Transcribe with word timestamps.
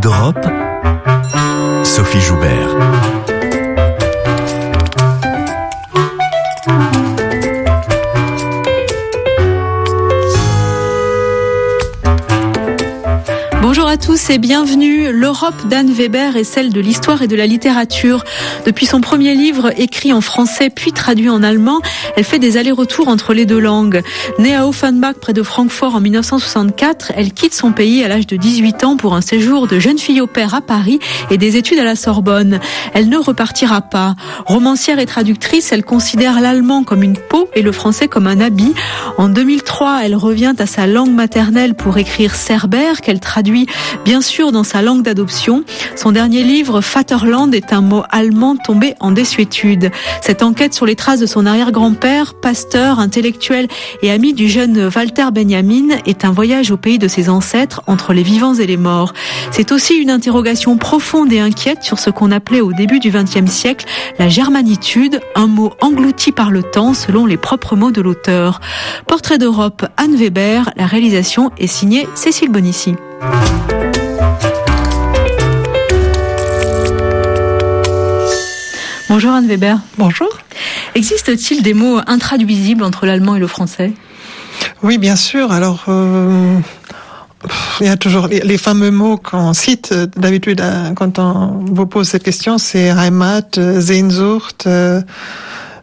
d'Europe, 0.00 0.46
Sophie 1.84 2.20
Joubert. 2.20 3.19
Tous 14.00 14.30
et 14.30 14.38
bienvenue. 14.38 15.12
L'Europe 15.12 15.68
d'Anne 15.68 15.92
Weber 15.92 16.36
est 16.36 16.44
celle 16.44 16.72
de 16.72 16.80
l'histoire 16.80 17.22
et 17.22 17.26
de 17.26 17.36
la 17.36 17.46
littérature. 17.46 18.24
Depuis 18.64 18.86
son 18.86 19.00
premier 19.00 19.34
livre, 19.34 19.72
écrit 19.76 20.12
en 20.12 20.20
français 20.20 20.70
puis 20.70 20.92
traduit 20.92 21.28
en 21.28 21.42
allemand, 21.42 21.80
elle 22.16 22.24
fait 22.24 22.38
des 22.38 22.56
allers-retours 22.56 23.08
entre 23.08 23.34
les 23.34 23.46
deux 23.46 23.58
langues. 23.58 24.02
Née 24.38 24.54
à 24.54 24.66
Offenbach, 24.66 25.16
près 25.20 25.32
de 25.32 25.42
Francfort 25.42 25.94
en 25.94 26.00
1964, 26.00 27.12
elle 27.14 27.32
quitte 27.32 27.54
son 27.54 27.72
pays 27.72 28.02
à 28.02 28.08
l'âge 28.08 28.26
de 28.26 28.36
18 28.36 28.84
ans 28.84 28.96
pour 28.96 29.14
un 29.14 29.20
séjour 29.20 29.66
de 29.66 29.78
jeune 29.78 29.98
fille 29.98 30.20
au 30.20 30.26
père 30.26 30.54
à 30.54 30.60
Paris 30.60 30.98
et 31.30 31.36
des 31.36 31.56
études 31.56 31.78
à 31.78 31.84
la 31.84 31.96
Sorbonne. 31.96 32.60
Elle 32.94 33.08
ne 33.08 33.18
repartira 33.18 33.82
pas. 33.82 34.14
Romancière 34.46 34.98
et 34.98 35.06
traductrice, 35.06 35.72
elle 35.72 35.84
considère 35.84 36.40
l'allemand 36.40 36.84
comme 36.84 37.02
une 37.02 37.18
peau 37.18 37.48
et 37.54 37.62
le 37.62 37.72
français 37.72 38.08
comme 38.08 38.26
un 38.26 38.40
habit. 38.40 38.74
En 39.18 39.28
2003, 39.28 40.00
elle 40.04 40.16
revient 40.16 40.54
à 40.58 40.66
sa 40.66 40.86
langue 40.86 41.12
maternelle 41.12 41.74
pour 41.74 41.98
écrire 41.98 42.34
Cerbère, 42.34 43.02
qu'elle 43.02 43.20
traduit 43.20 43.66
bien 44.04 44.20
sûr 44.20 44.52
dans 44.52 44.64
sa 44.64 44.82
langue 44.82 45.02
d'adoption. 45.02 45.64
Son 45.96 46.12
dernier 46.12 46.42
livre, 46.42 46.80
Vaterland, 46.80 47.54
est 47.54 47.72
un 47.72 47.80
mot 47.80 48.02
allemand 48.10 48.56
tombé 48.56 48.94
en 49.00 49.10
désuétude. 49.10 49.90
Cette 50.20 50.42
enquête 50.42 50.74
sur 50.74 50.86
les 50.86 50.96
traces 50.96 51.20
de 51.20 51.26
son 51.26 51.46
arrière-grand-père, 51.46 52.34
pasteur, 52.34 52.98
intellectuel 52.98 53.68
et 54.02 54.10
ami 54.10 54.32
du 54.32 54.48
jeune 54.48 54.90
Walter 54.94 55.26
Benjamin, 55.32 55.96
est 56.06 56.24
un 56.24 56.32
voyage 56.32 56.70
au 56.70 56.76
pays 56.76 56.98
de 56.98 57.08
ses 57.08 57.28
ancêtres 57.28 57.82
entre 57.86 58.12
les 58.12 58.22
vivants 58.22 58.54
et 58.54 58.66
les 58.66 58.76
morts. 58.76 59.12
C'est 59.50 59.72
aussi 59.72 59.94
une 59.94 60.10
interrogation 60.10 60.76
profonde 60.76 61.32
et 61.32 61.40
inquiète 61.40 61.82
sur 61.82 61.98
ce 61.98 62.10
qu'on 62.10 62.30
appelait 62.30 62.60
au 62.60 62.72
début 62.72 62.98
du 62.98 63.10
XXe 63.10 63.50
siècle 63.50 63.86
la 64.18 64.28
germanitude, 64.28 65.20
un 65.34 65.46
mot 65.46 65.72
englouti 65.80 66.32
par 66.32 66.50
le 66.50 66.62
temps 66.62 66.94
selon 66.94 67.26
les 67.26 67.36
propres 67.36 67.76
mots 67.76 67.90
de 67.90 68.00
l'auteur. 68.00 68.60
Portrait 69.06 69.38
d'Europe, 69.38 69.86
Anne 69.96 70.16
Weber, 70.16 70.70
la 70.76 70.86
réalisation 70.86 71.50
est 71.58 71.66
signée 71.66 72.08
Cécile 72.14 72.50
Bonissi. 72.50 72.94
Bonjour 79.08 79.32
Anne 79.32 79.46
Weber. 79.46 79.78
Bonjour. 79.98 80.28
Existe-t-il 80.94 81.62
des 81.62 81.74
mots 81.74 81.98
intraduisibles 82.06 82.82
entre 82.82 83.06
l'allemand 83.06 83.36
et 83.36 83.38
le 83.38 83.46
français? 83.46 83.92
Oui, 84.82 84.98
bien 84.98 85.16
sûr. 85.16 85.52
Alors, 85.52 85.84
euh, 85.88 86.58
il 87.80 87.86
y 87.86 87.90
a 87.90 87.96
toujours 87.96 88.28
les, 88.28 88.58
fameux 88.58 88.90
mots 88.90 89.16
qu'on 89.16 89.52
cite 89.52 89.92
euh, 89.92 90.06
d'habitude 90.16 90.60
euh, 90.60 90.92
quand 90.94 91.18
on 91.18 91.64
vous 91.64 91.86
pose 91.86 92.08
cette 92.08 92.22
question, 92.22 92.58
c'est 92.58 92.88
Heimat, 92.88 93.58
euh, 93.58 93.80
Sehnsucht. 93.80 94.68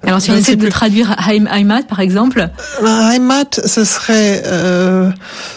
Alors 0.08 0.22
si 0.22 0.32
on 0.32 0.36
essaie 0.36 0.56
de 0.56 0.70
traduire 0.70 1.14
Heimat 1.30 1.84
par 1.84 2.00
exemple 2.00 2.50
Heimat, 2.82 3.60
ce 3.66 3.84
serait 3.84 4.42
euh, 4.46 5.12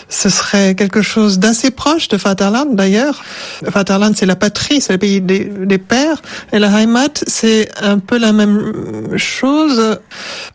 ce 0.09 0.29
serait 0.29 0.75
quelque 0.75 1.03
chose 1.03 1.39
d'assez 1.39 1.71
proche 1.71 2.09
de 2.09 2.17
Vaterland 2.17 2.75
d'ailleurs. 2.75 3.23
Vaterland 3.63 4.15
c'est 4.17 4.27
la 4.27 4.35
patrie, 4.35 4.81
c'est 4.81 4.93
le 4.93 4.99
pays 4.99 5.21
des, 5.21 5.45
des, 5.45 5.79
pères. 5.79 6.21
Et 6.53 6.59
la 6.59 6.69
Heimat 6.81 7.23
c'est 7.29 7.71
un 7.81 8.01
peu 8.01 8.19
la 8.19 8.33
même 8.33 9.17
chose 9.17 9.99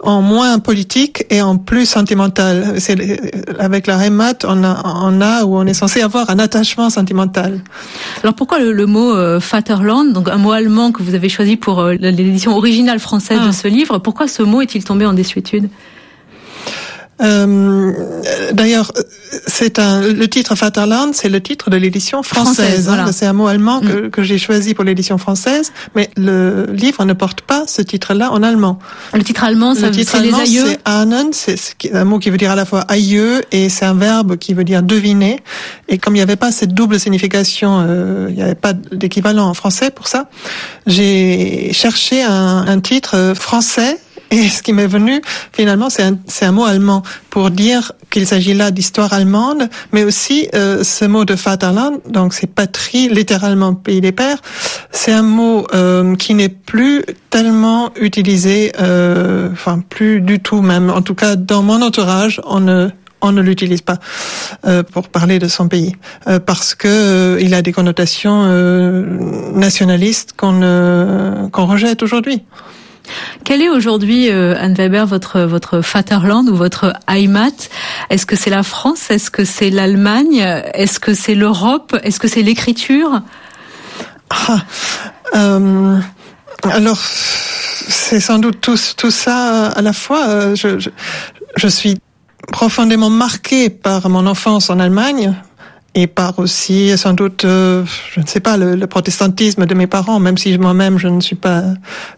en 0.02 0.22
moins 0.22 0.60
politique 0.60 1.26
et 1.30 1.42
en 1.42 1.56
plus 1.56 1.86
sentimental. 1.86 2.76
C'est 2.80 2.98
avec 3.60 3.88
la 3.88 4.06
Heimat 4.06 4.40
on 4.44 4.66
a 4.66 4.84
on 5.04 5.22
a 5.22 5.46
ou 5.46 5.56
on 5.58 5.66
est 5.66 5.74
censé 5.74 6.02
avoir 6.02 6.30
un 6.30 6.40
attachement 6.40 6.90
sentimental. 6.90 7.62
Alors 8.24 8.36
pourquoi 8.36 8.60
le, 8.60 8.74
le 8.74 8.86
mot 8.88 9.16
euh, 9.16 9.40
Vaterland, 9.40 10.12
donc 10.12 10.28
un 10.28 10.38
mot 10.38 10.52
allemand 10.52 10.92
que 10.92 11.02
vous 11.02 11.16
avez 11.16 11.30
choisi 11.30 11.56
pour 11.56 11.80
euh, 11.80 11.94
l'édition 11.94 12.58
originale 12.58 13.00
française 13.00 13.40
ah. 13.42 13.48
de 13.48 13.52
ce 13.54 13.70
livre 13.70 13.85
pourquoi 14.04 14.28
ce 14.28 14.44
mot 14.44 14.62
est-il 14.62 14.84
tombé 14.84 15.06
en 15.06 15.14
désuétude? 15.14 15.70
Euh, 17.22 17.94
D'ailleurs, 18.52 18.92
c'est 19.48 19.80
un 19.80 20.02
le 20.02 20.28
titre 20.28 20.56
Vaterland, 20.56 21.14
c'est 21.14 21.30
le 21.30 21.42
titre 21.42 21.70
de 21.70 21.78
l'édition 21.78 22.24
française. 22.24 22.90
Hein. 22.90 23.12
C'est 23.12 23.26
un 23.26 23.34
mot 23.34 23.48
allemand 23.48 23.80
que, 23.80 24.08
mm. 24.08 24.10
que 24.10 24.24
j'ai 24.24 24.38
choisi 24.38 24.74
pour 24.74 24.84
l'édition 24.84 25.18
française, 25.18 25.72
mais 25.96 26.10
le 26.18 26.68
livre 26.72 27.06
ne 27.06 27.14
porte 27.14 27.42
pas 27.42 27.64
ce 27.68 27.82
titre-là 27.82 28.32
en 28.32 28.44
allemand. 28.44 28.80
Le 29.14 29.24
titre 29.24 29.44
allemand, 29.44 29.76
ça, 29.76 29.88
le 29.88 29.92
titre 29.92 30.16
allemand, 30.16 30.40
c'est 30.46 30.80
Ahnen, 30.86 31.30
c'est 31.32 31.58
un 31.94 32.04
mot 32.04 32.20
qui 32.20 32.30
veut 32.30 32.38
dire 32.38 32.52
à 32.52 32.56
la 32.56 32.66
fois 32.66 32.82
aïeux 32.82 33.42
et 33.52 33.70
c'est 33.70 33.86
un 33.86 33.94
verbe 33.94 34.38
qui 34.38 34.54
veut 34.54 34.66
dire 34.66 34.84
deviner. 34.84 35.40
Et 35.88 35.98
comme 35.98 36.16
il 36.16 36.20
n'y 36.20 36.24
avait 36.24 36.36
pas 36.36 36.52
cette 36.52 36.74
double 36.74 37.00
signification, 37.00 37.86
euh, 37.88 38.28
il 38.30 38.36
n'y 38.36 38.42
avait 38.42 38.56
pas 38.56 38.74
d'équivalent 38.74 39.48
en 39.48 39.54
français 39.54 39.90
pour 39.90 40.08
ça, 40.08 40.30
j'ai 40.86 41.72
cherché 41.72 42.24
un, 42.24 42.66
un 42.68 42.80
titre 42.80 43.34
français 43.36 43.98
et 44.32 44.50
ce 44.50 44.62
qui 44.62 44.74
m'est 44.74 44.88
venu, 44.88 45.22
finalement, 45.54 45.90
c'est 45.90 46.04
un, 46.04 46.18
un, 46.42 46.52
mot 46.52 46.66
allemand 46.66 47.04
pour 47.30 47.52
dire 47.52 47.92
qu'il 48.10 48.26
s'agit 48.26 48.54
là 48.54 48.72
d'histoire 48.72 49.14
allemande, 49.14 49.70
mais 49.92 50.04
aussi 50.04 50.48
euh, 50.56 50.84
ce 50.84 51.06
mot 51.06 51.26
de 51.26 51.34
Vaterland, 51.34 52.00
donc 52.08 52.34
c'est 52.34 52.48
patrie, 52.48 53.08
littéralement 53.10 53.74
pays 53.74 54.02
des 54.02 54.12
pères, 54.12 54.38
c'est 54.92 55.12
un 55.12 55.22
mot 55.22 55.68
euh, 55.74 56.16
qui 56.16 56.34
n'est 56.34 56.50
plus 56.50 57.04
tellement 57.30 57.92
utilisé, 57.96 58.72
euh, 58.80 59.50
enfin 59.52 59.80
plus 59.80 60.22
du 60.22 60.40
tout 60.40 60.62
même. 60.62 60.90
En 60.90 61.02
tout 61.02 61.16
cas, 61.16 61.36
dans 61.36 61.62
mon 61.62 61.82
entourage, 61.82 62.42
on 62.46 62.60
ne 62.60 62.90
on 63.22 63.32
ne 63.32 63.42
l'utilise 63.42 63.82
pas 63.82 63.98
euh, 64.66 64.84
pour 64.84 65.10
parler 65.10 65.40
de 65.40 65.48
son 65.48 65.68
pays 65.68 65.96
euh, 66.28 66.40
parce 66.40 66.76
que 66.76 66.88
euh, 66.88 67.42
il 67.42 67.54
a 67.54 67.62
des 67.62 67.72
connotations 67.72 68.44
euh, 68.46 69.04
nationalistes 69.54 70.34
qu'on 70.38 71.50
qu'on 71.52 71.66
rejette 71.66 72.04
aujourd'hui. 72.04 72.44
Quel 73.44 73.62
est 73.62 73.70
aujourd'hui, 73.70 74.30
euh, 74.30 74.56
Anne 74.60 74.74
Weber, 74.74 75.06
votre, 75.06 75.42
votre 75.42 75.80
Vaterland 75.80 76.48
ou 76.50 76.56
votre 76.56 76.94
Heimat? 77.08 77.70
Est-ce 78.10 78.26
que 78.26 78.36
c'est 78.36 78.50
la 78.50 78.64
France? 78.64 79.10
Est-ce 79.12 79.30
que 79.30 79.46
c'est 79.46 79.70
l'Allemagne? 79.70 80.40
Est-ce 80.74 81.00
que 81.00 81.14
c'est 81.14 81.36
l'Europe? 81.36 81.96
Est-ce 82.04 82.20
que 82.20 82.28
c'est 82.28 82.42
l'écriture? 82.42 83.22
Ah, 84.30 84.62
euh, 85.36 86.00
Alors, 86.64 86.98
c'est 86.98 88.20
sans 88.20 88.40
doute 88.40 88.62
tout, 88.62 88.78
tout 88.98 89.12
ça 89.12 89.68
à 89.68 89.82
la 89.82 89.94
fois. 89.94 90.56
Je, 90.56 90.80
je, 90.80 90.90
je 91.56 91.68
suis 91.68 91.98
profondément 92.52 93.10
marquée 93.10 93.70
par 93.70 94.10
mon 94.10 94.28
enfance 94.28 94.70
en 94.70 94.80
Allemagne, 94.80 95.36
et 95.96 96.08
par 96.08 96.38
aussi 96.40 96.96
sans 96.98 97.14
doute, 97.14 97.46
euh, 97.46 97.86
je 98.14 98.20
ne 98.20 98.28
sais 98.28 98.42
pas, 98.42 98.58
le, 98.58 98.76
le, 98.76 98.88
protestantisme 98.88 99.66
de 99.66 99.74
mes 99.74 99.88
parents, 99.88 100.20
même 100.20 100.38
si 100.38 100.58
moi-même 100.58 101.00
je 101.00 101.08
ne 101.08 101.22
suis 101.22 101.38
pas 101.38 101.64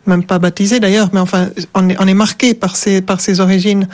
même 0.07 0.23
pas 0.23 0.39
baptisé 0.39 0.79
d'ailleurs, 0.79 1.09
mais 1.13 1.19
enfin 1.19 1.49
on 1.75 1.87
est, 1.87 1.95
on 1.99 2.07
est 2.07 2.15
marqué 2.15 2.55
par 2.55 2.75
ses 2.75 3.01
par 3.01 3.21
ses 3.21 3.39
origines 3.39 3.87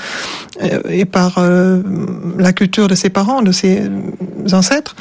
euh, 0.61 0.79
et 0.89 1.03
par 1.03 1.35
euh, 1.37 1.81
la 2.37 2.53
culture 2.53 2.87
de 2.87 2.95
ses 2.95 3.09
parents, 3.09 3.41
de 3.41 3.51
ses 3.51 3.81
ancêtres. 4.53 4.95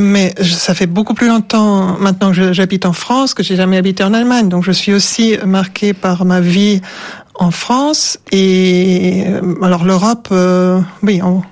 Mais 0.00 0.34
ça 0.40 0.74
fait 0.74 0.86
beaucoup 0.86 1.14
plus 1.14 1.26
longtemps 1.26 1.98
maintenant 1.98 2.30
que 2.32 2.52
j'habite 2.52 2.86
en 2.86 2.92
France 2.92 3.34
que 3.34 3.42
j'ai 3.42 3.56
jamais 3.56 3.76
habité 3.76 4.04
en 4.04 4.14
Allemagne, 4.14 4.48
donc 4.48 4.62
je 4.62 4.72
suis 4.72 4.94
aussi 4.94 5.36
marqué 5.44 5.94
par 5.94 6.24
ma 6.24 6.40
vie 6.40 6.80
en 7.34 7.50
France 7.50 8.18
et 8.30 9.24
alors 9.62 9.84
l'Europe, 9.84 10.32
oui. 11.02 11.20
On, 11.22 11.42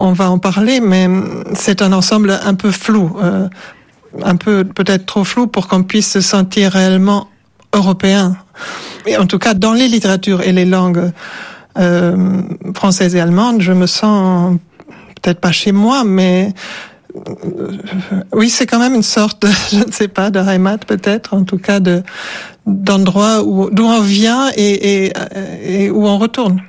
on 0.00 0.12
va 0.12 0.30
en 0.30 0.38
parler, 0.38 0.80
mais 0.80 1.08
c'est 1.54 1.82
un 1.82 1.92
ensemble 1.92 2.40
un 2.42 2.54
peu 2.54 2.70
flou, 2.70 3.16
euh, 3.22 3.48
un 4.24 4.36
peu 4.36 4.64
peut-être 4.64 5.06
trop 5.06 5.24
flou 5.24 5.46
pour 5.46 5.68
qu'on 5.68 5.82
puisse 5.82 6.10
se 6.10 6.22
sentir 6.22 6.72
réellement 6.72 7.28
européen. 7.74 8.36
Et 9.06 9.16
en 9.18 9.26
tout 9.26 9.38
cas, 9.38 9.54
dans 9.54 9.74
les 9.74 9.88
littératures 9.88 10.40
et 10.40 10.52
les 10.52 10.64
langues 10.64 11.12
euh, 11.78 12.42
françaises 12.74 13.14
et 13.14 13.20
allemandes, 13.20 13.60
je 13.60 13.72
me 13.72 13.86
sens 13.86 14.56
peut-être 15.22 15.40
pas 15.40 15.52
chez 15.52 15.70
moi, 15.70 16.02
mais 16.04 16.54
euh, 17.14 17.72
oui, 18.32 18.48
c'est 18.48 18.66
quand 18.66 18.78
même 18.78 18.94
une 18.94 19.02
sorte, 19.02 19.42
de, 19.42 19.48
je 19.72 19.84
ne 19.86 19.92
sais 19.92 20.08
pas, 20.08 20.30
de 20.30 20.40
Heimat 20.40 20.78
peut-être, 20.78 21.34
en 21.34 21.44
tout 21.44 21.58
cas 21.58 21.78
de 21.78 22.02
d'endroit 22.66 23.42
où 23.42 23.70
d'où 23.70 23.84
on 23.84 24.00
vient 24.00 24.50
et 24.56 25.10
où 25.90 26.06
on 26.06 26.18
retourne. 26.18 26.62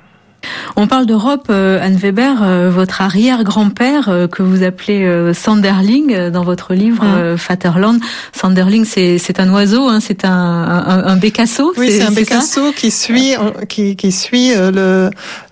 On 0.75 0.87
parle 0.87 1.05
d'Europe, 1.05 1.47
euh, 1.49 1.79
Anne 1.81 1.95
Weber, 1.95 2.41
euh, 2.43 2.69
votre 2.69 3.01
arrière-grand-père 3.01 4.09
euh, 4.09 4.27
que 4.27 4.41
vous 4.41 4.63
appelez 4.63 5.33
Sanderling 5.33 6.29
dans 6.29 6.43
votre 6.43 6.73
livre 6.73 7.03
mmh. 7.03 7.35
Vaterland. 7.35 7.99
Sanderling, 8.33 8.85
c'est 8.85 9.39
un 9.39 9.53
oiseau, 9.53 9.87
hein, 9.87 9.99
c'est 9.99 10.25
un, 10.25 10.31
un, 10.31 11.05
un, 11.05 11.15
bécasso. 11.17 11.73
Oui, 11.77 11.91
c'est 11.91 12.03
un 12.03 12.11
bécasso 12.11 12.71
qui 12.75 12.91
suit 12.91 13.35
qui, 13.67 13.95
qui 13.95 14.11
suit 14.11 14.53
le 14.55 15.09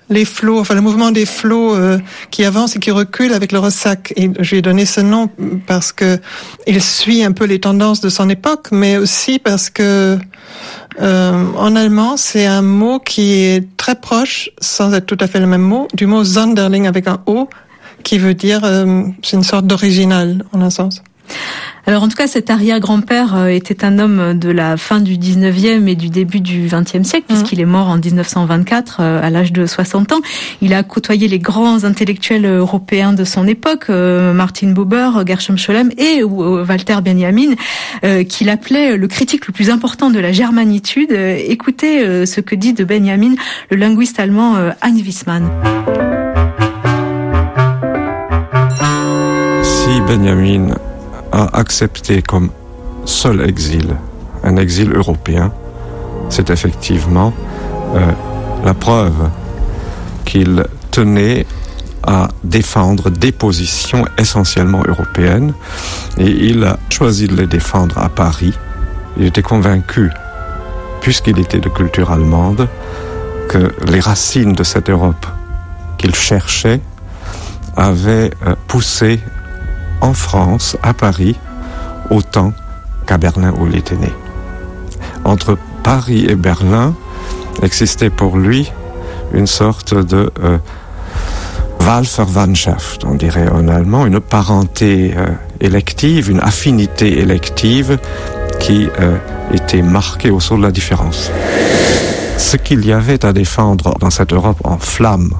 les 0.10 0.26
flots, 0.26 0.60
enfin 0.60 0.76
le 0.76 0.82
mouvement 0.82 1.12
des 1.12 1.26
flots 1.26 1.76
qui 2.32 2.44
avancent 2.44 2.76
et 2.76 2.80
qui 2.80 2.92
reculent 2.92 3.34
avec 3.34 3.52
le 3.52 3.60
ressac. 3.60 4.14
Et 4.16 4.30
je 4.40 4.50
lui 4.52 4.58
ai 4.58 4.62
donné 4.62 4.86
ce 4.86 5.02
nom 5.02 5.30
parce 5.68 5.92
que 5.92 6.20
il 6.68 6.82
suit 6.82 7.24
un 7.24 7.32
peu 7.32 7.46
les 7.46 7.60
tendances 7.60 8.02
de 8.02 8.10
son 8.10 8.30
époque, 8.30 8.70
mais 8.72 8.98
aussi 8.98 9.40
parce 9.40 9.70
que 9.70 10.18
euh, 11.02 11.46
en 11.56 11.76
allemand, 11.76 12.18
c'est 12.18 12.46
un 12.46 12.62
mot 12.62 13.00
qui 13.00 13.34
est 13.34 13.78
très 13.78 13.96
proche, 13.96 14.50
sans 14.60 14.94
être 14.94 15.06
tout 15.06 15.18
à 15.20 15.28
fait 15.28 15.40
le 15.40 15.48
même 15.48 15.62
mot, 15.62 15.88
du 15.94 16.06
mot 16.06 16.24
Sonderling 16.24 16.88
avec 16.88 17.08
un 17.08 17.22
O, 17.26 17.50
qui 18.04 18.18
veut 18.18 18.34
dire, 18.34 18.62
euh, 18.64 19.04
c'est 19.24 19.38
une 19.38 19.44
sorte 19.44 19.66
d'original, 19.66 20.46
en 20.52 20.62
un 20.62 20.70
sens. 20.70 21.02
Alors 21.90 22.04
en 22.04 22.08
tout 22.08 22.16
cas, 22.16 22.28
cet 22.28 22.52
arrière-grand-père 22.52 23.36
euh, 23.36 23.48
était 23.48 23.84
un 23.84 23.98
homme 23.98 24.38
de 24.38 24.50
la 24.50 24.78
fin 24.78 25.00
du 25.00 25.18
19e 25.18 25.88
et 25.88 25.96
du 25.96 26.10
début 26.10 26.40
du 26.40 26.68
20e 26.68 27.04
siècle, 27.04 27.26
mmh. 27.28 27.34
puisqu'il 27.34 27.60
est 27.60 27.66
mort 27.66 27.88
en 27.88 27.98
1924 27.98 28.98
euh, 29.00 29.20
à 29.24 29.31
l'âge 29.31 29.52
de 29.52 29.66
60 29.66 30.12
ans. 30.12 30.20
Il 30.62 30.76
a 30.76 30.84
côtoyé 30.84 31.28
les 31.28 31.40
grands 31.40 31.86
intellectuels 31.86 32.46
européens 32.46 33.14
de 33.14 33.24
son 33.24 33.48
époque, 33.48 33.86
euh, 33.90 34.34
Martin 34.34 34.68
Buber, 34.68 35.10
Gershom 35.26 35.58
Scholem 35.58 35.90
et 35.98 36.24
Walter 36.24 36.98
Benjamin, 37.04 37.56
qu'il 38.26 38.50
appelait 38.50 38.96
le 38.96 39.08
critique 39.08 39.48
le 39.48 39.54
plus 39.54 39.72
important 39.72 40.12
de 40.12 40.20
la 40.20 40.31
germanitude. 40.31 41.12
Écoutez 41.12 42.26
ce 42.26 42.40
que 42.40 42.54
dit 42.54 42.74
de 42.74 42.84
Benjamin 42.84 43.34
le 43.72 43.78
linguiste 43.78 44.20
allemand 44.20 44.56
Hein 44.81 44.96
Wiesmann. 44.96 45.50
Si 49.64 50.02
Benjamin 50.02 50.76
a 51.31 51.58
accepté 51.58 52.22
comme 52.22 52.50
seul 53.06 53.48
exil 53.48 53.96
un 54.44 54.58
exil 54.58 54.94
européen, 54.96 55.52
c'est 56.30 56.50
effectivement 56.50 57.34
euh, 57.96 58.12
la 58.64 58.74
preuve 58.74 59.30
qu'il 60.26 60.64
tenait 60.92 61.46
à 62.04 62.30
défendre 62.44 63.10
des 63.10 63.31
positions 63.31 64.06
essentiellement 64.18 64.84
européennes 64.88 65.54
et 66.18 66.30
il 66.30 66.64
a 66.64 66.80
choisi 66.90 67.28
de 67.28 67.36
les 67.36 67.48
défendre 67.48 67.98
à 67.98 68.10
Paris. 68.10 68.54
Il 69.18 69.26
était 69.26 69.42
convaincu, 69.42 70.10
puisqu'il 71.02 71.40
était 71.40 71.60
de 71.60 71.70
culture 71.70 72.12
allemande, 72.12 72.68
que 73.50 73.74
les 73.88 74.00
racines 74.00 74.54
de 74.54 74.64
cette 74.64 74.90
Europe 74.90 75.26
qu'il 75.98 76.16
cherchait 76.16 76.80
avaient 77.76 78.31
euh, 78.48 78.56
poussé 78.68 79.20
en 80.01 80.13
France, 80.13 80.78
à 80.84 80.94
Paris, 80.94 81.36
autant 82.10 82.54
qu'à 83.06 83.18
Berlin 83.18 83.54
où 83.57 83.68
il 83.68 83.75
était 83.75 83.96
né. 83.96 84.12
Entre 85.25 85.57
Paris 85.84 86.25
et 86.30 86.36
Berlin 86.36 86.94
existait 87.62 88.10
pour 88.10 88.38
lui 88.38 88.72
une 89.34 89.48
sorte 89.48 89.94
de 89.94 90.31
euh, 90.44 90.57
Wahlverwandtschaft, 91.81 93.04
on 93.06 93.16
dirait 93.16 93.50
en 93.50 93.68
allemand, 93.68 94.06
une 94.06 94.19
parenté 94.19 95.13
euh, 95.16 95.28
élective, 95.60 96.30
une 96.30 96.40
affinité 96.40 97.19
élective 97.19 97.98
qui 98.60 98.88
euh, 99.00 99.18
était 99.54 99.81
marquée 99.81 100.30
au 100.30 100.40
saut 100.40 100.57
de 100.57 100.63
la 100.63 100.72
différence. 100.72 101.31
Ce 102.38 102.57
qu'il 102.57 102.86
y 102.86 102.92
avait 102.92 103.25
à 103.25 103.34
défendre 103.34 103.98
dans 104.00 104.10
cette 104.10 104.34
Europe 104.34 104.60
en 104.63 104.78
flammes 104.78 105.34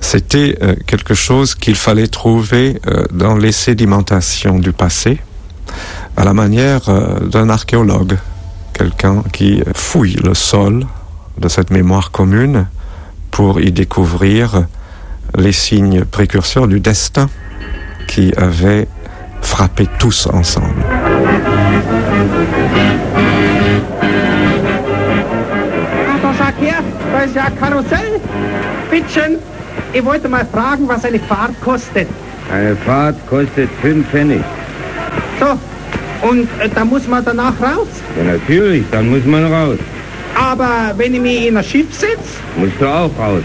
c'était 0.00 0.56
euh, 0.62 0.74
quelque 0.86 1.14
chose 1.14 1.54
qu'il 1.54 1.76
fallait 1.76 2.08
trouver 2.08 2.80
euh, 2.86 3.04
dans 3.12 3.36
les 3.36 3.52
sédimentations 3.52 4.58
du 4.58 4.72
passé, 4.72 5.20
à 6.16 6.24
la 6.24 6.32
manière 6.32 6.88
euh, 6.88 7.20
d'un 7.20 7.48
archéologue, 7.48 8.16
quelqu'un 8.72 9.22
qui 9.32 9.62
fouille 9.74 10.16
le 10.24 10.34
sol 10.34 10.86
de 11.38 11.48
cette 11.48 11.70
mémoire 11.70 12.10
commune 12.10 12.66
pour 13.30 13.60
y 13.60 13.70
découvrir 13.70 14.64
les 15.36 15.52
signes 15.52 16.04
précurseurs 16.04 16.66
du 16.66 16.80
destin 16.80 17.28
qui 18.08 18.32
avait 18.36 18.88
frappé 19.40 19.86
tous 19.98 20.26
ensemble. 20.26 20.82
Ich 29.92 30.04
wollte 30.04 30.28
mal 30.28 30.46
fragen, 30.46 30.86
was 30.88 31.04
eine 31.04 31.18
Fahrt 31.18 31.60
kostet. 31.60 32.06
Eine 32.52 32.76
Fahrt 32.76 33.16
kostet 33.28 33.68
fünf 33.82 34.06
Pfennig. 34.08 34.42
So, 35.40 35.58
und 36.28 36.48
äh, 36.60 36.68
da 36.74 36.84
muss 36.84 37.08
man 37.08 37.24
danach 37.24 37.54
raus? 37.60 37.88
Ja, 38.16 38.32
natürlich, 38.32 38.84
dann 38.90 39.10
muss 39.10 39.24
man 39.24 39.52
raus. 39.52 39.78
Aber 40.34 40.94
wenn 40.96 41.14
ich 41.14 41.20
mich 41.20 41.46
in 41.48 41.56
ein 41.56 41.64
Schiff 41.64 41.92
setze? 41.92 42.38
Musst 42.56 42.80
du 42.80 42.86
auch 42.86 43.10
raus. 43.18 43.42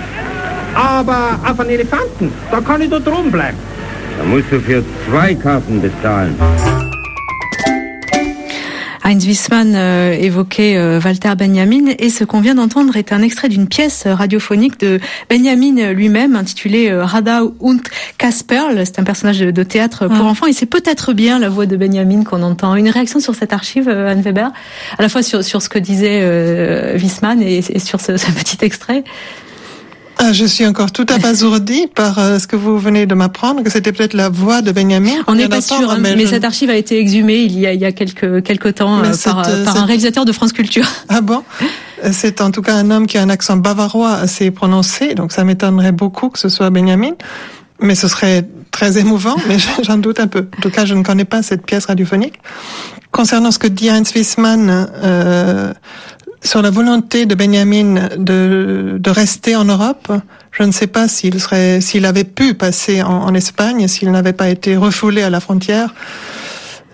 Aber 0.75 1.39
auf 1.47 1.59
einen 1.59 1.69
Elefanten, 1.69 2.31
da 2.51 2.61
kann 2.61 2.81
ich 2.81 2.89
da 2.89 2.99
drum 2.99 3.31
bleiben. 3.31 3.57
Da 4.17 4.25
musst 4.25 4.51
du 4.51 4.59
für 4.59 4.83
zwei 5.09 5.33
Karten 5.33 5.81
bezahlen. 5.81 6.35
Heinz 9.05 9.27
Wiesmann 9.27 9.75
euh, 9.75 10.13
évoquait 10.13 10.77
euh, 10.77 10.99
Walter 10.99 11.33
Benjamin 11.37 11.93
et 11.99 12.09
ce 12.09 12.23
qu'on 12.23 12.41
vient 12.41 12.55
d'entendre 12.55 12.97
est 12.97 13.13
un 13.13 13.21
extrait 13.21 13.49
d'une 13.49 13.67
pièce 13.67 14.07
radiophonique 14.07 14.79
de 14.79 14.99
Benjamin 15.29 15.93
lui-même 15.93 16.35
intitulée 16.35 16.89
euh, 16.89 17.05
Rada 17.05 17.43
und 17.59 17.81
Kasperl. 18.17 18.83
C'est 18.83 18.97
un 18.97 19.03
personnage 19.03 19.39
de, 19.39 19.63
théâtre 19.63 20.07
pour 20.07 20.25
ah. 20.25 20.31
enfants 20.31 20.47
et 20.47 20.53
c'est 20.53 20.65
peut-être 20.65 21.13
bien 21.13 21.37
la 21.37 21.49
voix 21.49 21.67
de 21.67 21.77
Benjamin 21.77 22.23
qu'on 22.23 22.41
entend. 22.41 22.75
Une 22.75 22.89
réaction 22.89 23.19
sur 23.19 23.35
cette 23.35 23.53
archive, 23.53 23.89
Anne 23.89 24.21
Weber, 24.21 24.51
à 24.97 25.01
la 25.03 25.07
fois 25.07 25.21
sur, 25.21 25.43
sur 25.43 25.61
ce 25.61 25.69
que 25.69 25.77
disait 25.77 26.95
Wiesmann 26.95 27.43
et, 27.43 27.61
sur 27.79 28.01
ce 28.01 28.13
petit 28.13 28.57
extrait. 28.61 29.03
Ah, 30.17 30.31
je 30.31 30.45
suis 30.45 30.65
encore 30.65 30.91
tout 30.91 31.05
abasourdi 31.09 31.87
par 31.87 32.19
euh, 32.19 32.39
ce 32.39 32.47
que 32.47 32.55
vous 32.55 32.77
venez 32.79 33.05
de 33.05 33.13
m'apprendre, 33.15 33.63
que 33.63 33.69
c'était 33.69 33.91
peut-être 33.91 34.13
la 34.13 34.29
voix 34.29 34.61
de 34.61 34.71
Benjamin. 34.71 35.23
On 35.27 35.35
n'est 35.35 35.49
pas 35.49 35.61
sûr, 35.61 35.89
hein, 35.89 35.97
mais, 35.99 36.25
cette 36.25 36.45
archive 36.45 36.69
a 36.69 36.75
été 36.75 36.99
exhumée 36.99 37.39
il 37.39 37.59
y 37.59 37.67
a, 37.67 37.73
il 37.73 37.81
y 37.81 37.85
a 37.85 37.91
quelques, 37.91 38.43
quelques 38.43 38.75
temps 38.75 39.03
euh, 39.03 39.11
par, 39.23 39.47
euh, 39.47 39.65
par 39.65 39.77
un 39.77 39.85
réalisateur 39.85 40.25
de 40.25 40.31
France 40.31 40.53
Culture. 40.53 40.87
Ah 41.09 41.21
bon? 41.21 41.43
C'est 42.11 42.41
en 42.41 42.51
tout 42.51 42.61
cas 42.61 42.75
un 42.75 42.91
homme 42.91 43.07
qui 43.07 43.17
a 43.17 43.21
un 43.21 43.29
accent 43.29 43.57
bavarois 43.57 44.13
assez 44.13 44.51
prononcé, 44.51 45.13
donc 45.13 45.31
ça 45.31 45.43
m'étonnerait 45.43 45.91
beaucoup 45.91 46.29
que 46.29 46.39
ce 46.39 46.49
soit 46.49 46.69
Benjamin. 46.69 47.11
Mais 47.79 47.95
ce 47.95 48.07
serait 48.07 48.45
très 48.71 48.97
émouvant, 48.97 49.35
mais 49.47 49.57
j'en 49.83 49.97
doute 49.97 50.19
un 50.19 50.27
peu. 50.27 50.47
En 50.57 50.61
tout 50.61 50.69
cas, 50.69 50.85
je 50.85 50.93
ne 50.93 51.03
connais 51.03 51.25
pas 51.25 51.41
cette 51.41 51.65
pièce 51.65 51.85
radiophonique. 51.85 52.39
Concernant 53.11 53.51
ce 53.51 53.59
que 53.59 53.67
dit 53.67 53.89
Heinz 53.89 54.11
Wiesmann, 54.13 54.89
euh, 55.03 55.73
sur 56.45 56.61
la 56.61 56.69
volonté 56.69 57.25
de 57.25 57.35
Benjamin 57.35 58.09
de, 58.17 58.97
de 58.99 59.09
rester 59.09 59.55
en 59.55 59.65
Europe, 59.65 60.11
je 60.51 60.63
ne 60.63 60.71
sais 60.71 60.87
pas 60.87 61.07
s'il 61.07 61.39
serait, 61.39 61.81
s'il 61.81 62.05
avait 62.05 62.23
pu 62.23 62.53
passer 62.53 63.01
en, 63.01 63.23
en 63.23 63.33
Espagne, 63.33 63.87
s'il 63.87 64.11
n'avait 64.11 64.33
pas 64.33 64.49
été 64.49 64.77
refoulé 64.77 65.23
à 65.23 65.29
la 65.29 65.39
frontière, 65.39 65.93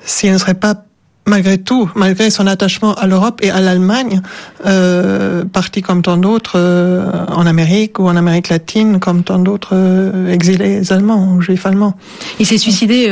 s'il 0.03 0.31
ne 0.31 0.38
serait 0.38 0.56
pas 0.56 0.86
malgré 1.27 1.57
tout, 1.59 1.89
malgré 1.95 2.29
son 2.31 2.47
attachement 2.47 2.94
à 2.95 3.06
l'Europe 3.06 3.39
et 3.44 3.51
à 3.51 3.62
l'Allemagne, 3.62 4.21
euh, 4.65 5.44
parti 5.45 5.81
comme 5.81 6.01
tant 6.01 6.18
d'autres 6.18 6.53
euh, 6.56 7.25
en 7.27 7.45
Amérique 7.45 8.00
ou 8.00 8.07
en 8.07 8.15
Amérique 8.15 8.50
latine, 8.50 9.00
comme 9.00 9.23
tant 9.23 9.38
d'autres 9.38 9.73
euh, 9.73 10.31
exilés 10.31 10.91
allemands 10.91 11.33
ou 11.33 11.41
juifs 11.41 11.65
allemands. 11.65 11.95
Il 12.39 12.45
s'est 12.47 12.57
suicidé 12.57 13.09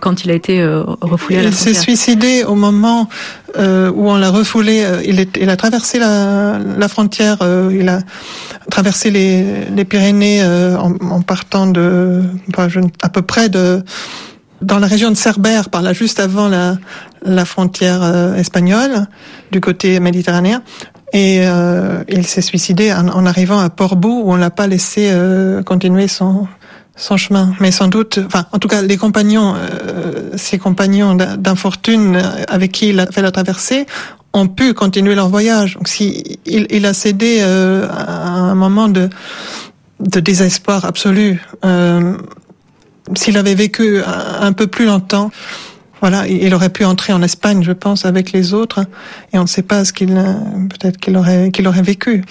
quand 0.00 0.24
il 0.24 0.30
a 0.30 0.34
été 0.34 0.64
refoulé 1.00 1.38
à 1.38 1.42
la 1.42 1.48
il 1.48 1.54
s'est 1.54 1.74
suicidé 1.74 2.44
au 2.44 2.54
moment 2.54 3.08
où 3.56 4.10
on 4.10 4.16
l'a 4.16 4.30
refoulé. 4.30 4.84
il, 5.04 5.18
est, 5.18 5.36
il, 5.40 5.50
a 5.50 5.56
traversé 5.56 5.98
la, 5.98 6.58
la 6.58 6.88
frontière. 6.88 7.38
il 7.72 7.88
a 7.88 8.00
traversé 8.70 9.10
les, 9.10 9.64
les 9.74 9.84
Pyrénées 9.84 10.44
en, 10.44 10.94
en, 11.10 11.22
partant 11.22 11.66
de 11.66 12.22
à 13.02 13.08
peu 13.08 13.22
près 13.22 13.48
de 13.48 13.82
dans 14.62 14.78
la 14.78 14.86
région 14.86 15.10
de 15.10 15.16
Cerbère, 15.16 15.70
par 15.70 15.82
là 15.82 15.92
juste 15.92 16.20
avant 16.20 16.48
la, 16.48 16.76
la 17.22 17.44
frontière 17.44 18.02
euh, 18.02 18.34
espagnole, 18.34 19.06
du 19.52 19.60
côté 19.60 20.00
méditerranéen. 20.00 20.62
Et 21.12 21.40
euh, 21.42 22.04
il 22.08 22.26
s'est 22.26 22.42
suicidé 22.42 22.92
en, 22.92 23.08
en, 23.08 23.24
arrivant 23.24 23.58
à 23.58 23.70
Portbou, 23.70 24.22
où 24.24 24.32
on 24.32 24.36
l'a 24.36 24.50
pas 24.50 24.66
laissé 24.66 25.08
euh, 25.10 25.62
continuer 25.62 26.06
son, 26.06 26.46
son 26.96 27.16
chemin. 27.16 27.54
Mais 27.60 27.70
sans 27.70 27.88
doute, 27.88 28.20
enfin, 28.26 28.44
en 28.52 28.58
tout 28.58 28.68
cas, 28.68 28.82
les 28.82 28.96
compagnons, 28.98 29.54
euh, 29.56 30.36
ses 30.36 30.58
compagnons 30.58 31.14
d'infortune 31.14 32.20
avec 32.48 32.72
qui 32.72 32.90
il 32.90 33.00
a 33.00 33.06
fait 33.06 33.22
la 33.22 33.30
traversée, 33.30 33.86
ont 34.34 34.48
pu 34.48 34.74
continuer 34.74 35.14
leur 35.14 35.28
voyage. 35.28 35.74
Donc, 35.76 35.88
si 35.88 36.38
il, 36.44 36.66
il 36.70 36.84
a 36.84 36.92
cédé 36.92 37.38
euh, 37.40 37.88
à 37.88 38.28
un 38.28 38.54
moment 38.54 38.88
de, 38.88 39.08
de 40.00 40.20
désespoir 40.20 40.84
absolu, 40.84 41.42
euh, 41.64 42.18
s'il 43.14 43.36
avait 43.36 43.54
vécu 43.54 44.00
un 44.04 44.52
peu 44.52 44.66
plus 44.66 44.86
longtemps, 44.86 45.30
voilà, 46.00 46.28
il 46.28 46.54
aurait 46.54 46.68
pu 46.68 46.84
entrer 46.84 47.12
en 47.12 47.22
Espagne, 47.22 47.62
je 47.62 47.72
pense, 47.72 48.04
avec 48.04 48.30
les 48.32 48.54
autres, 48.54 48.80
et 49.32 49.38
on 49.38 49.42
ne 49.42 49.48
sait 49.48 49.62
pas 49.62 49.84
ce 49.84 49.92
qu'il, 49.92 50.08
peut-être 50.08 50.96
qu'il 50.98 51.16
aurait, 51.16 51.50
qu'il 51.50 51.66
aurait 51.66 51.82
vécu. 51.82 52.24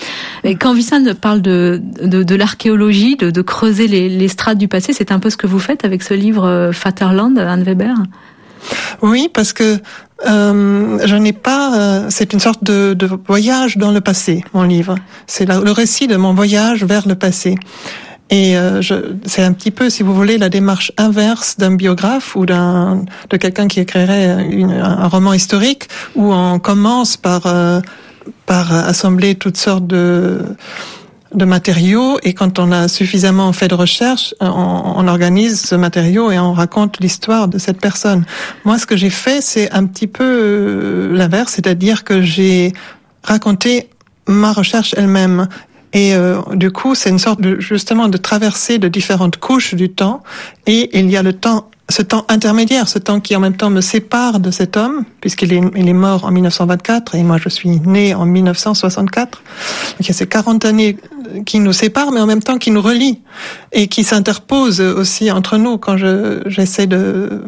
Et 0.43 0.55
quand 0.55 0.73
Wissam 0.73 1.13
parle 1.15 1.41
de, 1.41 1.81
de, 2.01 2.23
de 2.23 2.35
l'archéologie, 2.35 3.17
de, 3.17 3.29
de, 3.29 3.41
creuser 3.41 3.87
les, 3.87 4.07
les 4.07 4.27
strates 4.29 4.57
du 4.57 4.67
passé, 4.67 4.93
c'est 4.93 5.11
un 5.11 5.19
peu 5.19 5.29
ce 5.29 5.37
que 5.37 5.47
vous 5.47 5.59
faites 5.59 5.83
avec 5.83 6.01
ce 6.01 6.13
livre 6.13 6.45
euh, 6.45 6.71
Vaterland, 6.71 7.37
Anne 7.37 7.63
Weber? 7.63 7.95
Oui, 9.01 9.29
parce 9.33 9.53
que 9.53 9.77
euh, 10.27 10.99
je 11.05 11.15
n'ai 11.15 11.33
pas. 11.33 11.77
Euh, 11.77 12.05
c'est 12.09 12.33
une 12.33 12.39
sorte 12.39 12.63
de, 12.63 12.93
de, 12.93 13.07
voyage 13.27 13.77
dans 13.77 13.91
le 13.91 14.01
passé, 14.01 14.43
mon 14.53 14.63
livre. 14.63 14.95
C'est 15.27 15.45
le 15.45 15.71
récit 15.71 16.07
de 16.07 16.15
mon 16.15 16.33
voyage 16.33 16.83
vers 16.83 17.07
le 17.07 17.15
passé. 17.15 17.55
Et 18.29 18.57
euh, 18.57 18.81
c'est 19.25 19.41
un 19.41 19.53
petit 19.53 19.71
peu, 19.71 19.89
si 19.89 20.03
vous 20.03 20.13
voulez, 20.13 20.37
la 20.37 20.49
démarche 20.49 20.91
inverse 20.97 21.57
d'un 21.57 21.75
biographe 21.75 22.35
ou 22.35 22.45
d'un 22.45 23.05
de 23.29 23.37
quelqu'un 23.37 23.67
qui 23.67 23.79
écrirait 23.79 24.47
une, 24.49 24.71
un 24.71 25.07
roman 25.07 25.33
historique 25.33 25.87
où 26.15 26.33
on 26.33 26.59
commence 26.59 27.15
par 27.15 27.45
euh, 27.45 27.79
par 28.45 28.73
assembler 28.73 29.35
toutes 29.35 29.57
sortes 29.57 29.87
de 29.87 30.41
de 31.33 31.45
matériaux 31.45 32.19
et 32.23 32.33
quand 32.33 32.57
on 32.59 32.71
a 32.71 32.87
suffisamment 32.87 33.51
fait 33.51 33.67
de 33.67 33.75
recherche, 33.75 34.33
on, 34.39 34.47
on 34.47 35.07
organise 35.07 35.61
ce 35.61 35.75
matériau 35.75 36.31
et 36.31 36.39
on 36.39 36.53
raconte 36.53 36.99
l'histoire 36.99 37.47
de 37.47 37.57
cette 37.57 37.79
personne. 37.79 38.25
Moi, 38.65 38.79
ce 38.79 38.85
que 38.85 38.95
j'ai 38.95 39.09
fait, 39.09 39.41
c'est 39.41 39.71
un 39.71 39.85
petit 39.85 40.07
peu 40.07 40.23
euh, 40.23 41.15
l'inverse, 41.15 41.53
c'est-à-dire 41.53 42.03
que 42.03 42.21
j'ai 42.21 42.73
raconté 43.23 43.89
ma 44.27 44.51
recherche 44.53 44.93
elle-même. 44.97 45.47
Et 45.97 46.13
euh, 46.13 46.41
du 46.53 46.69
coup, 46.69 46.93
c'est 46.93 47.09
une 47.09 47.17
sorte 47.17 47.41
de 47.41 47.59
justement 47.59 48.07
de 48.07 48.17
traversée 48.17 48.77
de 48.77 48.87
différentes 48.87 49.37
couches 49.37 49.73
du 49.73 49.89
temps. 49.89 50.21
Et 50.67 50.95
il 50.99 51.09
y 51.09 51.17
a 51.17 51.23
le 51.23 51.33
temps, 51.33 51.71
ce 51.89 52.03
temps 52.03 52.23
intermédiaire, 52.29 52.87
ce 52.87 52.99
temps 52.99 53.19
qui 53.19 53.35
en 53.35 53.39
même 53.39 53.57
temps 53.57 53.71
me 53.71 53.81
sépare 53.81 54.39
de 54.39 54.51
cet 54.51 54.77
homme, 54.77 55.05
puisqu'il 55.21 55.51
est, 55.53 55.61
il 55.75 55.89
est 55.89 55.93
mort 55.93 56.25
en 56.25 56.29
1924 56.29 57.15
et 57.15 57.23
moi 57.23 57.39
je 57.41 57.49
suis 57.49 57.69
né 57.69 58.13
en 58.13 58.27
1964. 58.27 59.41
Donc 59.41 60.01
il 60.01 60.07
y 60.09 60.11
a 60.11 60.13
ces 60.13 60.27
40 60.27 60.65
années 60.65 60.97
qui 61.47 61.59
nous 61.59 61.73
séparent, 61.73 62.11
mais 62.11 62.21
en 62.21 62.27
même 62.27 62.43
temps 62.43 62.59
qui 62.59 62.69
nous 62.69 62.81
relient 62.83 63.19
et 63.71 63.87
qui 63.87 64.03
s'interposent 64.03 64.81
aussi 64.81 65.31
entre 65.31 65.57
nous 65.57 65.79
quand 65.79 65.97
je, 65.97 66.43
j'essaie 66.45 66.85
de 66.85 67.41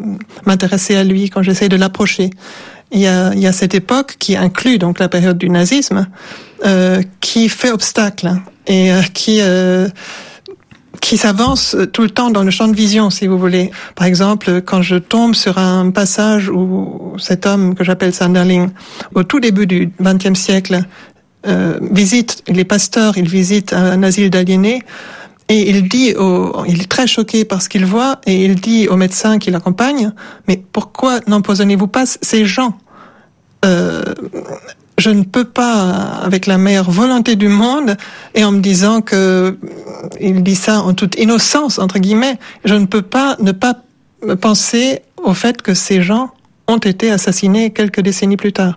m'intéresser 0.48 0.96
à 0.96 1.04
lui, 1.04 1.30
quand 1.30 1.44
j'essaie 1.44 1.70
de 1.70 1.76
l'approcher. 1.76 2.32
Il 2.92 3.00
y, 3.00 3.08
a, 3.08 3.34
y 3.36 3.46
a 3.46 3.52
cette 3.52 3.76
époque 3.76 4.16
qui 4.20 4.36
inclut 4.36 4.80
donc 4.80 5.00
la 5.00 5.10
période 5.10 5.38
du 5.38 5.50
nazisme, 5.50 6.08
euh, 6.66 7.02
qui 7.22 7.48
fait 7.50 7.72
obstacle 7.72 8.32
et 8.66 8.92
euh, 8.92 9.02
qui 9.14 9.40
euh, 9.42 9.88
qui 11.02 11.18
s'avance 11.18 11.78
tout 11.94 12.02
le 12.02 12.10
temps 12.10 12.30
dans 12.30 12.44
le 12.44 12.52
champ 12.52 12.68
de 12.68 12.76
vision, 12.76 13.10
si 13.10 13.28
vous 13.28 13.38
voulez. 13.38 13.72
Par 13.96 14.08
exemple, 14.08 14.62
quand 14.62 14.82
je 14.82 14.96
tombe 14.96 15.34
sur 15.36 15.58
un 15.58 15.92
passage 15.92 16.50
où 16.50 17.14
cet 17.18 17.46
homme 17.46 17.76
que 17.76 17.84
j'appelle 17.84 18.14
Sanderling, 18.14 18.70
au 19.16 19.24
tout 19.24 19.40
début 19.40 19.66
du 19.66 19.92
XXe 20.02 20.38
siècle, 20.38 20.84
euh, 21.48 21.80
visite 21.82 22.44
les 22.48 22.66
pasteurs, 22.66 23.18
il 23.18 23.30
visite 23.30 23.72
un 23.74 24.04
asile 24.04 24.30
d'aliénés, 24.30 24.82
et 25.50 25.70
il 25.70 25.90
dit, 25.90 26.16
au, 26.16 26.64
il 26.68 26.82
est 26.82 26.90
très 26.90 27.08
choqué 27.08 27.44
par 27.44 27.62
ce 27.62 27.70
qu'il 27.70 27.86
voit, 27.86 28.22
et 28.26 28.46
il 28.46 28.56
dit 28.56 28.88
au 28.88 28.96
médecin 28.96 29.40
qui 29.40 29.52
l'accompagne, 29.52 30.14
mais 30.48 30.62
pourquoi 30.72 31.20
n'empoisonnez-vous 31.28 31.88
pas 31.88 32.06
ces 32.06 32.46
gens? 32.46 32.78
Euh, 33.66 34.14
Je 35.00 35.12
ne 35.12 35.24
peux 35.24 35.46
pas, 35.46 36.20
avec 36.28 36.46
la 36.46 36.58
meilleure 36.58 36.92
volonté 36.92 37.38
du 37.38 37.48
monde, 37.48 37.96
et 38.36 38.44
en 38.44 38.52
me 38.52 38.60
disant 38.60 39.00
que 39.02 39.58
il 40.20 40.44
dit 40.44 40.56
ça 40.56 40.82
en 40.82 40.94
toute 40.94 41.16
innocence 41.18 41.80
entre 41.80 42.00
guillemets, 42.00 42.38
je 42.66 42.76
ne 42.76 42.86
peux 42.86 43.02
pas 43.02 43.38
ne 43.40 43.54
pas 43.54 43.76
penser 44.42 45.02
au 45.24 45.34
fait 45.34 45.62
que 45.62 45.74
ces 45.74 46.02
gens 46.02 46.32
ont 46.68 46.84
été 46.84 47.12
assassinés 47.12 47.72
quelques 47.72 48.02
décennies 48.02 48.36
plus 48.36 48.52
tard. 48.52 48.76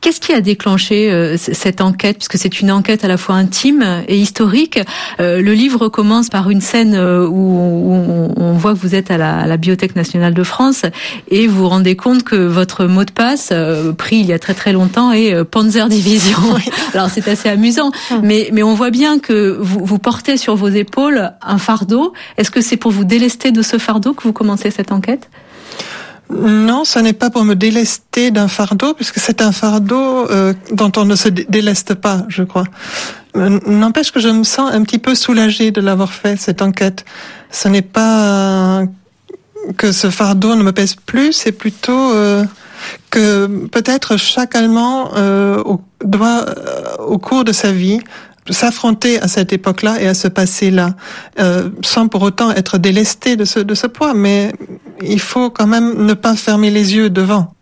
Qu'est-ce 0.00 0.20
qui 0.20 0.32
a 0.32 0.40
déclenché 0.40 1.12
euh, 1.12 1.36
cette 1.36 1.80
enquête, 1.80 2.16
puisque 2.16 2.38
c'est 2.38 2.60
une 2.60 2.72
enquête 2.72 3.04
à 3.04 3.08
la 3.08 3.16
fois 3.16 3.34
intime 3.34 4.02
et 4.08 4.16
historique. 4.16 4.78
Euh, 5.20 5.42
Le 5.42 5.52
livre 5.52 5.88
commence 5.88 6.30
par 6.30 6.50
une 6.50 6.60
scène 6.60 6.94
euh, 6.94 7.26
où, 7.26 8.32
on, 8.36 8.52
voit 8.54 8.72
que 8.72 8.78
vous 8.78 8.94
êtes 8.94 9.10
à 9.10 9.18
la, 9.18 9.40
à 9.40 9.46
la, 9.46 9.56
Bibliothèque 9.56 9.96
nationale 9.96 10.34
de 10.34 10.42
France 10.42 10.84
et 11.28 11.46
vous 11.46 11.58
vous 11.58 11.68
rendez 11.68 11.96
compte 11.96 12.22
que 12.22 12.36
votre 12.36 12.86
mot 12.86 13.04
de 13.04 13.10
passe, 13.10 13.50
euh, 13.52 13.92
pris 13.92 14.16
il 14.16 14.26
y 14.26 14.32
a 14.32 14.38
très 14.38 14.54
très 14.54 14.72
longtemps, 14.72 15.12
est 15.12 15.34
euh, 15.34 15.44
Panzer 15.44 15.88
Division. 15.88 16.38
Alors 16.94 17.10
c'est 17.10 17.28
assez 17.28 17.48
amusant, 17.48 17.90
mais, 18.22 18.48
mais 18.52 18.62
on 18.62 18.74
voit 18.74 18.90
bien 18.90 19.18
que 19.18 19.58
vous, 19.60 19.84
vous 19.84 19.98
portez 19.98 20.36
sur 20.36 20.56
vos 20.56 20.68
épaules 20.68 21.32
un 21.42 21.58
fardeau. 21.58 22.12
Est-ce 22.36 22.50
que 22.50 22.60
c'est 22.60 22.76
pour 22.76 22.90
vous 22.90 23.04
délester 23.04 23.52
de 23.52 23.62
ce 23.62 23.78
fardeau 23.78 24.14
que 24.14 24.22
vous 24.22 24.32
commencez 24.32 24.70
cette 24.70 24.92
enquête? 24.92 25.28
Non, 26.30 26.84
ce 26.84 26.98
n'est 27.00 27.12
pas 27.12 27.30
pour 27.30 27.44
me 27.44 27.54
délester 27.54 28.30
d'un 28.30 28.48
fardeau, 28.48 28.94
puisque 28.94 29.18
c'est 29.18 29.42
un 29.42 29.52
fardeau 29.52 30.30
euh, 30.30 30.54
dont 30.72 30.92
on 30.96 31.04
ne 31.04 31.16
se 31.16 31.28
déleste 31.28 31.94
pas, 31.94 32.24
je 32.28 32.42
crois. 32.42 32.64
N'empêche 33.34 34.12
que 34.12 34.20
je 34.20 34.28
me 34.28 34.44
sens 34.44 34.72
un 34.72 34.82
petit 34.82 34.98
peu 34.98 35.14
soulagée 35.14 35.70
de 35.70 35.80
l'avoir 35.80 36.12
fait, 36.12 36.36
cette 36.36 36.62
enquête. 36.62 37.04
Ce 37.50 37.68
n'est 37.68 37.82
pas 37.82 38.84
que 39.76 39.92
ce 39.92 40.10
fardeau 40.10 40.54
ne 40.54 40.62
me 40.62 40.72
pèse 40.72 40.94
plus, 40.94 41.32
c'est 41.32 41.52
plutôt 41.52 42.12
euh, 42.12 42.44
que 43.10 43.46
peut-être 43.66 44.16
chaque 44.16 44.54
Allemand 44.54 45.10
euh, 45.16 45.62
doit, 46.04 46.46
au 46.98 47.18
cours 47.18 47.44
de 47.44 47.52
sa 47.52 47.72
vie, 47.72 48.00
s'affronter 48.48 49.20
à 49.20 49.28
cette 49.28 49.52
époque-là 49.52 50.00
et 50.00 50.06
à 50.06 50.14
ce 50.14 50.28
passé-là, 50.28 50.94
euh, 51.38 51.68
sans 51.82 52.08
pour 52.08 52.22
autant 52.22 52.50
être 52.50 52.78
délesté 52.78 53.36
de 53.36 53.44
ce, 53.44 53.60
de 53.60 53.74
ce 53.74 53.86
poids. 53.86 54.14
Mais 54.14 54.52
il 55.02 55.20
faut 55.20 55.50
quand 55.50 55.66
même 55.66 56.04
ne 56.04 56.14
pas 56.14 56.34
fermer 56.36 56.70
les 56.70 56.94
yeux 56.94 57.10
devant. 57.10 57.52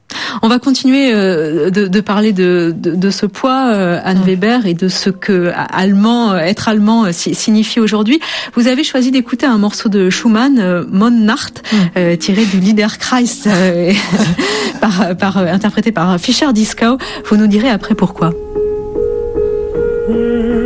On 0.43 0.49
va 0.49 0.59
continuer 0.59 1.13
euh, 1.13 1.71
de, 1.71 1.87
de, 1.87 2.01
parler 2.01 2.33
de, 2.33 2.75
de, 2.77 2.95
de 2.95 3.11
ce 3.11 3.27
poids, 3.27 3.73
euh, 3.73 4.01
Anne 4.03 4.23
Weber, 4.25 4.67
et 4.67 4.75
de 4.75 4.89
ce 4.89 5.11
que 5.11 5.53
allemand, 5.55 6.37
être 6.37 6.69
allemand 6.69 7.13
signifie 7.13 7.81
aujourd'hui. 7.81 8.21
Vous 8.55 8.69
avez 8.69 8.85
choisi 8.85 9.11
d'écouter 9.11 9.47
un 9.47 9.59
morceau 9.59 9.89
de 9.89 10.11
Schumann, 10.11 10.59
euh, 10.59 10.85
Mon 10.91 11.11
Nacht, 11.11 11.63
euh, 11.97 12.17
tiré 12.17 12.45
du 12.45 12.59
Liederkreis, 12.59 13.25
euh, 13.47 13.93
par, 14.81 15.17
par, 15.17 15.39
interprété 15.39 15.93
par 15.93 16.19
Fischer 16.19 16.53
Dieskau. 16.53 16.99
Vous 17.27 17.37
nous 17.37 17.47
direz 17.47 17.69
après 17.69 17.95
pourquoi. 17.95 18.31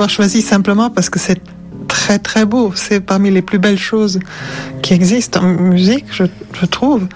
l'avoir 0.00 0.08
choisi 0.08 0.40
simplement 0.40 0.88
parce 0.88 1.10
que 1.10 1.18
c'est 1.18 1.42
très 1.86 2.18
très 2.18 2.46
beau. 2.46 2.72
C'est 2.74 3.00
parmi 3.00 3.30
les 3.30 3.42
plus 3.42 3.58
belles 3.58 3.78
choses 3.78 4.18
qui 4.80 4.94
existent 4.94 5.42
en 5.42 5.48
musique, 5.48 6.06
je, 6.10 6.24
trouve 6.66 7.06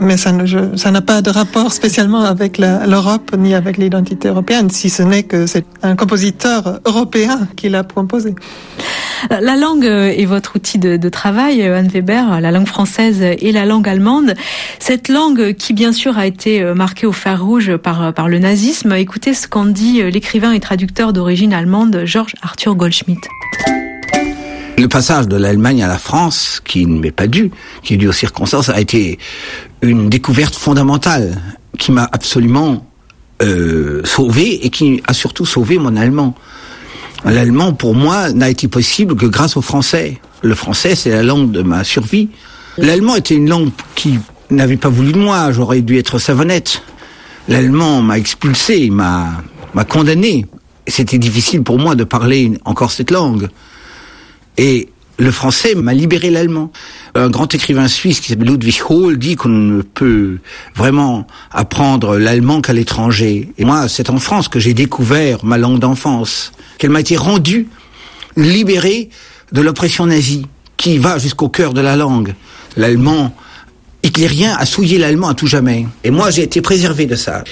mais 0.00 0.16
ça 0.18 0.32
n'a 0.32 1.00
pas 1.00 1.22
de 1.22 1.30
rapport 1.30 1.72
spécialement 1.72 2.22
avec 2.22 2.58
l'Europe 2.58 3.34
ni 3.38 3.54
avec 3.54 3.78
l'identité 3.78 4.28
européenne, 4.28 4.68
si 4.68 4.90
ce 4.90 5.02
n'est 5.02 5.22
que 5.22 5.46
c'est 5.46 5.64
un 5.82 5.96
compositeur 5.96 6.80
européen 6.84 7.48
qui 7.56 7.68
l'a 7.70 7.82
composé. 7.84 8.34
La 9.40 9.56
langue 9.56 9.84
est 9.84 10.24
votre 10.26 10.56
outil 10.56 10.78
de, 10.78 11.08
travail, 11.08 11.62
Anne 11.62 11.88
Weber, 11.88 12.40
la 12.40 12.50
langue 12.50 12.66
française 12.66 13.22
et 13.22 13.52
la 13.52 13.64
langue 13.64 13.88
allemande. 13.88 14.34
Cette 14.78 15.08
langue 15.08 15.54
qui, 15.54 15.72
bien 15.72 15.92
sûr, 15.92 16.18
a 16.18 16.26
été 16.26 16.62
marquée 16.74 17.06
au 17.06 17.12
fer 17.12 17.42
rouge 17.42 17.76
par, 17.76 18.28
le 18.28 18.38
nazisme. 18.38 18.92
Écoutez 18.92 19.34
ce 19.34 19.48
qu'en 19.48 19.64
dit 19.64 20.02
l'écrivain 20.02 20.52
et 20.52 20.60
traducteur 20.60 21.12
d'origine 21.12 21.52
allemande, 21.52 22.02
Georges 22.04 22.34
Arthur 22.42 22.74
Goldschmidt. 22.74 23.28
Le 24.76 24.88
passage 24.88 25.28
de 25.28 25.36
l'Allemagne 25.36 25.82
à 25.82 25.88
la 25.88 25.98
France, 25.98 26.60
qui 26.64 26.86
ne 26.86 26.98
m'est 26.98 27.12
pas 27.12 27.26
dû, 27.26 27.50
qui 27.82 27.94
est 27.94 27.96
dû 27.96 28.08
aux 28.08 28.12
circonstances, 28.12 28.68
a 28.68 28.80
été 28.80 29.18
une 29.82 30.08
découverte 30.08 30.56
fondamentale 30.56 31.40
qui 31.78 31.92
m'a 31.92 32.08
absolument 32.10 32.86
euh, 33.42 34.02
sauvé 34.04 34.66
et 34.66 34.70
qui 34.70 35.02
a 35.06 35.14
surtout 35.14 35.46
sauvé 35.46 35.78
mon 35.78 35.96
allemand. 35.96 36.34
L'allemand, 37.24 37.72
pour 37.72 37.94
moi, 37.94 38.32
n'a 38.32 38.50
été 38.50 38.68
possible 38.68 39.16
que 39.16 39.26
grâce 39.26 39.56
au 39.56 39.62
français. 39.62 40.20
Le 40.42 40.54
français, 40.54 40.94
c'est 40.94 41.10
la 41.10 41.22
langue 41.22 41.50
de 41.50 41.62
ma 41.62 41.84
survie. 41.84 42.28
L'allemand 42.76 43.16
était 43.16 43.34
une 43.34 43.48
langue 43.48 43.70
qui 43.94 44.18
n'avait 44.50 44.76
pas 44.76 44.90
voulu 44.90 45.12
de 45.12 45.18
moi. 45.18 45.52
J'aurais 45.52 45.80
dû 45.80 45.98
être 45.98 46.18
savonnette. 46.18 46.82
L'allemand 47.48 48.02
m'a 48.02 48.18
expulsé, 48.18 48.90
m'a 48.90 49.42
m'a 49.74 49.84
condamné. 49.84 50.46
C'était 50.86 51.18
difficile 51.18 51.62
pour 51.62 51.78
moi 51.78 51.94
de 51.94 52.04
parler 52.04 52.52
encore 52.64 52.90
cette 52.90 53.10
langue. 53.10 53.48
Et 54.56 54.88
le 55.18 55.30
français 55.30 55.74
m'a 55.74 55.94
libéré 55.94 56.30
l'allemand. 56.30 56.70
Un 57.14 57.30
grand 57.30 57.52
écrivain 57.54 57.88
suisse 57.88 58.20
qui 58.20 58.28
s'appelle 58.28 58.48
Ludwig 58.48 58.80
Hohl 58.88 59.18
dit 59.18 59.36
qu'on 59.36 59.48
ne 59.48 59.82
peut 59.82 60.38
vraiment 60.74 61.26
apprendre 61.50 62.16
l'allemand 62.18 62.60
qu'à 62.60 62.72
l'étranger. 62.72 63.52
Et 63.58 63.64
moi, 63.64 63.88
c'est 63.88 64.10
en 64.10 64.18
France 64.18 64.48
que 64.48 64.58
j'ai 64.58 64.74
découvert 64.74 65.44
ma 65.44 65.58
langue 65.58 65.78
d'enfance, 65.78 66.52
qu'elle 66.78 66.90
m'a 66.90 67.00
été 67.00 67.16
rendue 67.16 67.68
libérée 68.36 69.10
de 69.52 69.60
l'oppression 69.60 70.06
nazie, 70.06 70.46
qui 70.76 70.98
va 70.98 71.18
jusqu'au 71.18 71.48
cœur 71.48 71.74
de 71.74 71.80
la 71.80 71.96
langue. 71.96 72.34
L'allemand 72.76 73.34
hitlérien 74.02 74.54
a 74.58 74.66
souillé 74.66 74.98
l'allemand 74.98 75.28
à 75.28 75.34
tout 75.34 75.46
jamais. 75.46 75.86
Et 76.02 76.10
moi, 76.10 76.30
j'ai 76.30 76.42
été 76.42 76.60
préservé 76.60 77.06
de 77.06 77.14
ça. 77.14 77.44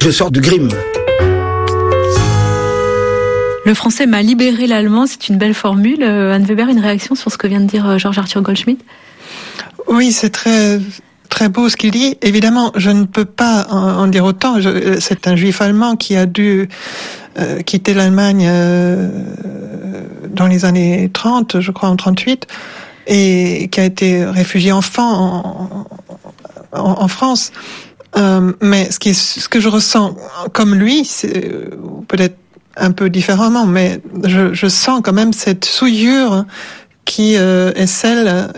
Je 0.00 0.10
sors 0.10 0.30
de 0.30 0.40
Grimm. 0.40 0.68
Le 3.66 3.72
français 3.72 4.06
m'a 4.06 4.20
libéré 4.20 4.66
l'allemand, 4.66 5.06
c'est 5.06 5.28
une 5.28 5.38
belle 5.38 5.54
formule. 5.54 6.02
Euh, 6.02 6.34
Anne 6.34 6.44
Weber, 6.44 6.68
une 6.68 6.80
réaction 6.80 7.14
sur 7.14 7.32
ce 7.32 7.38
que 7.38 7.46
vient 7.46 7.60
de 7.60 7.66
dire 7.66 7.88
euh, 7.88 7.98
Georges 7.98 8.18
Arthur 8.18 8.42
Goldschmidt? 8.42 8.84
Oui, 9.88 10.12
c'est 10.12 10.30
très 10.30 10.80
très 11.34 11.48
beau 11.48 11.68
ce 11.68 11.76
qu'il 11.76 11.90
dit. 11.90 12.16
Évidemment, 12.22 12.70
je 12.76 12.90
ne 12.90 13.06
peux 13.06 13.24
pas 13.24 13.66
en, 13.68 14.06
dire 14.06 14.24
autant. 14.24 14.54
C'est 15.00 15.26
un 15.26 15.34
juif 15.34 15.60
allemand 15.60 15.96
qui 15.96 16.14
a 16.14 16.26
dû 16.26 16.68
euh, 17.40 17.60
quitter 17.62 17.92
l'Allemagne 17.92 18.46
euh, 18.48 19.08
dans 20.28 20.46
les 20.46 20.64
années 20.64 21.10
30, 21.12 21.58
je 21.58 21.72
crois 21.72 21.88
en 21.88 21.96
38, 21.96 22.46
et 23.08 23.68
qui 23.72 23.80
a 23.80 23.84
été 23.84 24.24
réfugié 24.24 24.70
enfant 24.70 25.88
en, 26.70 27.08
France. 27.08 27.50
Euh, 28.16 28.52
mais 28.60 28.92
ce, 28.92 29.00
qui 29.00 29.12
ce 29.12 29.48
que 29.48 29.58
je 29.58 29.68
ressens 29.68 30.14
comme 30.52 30.76
lui, 30.76 31.04
c'est 31.04 31.50
peut-être 32.06 32.36
un 32.76 32.92
peu 32.92 33.10
différemment, 33.10 33.66
mais 33.66 34.00
je, 34.22 34.68
sens 34.68 35.00
quand 35.02 35.12
même 35.12 35.32
cette 35.32 35.64
souillure 35.64 36.44
qui 37.04 37.36
euh, 37.36 37.72
est 37.74 37.88
celle 37.88 38.52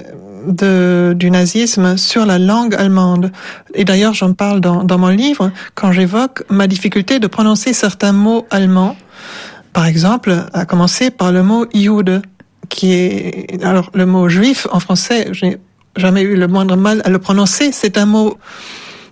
de, 0.47 1.15
du 1.17 1.31
nazisme 1.31 1.97
sur 1.97 2.27
la 2.27 2.39
langue 2.39 2.75
allemande. 2.75 3.33
Et 3.75 3.85
d'ailleurs, 3.85 4.15
j'en 4.15 4.33
parle 4.33 4.61
dans, 4.61 4.85
dans 4.85 4.99
mon 4.99 5.09
livre 5.09 5.51
quand 5.75 5.93
j'évoque 5.93 6.45
ma 6.51 6.67
difficulté 6.67 7.19
de 7.19 7.27
prononcer 7.27 7.73
certains 7.73 8.13
mots 8.13 8.47
allemands. 8.51 8.97
Par 9.73 9.87
exemple, 9.87 10.45
à 10.53 10.65
commencer 10.65 11.11
par 11.11 11.33
le 11.33 11.43
mot 11.43 11.67
Jude, 11.75 12.23
qui 12.69 12.93
est 12.93 13.63
alors 13.63 13.91
le 13.95 14.07
mot 14.07 14.29
juif 14.29 14.67
en 14.73 14.81
français. 14.81 15.29
J'ai 15.33 15.59
jamais 15.97 16.23
eu 16.23 16.37
le 16.37 16.49
moindre 16.49 16.77
mal 16.77 17.03
à 17.05 17.11
le 17.11 17.19
prononcer. 17.19 17.73
C'est 17.73 17.99
un 17.99 18.07
mot 18.07 18.39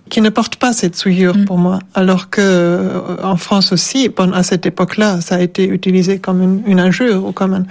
qui 0.09 0.21
ne 0.21 0.29
porte 0.29 0.57
pas 0.57 0.73
cette 0.73 0.95
souillure 0.95 1.37
mm. 1.37 1.45
pour 1.45 1.57
moi, 1.57 1.79
alors 1.93 2.29
que 2.29 2.41
euh, 2.41 3.23
en 3.23 3.37
France 3.37 3.71
aussi, 3.71 4.09
à 4.33 4.43
cette 4.43 4.65
époque-là, 4.65 5.19
ça 5.21 5.35
a 5.35 5.39
été 5.39 5.67
utilisé 5.67 6.19
comme 6.19 6.41
une, 6.41 6.63
une 6.67 6.79
injure 6.79 7.25
ou 7.25 7.31
comme 7.31 7.53
un, 7.53 7.65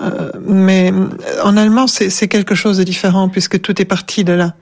euh, 0.00 0.30
mais 0.46 0.92
en 1.42 1.56
allemand, 1.56 1.86
c'est 1.86 2.28
quelque 2.28 2.54
chose 2.54 2.78
de 2.78 2.84
différent 2.84 3.28
puisque 3.28 3.60
tout 3.60 3.80
est 3.80 3.84
parti 3.84 4.24
de 4.24 4.32
là. 4.32 4.54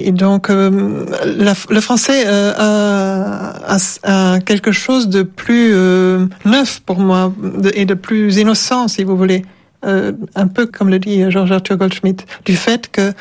Et 0.00 0.10
donc, 0.10 0.50
euh, 0.50 1.06
la, 1.24 1.54
le 1.70 1.80
français 1.80 2.24
euh, 2.26 2.52
a, 2.56 3.76
a, 3.76 4.34
a, 4.34 4.40
quelque 4.40 4.72
chose 4.72 5.08
de 5.08 5.22
plus 5.22 5.70
euh, 5.72 6.26
neuf 6.44 6.80
pour 6.80 6.98
moi 6.98 7.32
et 7.74 7.84
de 7.84 7.94
plus 7.94 8.36
innocent, 8.38 8.88
si 8.88 9.04
vous 9.04 9.16
voulez. 9.16 9.44
un 9.84 10.48
peu 10.48 10.66
comme 10.66 10.88
le 10.88 10.98
dit 10.98 11.30
Georges 11.30 11.52
Arthur 11.52 11.76
Goldschmidt, 11.76 12.24
du 12.44 12.56
fait 12.56 12.90
que 12.90 13.12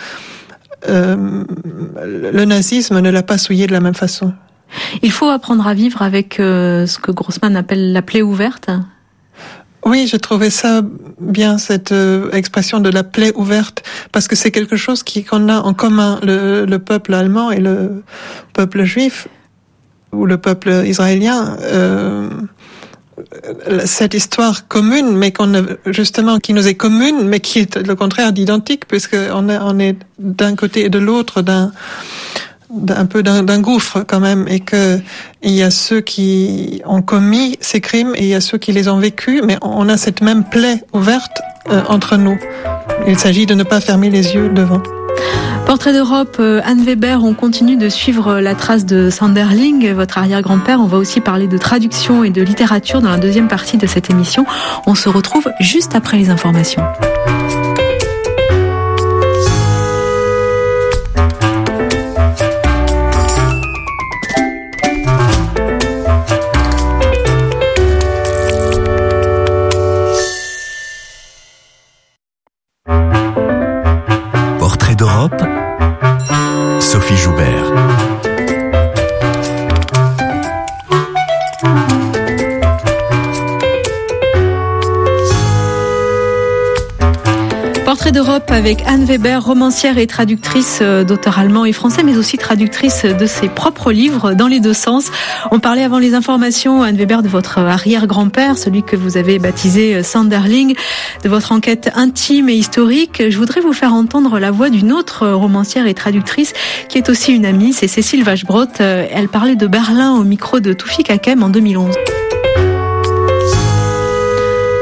euh, 0.90 1.44
le 2.32 2.46
nazisme 2.46 3.00
ne 3.00 3.10
l'a 3.10 3.24
pas 3.24 3.38
souillé 3.38 3.68
de 3.68 3.72
la 3.72 3.80
même 3.80 3.94
façon. 3.94 4.34
Il 5.02 5.12
faut 5.12 5.30
apprendre 5.30 5.68
à 5.68 5.74
vivre 5.74 6.02
avec 6.02 6.40
euh, 6.40 6.88
ce 6.88 6.98
que 7.00 7.12
Grossman 7.12 7.56
appelle 7.56 7.94
la 7.94 8.02
plaie 8.02 8.22
ouverte. 8.22 8.70
Oui, 9.86 10.08
j'ai 10.08 10.20
trouvé 10.20 10.50
ça 10.50 10.82
bien 11.20 11.58
cette 11.58 11.92
euh, 11.92 12.32
expression 12.32 12.80
de 12.80 12.90
la 12.90 13.04
plaie 13.04 13.34
ouverte 13.36 13.84
parce 14.12 14.28
que 14.28 14.36
c'est 14.36 14.52
quelque 14.52 14.78
chose 14.78 15.04
qui 15.04 15.24
qu'on 15.26 15.50
a 15.50 15.60
en 15.60 15.74
commun 15.74 16.20
le, 16.24 16.66
le, 16.66 16.80
peuple 16.80 17.14
allemand 17.14 17.52
et 17.52 17.60
le 17.60 18.04
peuple 18.54 18.84
juif 18.84 19.28
ou 20.14 20.26
le 20.26 20.38
peuple 20.38 20.84
israélien. 20.86 21.58
Euh, 21.62 22.30
cette 23.86 24.14
histoire 24.14 24.68
commune, 24.68 25.16
mais 25.16 25.32
qu'on 25.32 25.52
justement 25.86 26.40
qui 26.40 26.54
nous 26.54 26.68
est 26.68 26.76
commune, 26.76 27.26
mais 27.26 27.40
qui 27.40 27.60
est 27.60 27.78
le 27.78 27.96
contraire 27.96 28.34
d'identique, 28.34 28.88
puisque 28.88 29.16
on 29.16 29.50
est, 29.50 29.58
on 29.62 29.80
est 29.80 29.98
d'un 30.18 30.56
côté 30.56 30.86
et 30.86 30.90
de 30.90 31.00
l'autre 31.00 31.42
d'un 31.42 31.72
un 32.90 33.06
peu 33.06 33.24
d'un 33.24 33.60
gouffre 33.60 34.04
quand 34.06 34.20
même, 34.20 34.46
et 34.48 34.60
que 34.60 35.00
il 35.42 35.52
y 35.52 35.64
a 35.64 35.72
ceux 35.72 36.02
qui 36.02 36.82
ont 36.86 37.02
commis 37.02 37.58
ces 37.60 37.82
crimes 37.82 38.14
et 38.16 38.24
il 38.24 38.30
y 38.30 38.36
a 38.36 38.42
ceux 38.42 38.58
qui 38.58 38.72
les 38.72 38.88
ont 38.88 38.98
vécus, 38.98 39.42
mais 39.44 39.58
on 39.62 39.90
a 39.90 39.98
cette 39.98 40.22
même 40.22 40.44
plaie 40.44 40.84
ouverte 40.94 41.42
euh, 41.72 41.82
entre 41.88 42.18
nous. 42.18 42.38
Il 43.08 43.18
s'agit 43.18 43.46
de 43.46 43.54
ne 43.54 43.64
pas 43.64 43.80
fermer 43.80 44.10
les 44.10 44.36
yeux 44.36 44.50
devant. 44.50 44.82
Portrait 45.66 45.94
d'Europe, 45.94 46.38
euh, 46.40 46.62
Anne 46.66 46.84
Weber, 46.84 47.24
on 47.24 47.34
continue 47.34 47.78
de 47.78 47.88
suivre 47.90 48.40
la 48.40 48.54
trace 48.54 48.86
de 48.86 49.10
Sanderling, 49.10 49.94
votre 49.94 50.18
arrière-grand-père. 50.18 50.80
On 50.82 50.88
va 50.88 50.98
aussi 50.98 51.22
parler 51.22 51.48
de 51.48 51.58
traduction 51.58 52.24
et 52.24 52.30
de 52.30 52.42
littérature 52.42 53.02
dans 53.02 53.10
la 53.10 53.18
deuxième 53.18 53.48
partie 53.48 53.78
de 53.78 53.88
cette 53.88 54.10
émission. 54.10 54.46
On 54.86 54.96
se 54.96 55.10
retrouve 55.10 55.50
juste 55.60 55.96
après 55.96 56.18
les 56.18 56.30
informations. 56.30 56.84
Avec 88.54 88.84
Anne 88.86 89.04
Weber, 89.04 89.44
romancière 89.44 89.98
et 89.98 90.06
traductrice 90.06 90.80
euh, 90.84 91.04
d'auteurs 91.04 91.40
allemands 91.40 91.66
et 91.66 91.74
français, 91.74 92.04
mais 92.04 92.18
aussi 92.18 92.38
traductrice 92.38 93.04
de 93.04 93.26
ses 93.26 93.50
propres 93.50 93.92
livres 93.92 94.36
dans 94.36 94.48
les 94.48 94.60
deux 94.60 94.74
sens. 94.74 95.10
On 95.50 95.60
parlait 95.60 95.84
avant 95.84 95.98
les 95.98 96.14
informations, 96.14 96.84
Anne 96.84 96.96
Weber, 96.96 97.24
de 97.24 97.28
votre 97.28 97.58
arrière-grand-père, 97.58 98.60
celui 98.60 98.84
que 98.84 98.96
vous 98.96 99.18
avez 99.18 99.40
baptisé 99.40 99.96
euh, 99.96 100.04
Sanderling, 100.04 100.76
de 101.24 101.30
votre 101.30 101.52
enquête 101.52 101.90
intime 101.96 102.48
et 102.48 102.54
historique. 102.54 103.24
Je 103.28 103.38
voudrais 103.40 103.62
vous 103.62 103.74
faire 103.74 103.94
entendre 103.94 104.38
la 104.38 104.52
voix 104.52 104.70
d'une 104.70 104.92
autre 104.92 105.28
romancière 105.30 105.88
et 105.88 105.96
traductrice 105.96 106.54
qui 106.90 107.00
est 107.00 107.10
aussi 107.10 107.34
une 107.34 107.46
amie, 107.46 107.74
c'est 107.74 107.88
Cécile 107.88 108.24
Vachebrot. 108.24 108.66
Euh, 108.82 109.08
elle 109.12 109.30
parlait 109.30 109.56
de 109.56 109.66
Berlin 109.66 110.14
au 110.14 110.24
micro 110.24 110.60
de 110.60 110.74
Toufik 110.74 111.10
Hakem 111.10 111.42
en 111.42 111.50
2011. 111.50 111.96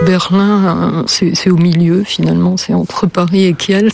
Berlin, 0.06 1.04
c'est 1.08 1.50
au 1.50 1.58
milieu 1.58 2.04
finalement, 2.04 2.58
c'est 2.58 2.74
entre 2.74 3.08
Paris 3.08 3.46
et 3.46 3.54
Kiel. 3.54 3.90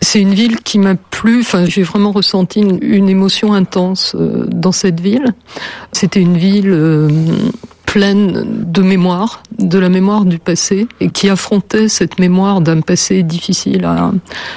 C'est 0.00 0.20
une 0.20 0.34
ville 0.34 0.60
qui 0.60 0.78
m'a 0.78 0.94
plu, 0.94 1.40
enfin 1.40 1.64
j'ai 1.64 1.82
vraiment 1.82 2.12
ressenti 2.12 2.60
une, 2.60 2.78
une, 2.82 3.08
émotion 3.08 3.52
intense 3.52 4.16
dans 4.16 4.72
cette 4.72 5.00
ville. 5.00 5.34
C'était 5.92 6.20
une 6.20 6.36
ville 6.36 6.70
pleine 7.88 8.44
de 8.70 8.82
mémoire, 8.82 9.42
de 9.58 9.78
la 9.78 9.88
mémoire 9.88 10.26
du 10.26 10.38
passé, 10.38 10.86
et 11.00 11.08
qui 11.08 11.30
affrontait 11.30 11.88
cette 11.88 12.18
mémoire 12.18 12.60
d'un 12.60 12.82
passé 12.82 13.22
difficile 13.22 13.86
à, 13.86 14.12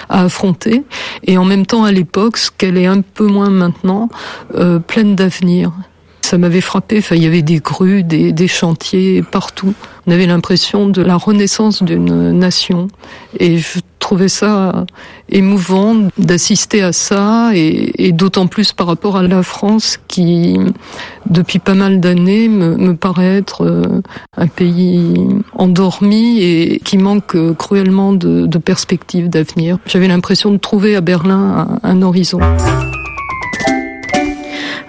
à, 0.10 0.24
affronter, 0.26 0.84
et 1.24 1.38
en 1.38 1.46
même 1.46 1.66
temps 1.66 1.86
à 1.86 1.94
l'époque, 1.94 2.36
ce 2.36 2.52
qu'elle 2.52 2.78
est 2.78 2.88
un 2.88 3.00
peu 3.00 3.26
moins 3.26 3.50
maintenant, 3.50 4.10
euh, 4.56 4.80
pleine 4.80 5.16
d'avenir. 5.16 5.72
Ça 6.22 6.38
m'avait 6.38 6.62
frappé, 6.62 7.00
enfin, 7.00 7.16
il 7.16 7.24
y 7.24 7.28
avait 7.28 7.42
des 7.42 7.60
grues, 7.60 8.04
des, 8.04 8.32
des 8.32 8.48
chantiers 8.48 9.22
partout. 9.22 9.74
On 10.08 10.12
avait 10.12 10.28
l'impression 10.28 10.88
de 10.88 11.02
la 11.02 11.16
renaissance 11.16 11.84
d'une 11.84 12.32
nation. 12.32 12.88
Et 13.40 13.58
je 13.58 13.80
trouvais 14.00 14.30
ça 14.30 14.86
émouvant 15.30 15.96
d'assister 16.18 16.82
à 16.82 16.92
ça, 16.92 17.52
et, 17.54 18.08
et 18.08 18.12
d'autant 18.12 18.48
plus 18.48 18.74
par 18.74 18.88
rapport 18.88 19.18
à 19.18 19.24
la 19.24 19.44
France 19.44 20.00
qui, 20.08 20.58
depuis 21.30 21.60
pas 21.60 21.76
mal 21.76 22.00
d'années, 22.00 22.48
me, 22.50 22.76
me, 22.78 22.96
paraît 22.96 23.38
être 23.38 23.64
euh, 23.64 24.02
un 24.38 24.48
pays 24.48 25.14
endormi 25.54 26.40
et 26.42 26.82
qui 26.84 26.98
manque 26.98 27.36
cruellement 27.58 28.14
de, 28.14 28.46
de 28.48 28.58
perspectives 28.58 29.30
d'avenir. 29.30 29.78
J'avais 29.86 30.08
l'impression 30.08 30.52
de 30.52 30.58
trouver 30.58 30.96
à 30.96 31.02
Berlin 31.02 31.80
un, 31.84 31.90
un 31.90 32.02
horizon. 32.02 32.40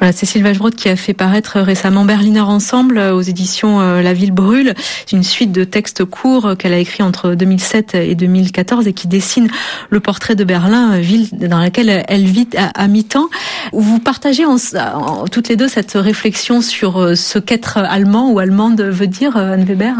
Voilà, 0.02 0.12
c'est 0.12 0.26
Sylvain 0.26 0.48
Vageroth 0.48 0.74
qui 0.74 0.88
a 0.88 0.96
fait 0.96 1.14
paraître 1.14 1.60
récemment 1.60 2.04
Berliner 2.04 2.40
Ensemble 2.40 2.98
aux 2.98 3.20
éditions 3.20 3.78
La 3.78 4.12
Ville 4.12 4.32
Brûle, 4.32 4.74
une 5.12 5.22
suite 5.22 5.52
de 5.52 5.62
textes 5.62 6.04
courts 6.04 6.56
qu'elle 6.58 6.72
a 6.72 6.78
écrit 6.78 7.04
entre 7.04 7.36
2007 7.36 7.94
et 7.94 8.16
2014 8.16 8.88
et 8.88 8.94
qui 8.94 9.06
dessine 9.06 9.46
le 9.90 10.00
portrait 10.00 10.34
de 10.34 10.42
Berlin, 10.42 10.98
ville 10.98 11.28
dans 11.30 11.60
laquelle 11.60 12.04
elle 12.08 12.24
vit 12.24 12.48
à, 12.56 12.70
à 12.70 12.88
mi-temps. 12.88 13.28
Vous 13.72 14.00
partagez 14.00 14.44
en, 14.44 14.56
en, 14.76 15.28
toutes 15.28 15.48
les 15.48 15.54
deux 15.54 15.68
cette 15.68 15.92
réflexion 15.92 16.62
sur 16.62 17.16
ce 17.16 17.38
qu'être 17.38 17.78
allemand 17.78 18.28
ou 18.32 18.40
allemande 18.40 18.80
veut 18.80 19.06
dire, 19.06 19.36
Anne 19.36 19.62
Weber? 19.62 19.94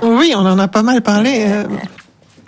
Oui, 0.00 0.32
on 0.34 0.46
en 0.46 0.58
a 0.58 0.68
pas 0.68 0.82
mal 0.82 1.02
parlé. 1.02 1.46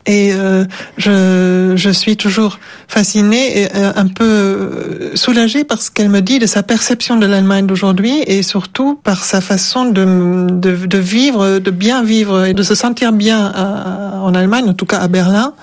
Et 0.06 0.32
euh, 0.34 0.64
je, 0.98 1.72
je 1.76 1.90
suis 1.90 2.16
toujours 2.16 2.58
fascinée 2.88 3.62
et 3.62 3.68
euh, 3.74 3.92
un 3.96 4.06
peu 4.06 5.12
soulagée 5.14 5.64
par 5.64 5.80
ce 5.80 5.90
qu'elle 5.90 6.10
me 6.10 6.20
dit 6.20 6.38
de 6.38 6.46
sa 6.46 6.62
perception 6.62 7.16
de 7.16 7.24
l'Allemagne 7.24 7.66
d'aujourd'hui 7.66 8.22
et 8.26 8.42
surtout 8.42 9.00
par 9.02 9.24
sa 9.24 9.40
façon 9.40 9.86
de, 9.86 10.46
de, 10.50 10.86
de, 10.86 10.98
vivre, 10.98 11.58
de 11.58 11.70
bien 11.70 12.02
vivre 12.02 12.44
et 12.44 12.52
de 12.52 12.62
se 12.62 12.74
sentir 12.74 13.12
bien 13.12 13.46
à, 13.46 14.20
en 14.20 14.34
Allemagne, 14.34 14.68
en 14.68 14.74
tout 14.74 14.86
cas 14.86 14.98
à 14.98 15.08
Berlin, 15.08 15.54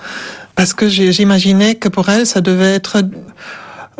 parce 0.56 0.74
que 0.74 0.88
j'imaginais 0.88 1.76
que 1.76 1.88
pour 1.88 2.08
elle, 2.08 2.26
ça 2.26 2.40
devait 2.40 2.74
être... 2.74 3.02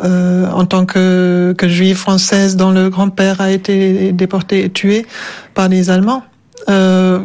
Euh, 0.03 0.49
en 0.49 0.65
tant 0.65 0.87
que, 0.87 1.53
que 1.55 1.67
juive 1.67 1.95
française 1.95 2.57
dont 2.57 2.71
le 2.71 2.89
grand-père 2.89 3.39
a 3.39 3.51
été 3.51 4.11
déporté 4.11 4.65
et 4.65 4.69
tué 4.69 5.05
par 5.53 5.69
les 5.69 5.91
Allemands. 5.91 6.23
Euh, 6.69 7.19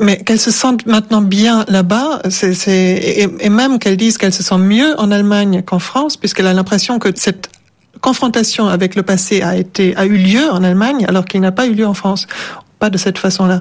mais 0.00 0.18
qu'elle 0.18 0.38
se 0.38 0.50
sente 0.50 0.86
maintenant 0.86 1.22
bien 1.22 1.64
là-bas, 1.68 2.22
c'est, 2.30 2.68
et, 2.70 3.28
et 3.40 3.48
même 3.48 3.78
qu'elle 3.78 3.96
dise 3.96 4.16
qu'elle 4.16 4.32
se 4.32 4.42
sent 4.42 4.58
mieux 4.58 4.98
en 5.00 5.10
Allemagne 5.10 5.62
qu'en 5.62 5.78
France, 5.78 6.16
puisqu'elle 6.16 6.46
a 6.46 6.52
l'impression 6.52 6.98
que 6.98 7.08
cette 7.14 7.48
confrontation 8.00 8.68
avec 8.68 8.94
le 8.94 9.02
passé 9.02 9.42
a 9.42 9.56
été 9.56 9.96
a 9.96 10.06
eu 10.06 10.16
lieu 10.16 10.50
en 10.50 10.62
Allemagne, 10.62 11.04
alors 11.08 11.24
qu'il 11.24 11.40
n'a 11.40 11.52
pas 11.52 11.66
eu 11.66 11.74
lieu 11.74 11.86
en 11.86 11.94
France, 11.94 12.26
pas 12.78 12.90
de 12.90 12.98
cette 12.98 13.18
façon-là. 13.18 13.60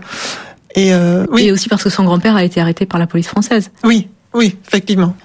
Et, 0.76 0.94
euh, 0.94 1.26
oui. 1.32 1.48
et 1.48 1.52
aussi 1.52 1.70
parce 1.70 1.84
que 1.84 1.90
son 1.90 2.04
grand-père 2.04 2.36
a 2.36 2.44
été 2.44 2.62
arrêté 2.62 2.86
par 2.86 3.00
la 3.00 3.08
police 3.08 3.28
française. 3.28 3.72
Oui, 3.84 4.08
oui, 4.34 4.56
effectivement. 4.68 5.16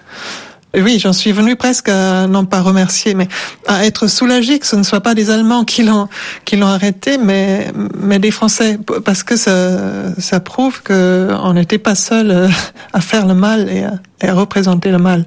Oui, 0.75 0.99
j'en 0.99 1.13
suis 1.13 1.33
venu 1.33 1.55
presque 1.55 1.91
à 1.91 2.27
non 2.27 2.47
pas 2.47 2.63
remercier, 2.63 3.15
mais 3.15 3.29
à 3.67 3.85
être 3.85 4.07
soulagé 4.07 4.59
que 4.59 4.67
ce 4.67 4.77
ne 4.77 4.83
soit 4.83 5.01
pas 5.01 5.15
des 5.15 5.31
Allemands 5.31 5.65
qui 5.65 5.83
l'ont 5.83 6.09
qui 6.47 6.57
l'ont 6.57 6.67
arrêté, 6.67 7.19
mais 7.19 7.71
mais 7.99 8.19
des 8.19 8.31
Français, 8.31 8.79
parce 9.05 9.23
que 9.23 9.37
ça 9.37 10.15
ça 10.19 10.41
prouve 10.41 10.83
que 10.83 11.29
on 11.43 11.53
n'était 11.53 11.79
pas 11.79 11.95
seul 11.95 12.49
à 12.93 13.01
faire 13.01 13.27
le 13.27 13.35
mal 13.35 13.69
et 13.69 14.27
à 14.27 14.33
représenter 14.33 14.91
le 14.91 14.99
mal. 14.99 15.27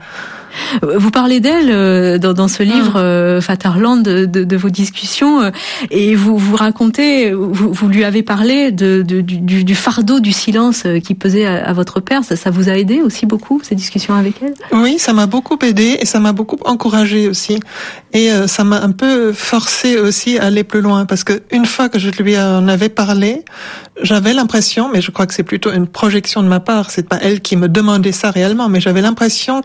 Vous 0.82 1.12
parlez 1.12 1.40
d'elle 1.40 1.70
euh, 1.72 2.18
dans, 2.18 2.34
dans, 2.34 2.48
ce 2.48 2.64
livre 2.64 2.94
euh, 2.96 3.42
Faterland 3.42 4.04
de, 4.04 4.26
de, 4.26 4.44
de, 4.44 4.58
vos 4.58 4.70
discussions 4.70 5.42
euh, 5.42 5.52
et 5.92 6.16
vous 6.16 6.38
vous 6.38 6.56
racontez, 6.56 7.32
vous, 7.34 7.72
vous 7.72 7.88
lui 7.88 8.04
avez 8.04 8.24
parlé 8.24 8.72
de, 8.72 9.02
de 9.02 9.22
du, 9.22 9.64
du, 9.64 9.76
fardeau 9.76 10.20
du 10.20 10.32
silence 10.32 10.84
qui 11.04 11.16
pesait 11.16 11.46
à, 11.46 11.66
à 11.66 11.74
votre 11.74 12.00
père. 12.00 12.24
Ça, 12.24 12.36
ça, 12.36 12.52
vous 12.52 12.70
a 12.70 12.78
aidé 12.78 13.02
aussi 13.02 13.26
beaucoup 13.26 13.62
ces 13.64 13.76
discussions 13.76 14.16
avec 14.16 14.36
elle? 14.42 14.54
Oui, 14.72 14.98
ça 15.00 15.14
m'a 15.14 15.26
beaucoup 15.26 15.58
aidé 15.64 15.98
et 16.00 16.06
ça 16.06 16.20
m'a 16.20 16.34
beaucoup 16.34 16.58
encouragé 16.66 17.28
aussi. 17.28 17.60
Et 18.14 18.32
euh, 18.32 18.48
ça 18.48 18.64
m'a 18.64 18.82
un 18.82 18.92
peu 18.92 19.34
forcé 19.34 19.98
aussi 19.98 20.38
à 20.38 20.46
aller 20.46 20.64
plus 20.64 20.82
loin 20.82 21.06
parce 21.06 21.24
que 21.24 21.44
une 21.52 21.66
fois 21.66 21.90
que 21.90 22.00
je 22.00 22.10
lui 22.12 22.38
en 22.38 22.68
avais 22.68 22.90
parlé, 22.90 23.44
j'avais 24.02 24.34
l'impression, 24.34 24.90
mais 24.92 25.02
je 25.02 25.12
crois 25.12 25.28
que 25.28 25.34
c'est 25.34 25.44
plutôt 25.44 25.72
une 25.72 25.88
projection 25.88 26.42
de 26.42 26.48
ma 26.48 26.62
part, 26.62 26.92
c'est 26.92 27.08
pas 27.08 27.20
elle 27.22 27.42
qui 27.42 27.58
me 27.58 27.68
demandait 27.68 28.14
ça 28.14 28.32
réellement, 28.32 28.70
mais 28.70 28.80
j'avais 28.80 29.02
l'impression 29.02 29.62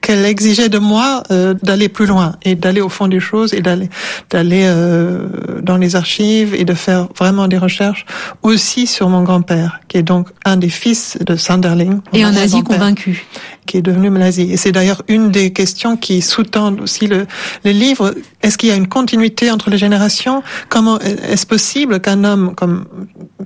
qu'elle 0.00 0.24
exigeait 0.24 0.68
de 0.68 0.78
moi 0.78 1.22
euh, 1.30 1.54
d'aller 1.62 1.88
plus 1.88 2.06
loin 2.06 2.36
et 2.42 2.54
d'aller 2.54 2.80
au 2.80 2.88
fond 2.88 3.08
des 3.08 3.20
choses 3.20 3.54
et 3.54 3.60
d'aller 3.60 3.88
d'aller 4.30 4.62
euh, 4.64 5.28
dans 5.62 5.76
les 5.76 5.96
archives 5.96 6.54
et 6.54 6.64
de 6.64 6.74
faire 6.74 7.08
vraiment 7.16 7.48
des 7.48 7.58
recherches 7.58 8.06
aussi 8.42 8.86
sur 8.86 9.08
mon 9.08 9.22
grand-père 9.22 9.80
qui 9.88 9.98
est 9.98 10.02
donc 10.02 10.28
un 10.44 10.56
des 10.56 10.68
fils 10.68 11.18
de 11.20 11.36
Sanderling 11.36 12.00
et 12.12 12.22
un 12.22 12.32
nazi 12.32 12.62
convaincu. 12.62 13.24
qui 13.66 13.78
est 13.78 13.82
devenu 13.82 14.10
nazi 14.10 14.52
et 14.52 14.56
c'est 14.56 14.72
d'ailleurs 14.72 15.02
une 15.08 15.30
des 15.30 15.52
questions 15.52 15.96
qui 15.96 16.22
sous-tendent 16.22 16.80
aussi 16.80 17.06
le 17.06 17.26
les 17.64 17.72
livres. 17.72 18.14
Est-ce 18.42 18.58
qu'il 18.58 18.68
y 18.68 18.72
a 18.72 18.76
une 18.76 18.88
continuité 18.88 19.50
entre 19.50 19.70
les 19.70 19.78
générations? 19.78 20.42
Comment 20.68 20.98
est-ce 21.00 21.46
possible 21.46 22.00
qu'un 22.00 22.24
homme 22.24 22.54
comme 22.54 22.86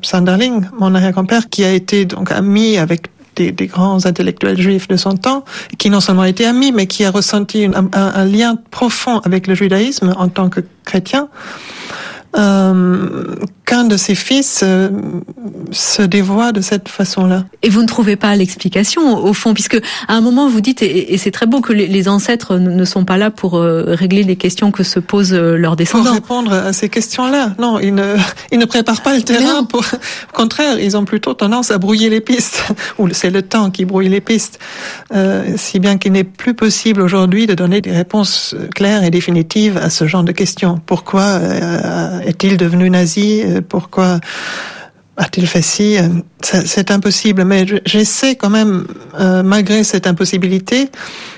Sanderling 0.02 0.62
mon 0.78 0.94
arrière-grand-père 0.94 1.48
qui 1.48 1.64
a 1.64 1.72
été 1.72 2.04
donc 2.04 2.33
ami 2.33 2.78
avec 2.78 3.09
des, 3.38 3.66
grands 3.66 4.05
intellectuels 4.07 4.61
juifs 4.61 4.88
de 4.88 4.96
son 4.96 5.16
temps, 5.16 5.44
qui 5.79 5.90
non 5.90 6.01
seulement 6.01 6.24
était 6.24 6.44
ami, 6.44 6.72
mais 6.72 6.87
qui 6.87 7.05
a 7.05 7.11
ressenti 7.11 7.66
un 7.66 8.24
lien 8.24 8.57
profond 8.70 9.18
avec 9.20 9.46
le 9.46 9.55
judaïsme 9.55 10.14
en 10.16 10.29
tant 10.29 10.48
que 10.48 10.61
chrétien, 10.85 11.29
euh, 12.36 13.36
qu'un 13.64 13.84
de 13.84 13.96
ses 13.96 14.14
fils 14.14 14.60
euh, 14.62 14.88
se 15.72 16.02
dévoie 16.02 16.52
de 16.52 16.60
cette 16.60 16.88
façon-là. 16.88 17.44
Et 17.62 17.70
vous 17.70 17.82
ne 17.82 17.86
trouvez 17.86 18.16
pas 18.16 18.34
l'explication 18.36 19.22
au 19.24 19.32
fond, 19.32 19.54
puisque 19.54 19.78
à 20.08 20.14
un 20.14 20.20
moment 20.20 20.48
vous 20.48 20.60
dites, 20.60 20.82
et, 20.82 21.14
et 21.14 21.18
c'est 21.18 21.30
très 21.30 21.46
beau 21.46 21.60
que 21.60 21.72
les, 21.72 21.86
les, 21.86 22.08
ancêtres 22.08 22.56
ne 22.56 22.84
sont 22.84 23.04
pas 23.04 23.16
là 23.16 23.30
pour 23.30 23.56
euh, 23.56 23.84
régler 23.88 24.24
les 24.24 24.36
questions 24.36 24.70
que 24.70 24.82
se 24.82 25.00
posent 25.00 25.34
leurs 25.34 25.76
descendants. 25.76 26.04
Pour 26.04 26.14
répondre 26.14 26.52
à 26.52 26.72
ces 26.72 26.88
questions-là, 26.88 27.54
non, 27.58 27.78
ils 27.78 27.94
ne, 27.94 28.16
ils 28.52 28.58
ne 28.58 28.64
préparent 28.66 29.02
pas 29.02 29.14
le 29.14 29.22
terrain. 29.22 29.64
Pour, 29.64 29.80
au 29.80 30.36
contraire, 30.36 30.78
ils 30.78 30.96
ont 30.96 31.04
plutôt 31.04 31.34
tendance 31.34 31.70
à 31.70 31.78
brouiller 31.78 32.10
les 32.10 32.20
pistes, 32.20 32.64
ou 32.98 33.08
c'est 33.12 33.30
le 33.30 33.42
temps 33.42 33.70
qui 33.70 33.84
brouille 33.84 34.08
les 34.08 34.20
pistes, 34.20 34.58
si 35.56 35.78
bien 35.78 35.96
qu'il 35.98 36.12
n'est 36.12 36.24
plus 36.24 36.54
possible 36.54 37.00
aujourd'hui 37.00 37.46
de 37.46 37.54
donner 37.54 37.80
des 37.80 37.92
réponses 37.92 38.54
claires 38.74 39.04
et 39.04 39.10
définitives 39.10 39.78
à 39.78 39.90
ce 39.90 40.06
genre 40.06 40.24
de 40.24 40.32
questions. 40.32 40.80
Pourquoi 40.86 41.40
est-il 42.24 42.57
devenu 42.57 42.90
nazi 42.90 43.42
pourquoi 43.68 44.20
a-t-il 45.18 45.46
fait 45.48 45.62
ci 45.62 45.96
C'est 46.42 46.90
impossible, 46.90 47.44
mais 47.44 47.66
j'essaie 47.85 48.37
quand 48.37 48.50
même, 48.50 48.87
euh, 49.18 49.42
malgré 49.42 49.83
cette 49.83 50.07
impossibilité, 50.07 50.90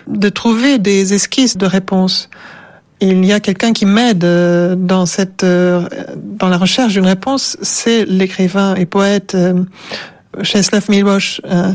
de 0.07 0.29
trouver 0.29 0.79
des 0.79 1.15
esquisses 1.15 1.57
de 1.57 1.67
réponse. 1.67 2.29
Il 3.01 3.25
y 3.25 3.33
a 3.33 3.41
quelqu'un 3.41 3.73
qui 3.73 3.87
m'aide 3.87 4.25
euh, 4.25 4.75
dans 4.77 5.07
cette, 5.07 5.45
euh, 5.45 5.89
dans 6.15 6.49
la 6.49 6.59
recherche 6.59 6.93
d'une 6.93 7.07
réponse, 7.07 7.57
c'est 7.63 8.05
l'écrivain 8.05 8.75
et 8.75 8.85
poète 8.85 9.35
euh, 9.35 9.65
Czeslaw 10.43 10.81
euh, 10.91 11.73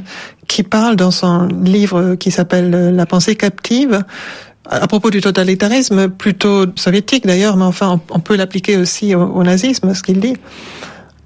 qui 0.47 0.61
parle 0.61 0.95
dans 0.95 1.09
son 1.09 1.47
livre 1.47 2.13
qui 2.15 2.29
s'appelle 2.29 2.95
La 2.95 3.07
pensée 3.07 3.35
captive 3.35 4.03
à 4.69 4.87
propos 4.87 5.11
du 5.11 5.21
totalitarisme, 5.21 6.09
plutôt 6.09 6.65
soviétique 6.75 7.25
d'ailleurs, 7.25 7.57
mais 7.57 7.65
enfin 7.65 8.01
on, 8.09 8.19
peut 8.19 8.35
l'appliquer 8.35 8.77
aussi 8.77 9.13
au, 9.15 9.43
nazisme, 9.43 9.93
ce 9.93 10.01
qu'il 10.01 10.19
dit. 10.19 10.35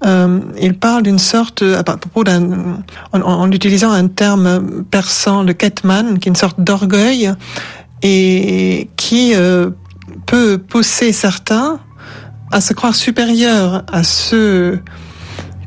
Euh, 0.06 0.40
il 0.60 0.74
parle 0.74 1.02
d'une 1.02 1.18
sorte, 1.18 1.62
à 1.62 1.82
propos 1.82 2.24
d'un, 2.24 2.82
en, 3.12 3.50
utilisant 3.50 3.92
un 3.92 4.08
terme 4.08 4.84
persan, 4.90 5.42
le 5.42 5.52
ketman, 5.52 6.18
qui 6.18 6.28
est 6.28 6.30
une 6.30 6.36
sorte 6.36 6.60
d'orgueil 6.60 7.32
et 8.02 8.88
qui 8.96 9.34
euh, 9.34 9.70
peut 10.26 10.58
pousser 10.58 11.12
certains 11.12 11.80
à 12.50 12.60
se 12.60 12.72
croire 12.72 12.94
supérieurs 12.94 13.84
à 13.92 14.02
ceux 14.02 14.80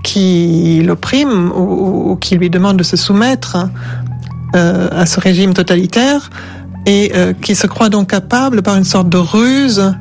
qui 0.04 0.82
l'oppriment 0.84 1.52
ou, 1.56 2.12
ou, 2.12 2.16
qui 2.18 2.36
lui 2.36 2.50
demandent 2.50 2.78
de 2.78 2.84
se 2.84 2.98
soumettre 2.98 3.58
euh, 4.56 4.90
à 4.92 5.06
ce 5.06 5.20
régime 5.20 5.54
totalitaire 5.54 6.30
et 6.86 7.12
euh, 7.16 7.34
qui 7.34 7.56
se 7.56 7.68
croient 7.68 7.90
donc 7.90 8.10
capables, 8.10 8.62
par 8.62 8.76
une 8.76 8.84
sorte 8.84 9.10
de 9.10 9.18
ruse, 9.18 9.94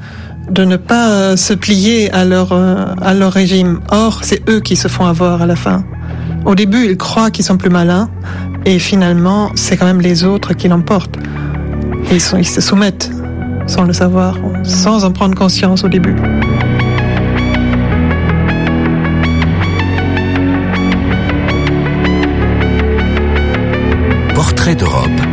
de 0.51 0.65
ne 0.65 0.77
pas 0.77 1.09
euh, 1.09 1.37
se 1.37 1.55
plier 1.55 2.11
à 2.13 2.25
leur, 2.25 2.53
euh, 2.53 2.87
à 3.01 3.15
leur 3.15 3.33
régime. 3.33 3.81
Or, 3.91 4.21
c'est 4.23 4.49
eux 4.49 4.61
qui 4.61 4.77
se 4.77 4.89
font 4.89 5.07
avoir 5.07 5.43
à 5.43 5.47
la 5.47 5.57
fin. 5.57 5.85
Au 6.45 6.55
début, 6.55 6.85
ils 6.87 6.97
croient 6.97 7.31
qu'ils 7.31 7.45
sont 7.45 7.57
plus 7.57 7.71
malins, 7.71 8.11
et 8.65 8.79
finalement, 8.79 9.51
c'est 9.55 9.77
quand 9.77 9.87
même 9.87 10.01
les 10.01 10.25
autres 10.25 10.55
qui 10.55 10.69
l'emportent. 10.69 11.17
Ils, 12.11 12.21
ils 12.39 12.47
se 12.47 12.61
soumettent 12.61 13.11
sans 13.67 13.85
le 13.85 13.93
savoir, 13.93 14.37
sans 14.65 15.05
en 15.05 15.13
prendre 15.13 15.37
conscience 15.37 15.85
au 15.85 15.89
début. 15.89 16.17
Portrait 24.35 24.75
d'Europe. 24.75 25.32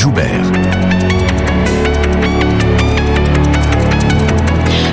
Joubert. 0.00 0.50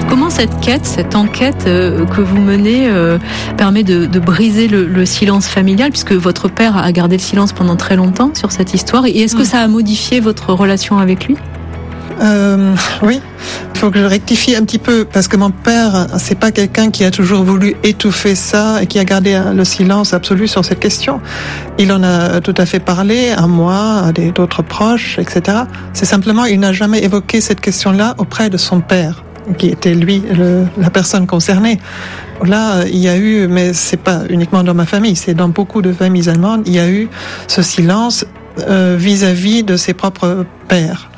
Comment 0.09 0.29
cette 0.29 0.59
quête, 0.59 0.85
cette 0.85 1.15
enquête 1.15 1.63
euh, 1.65 2.05
que 2.05 2.19
vous 2.19 2.41
menez 2.41 2.89
euh, 2.89 3.17
permet 3.55 3.83
de, 3.83 4.05
de 4.05 4.19
briser 4.19 4.67
le, 4.67 4.85
le, 4.85 5.05
silence 5.05 5.47
familial, 5.47 5.91
puisque 5.91 6.11
votre 6.11 6.49
père 6.49 6.75
a 6.75 6.91
gardé 6.91 7.15
le 7.15 7.21
silence 7.21 7.53
pendant 7.53 7.77
très 7.77 7.95
longtemps 7.95 8.31
sur 8.35 8.51
cette 8.51 8.73
histoire, 8.73 9.05
et 9.05 9.17
est-ce 9.17 9.37
que 9.37 9.45
ça 9.45 9.59
a 9.61 9.67
modifié 9.69 10.19
votre 10.19 10.51
relation 10.51 10.97
avec 10.97 11.25
lui? 11.25 11.37
Euh, 12.21 12.75
oui, 13.03 13.21
il 13.73 13.79
faut 13.79 13.91
que 13.91 13.99
je 13.99 14.05
rectifie 14.05 14.55
un 14.55 14.63
petit 14.63 14.79
peu 14.79 15.05
parce 15.05 15.27
que 15.27 15.37
mon 15.37 15.51
père, 15.51 16.07
c'est 16.17 16.39
pas 16.39 16.51
quelqu'un 16.51 16.89
qui 16.89 17.03
a 17.03 17.11
toujours 17.11 17.43
voulu 17.43 17.75
étouffer 17.83 18.35
ça 18.35 18.81
et 18.81 18.87
qui 18.87 18.97
a 18.99 19.05
gardé 19.05 19.39
le 19.53 19.63
silence 19.63 20.13
absolu 20.13 20.47
sur 20.47 20.65
cette 20.65 20.79
question. 20.79 21.21
Il 21.77 21.91
en 21.91 22.03
a 22.03 22.41
tout 22.41 22.55
à 22.57 22.65
fait 22.65 22.79
parlé 22.79 23.29
à 23.29 23.47
moi, 23.47 24.03
à 24.07 24.11
d'autres 24.11 24.63
proches, 24.63 25.19
etc. 25.19 25.59
C'est 25.93 26.05
simplement, 26.05 26.45
il 26.45 26.59
n'a 26.59 26.73
jamais 26.73 27.03
évoqué 27.03 27.41
cette 27.41 27.61
question-là 27.61 28.15
auprès 28.17 28.49
de 28.49 28.57
son 28.57 28.81
père, 28.81 29.23
qui 29.57 29.67
était 29.67 29.93
lui 29.93 30.23
la 30.77 30.89
personne 30.89 31.27
concernée. 31.27 31.79
Là, 32.43 32.85
il 32.85 32.97
y 32.97 33.09
a 33.09 33.17
eu, 33.17 33.47
mais 33.47 33.73
c'est 33.73 33.97
pas 33.97 34.21
uniquement 34.29 34.63
dans 34.63 34.75
ma 34.75 34.85
famille, 34.85 35.15
c'est 35.15 35.33
dans 35.33 35.49
beaucoup 35.49 35.81
de 35.81 35.91
familles 35.91 36.29
allemandes, 36.29 36.63
il 36.65 36.75
y 36.75 36.79
a 36.79 36.89
eu 36.89 37.09
ce 37.47 37.61
silence 37.61 38.25
vis-à-vis 38.57 39.61
-vis 39.61 39.65
de 39.65 39.77
ses 39.77 39.93
propres 39.93 40.45
pères 40.67 41.09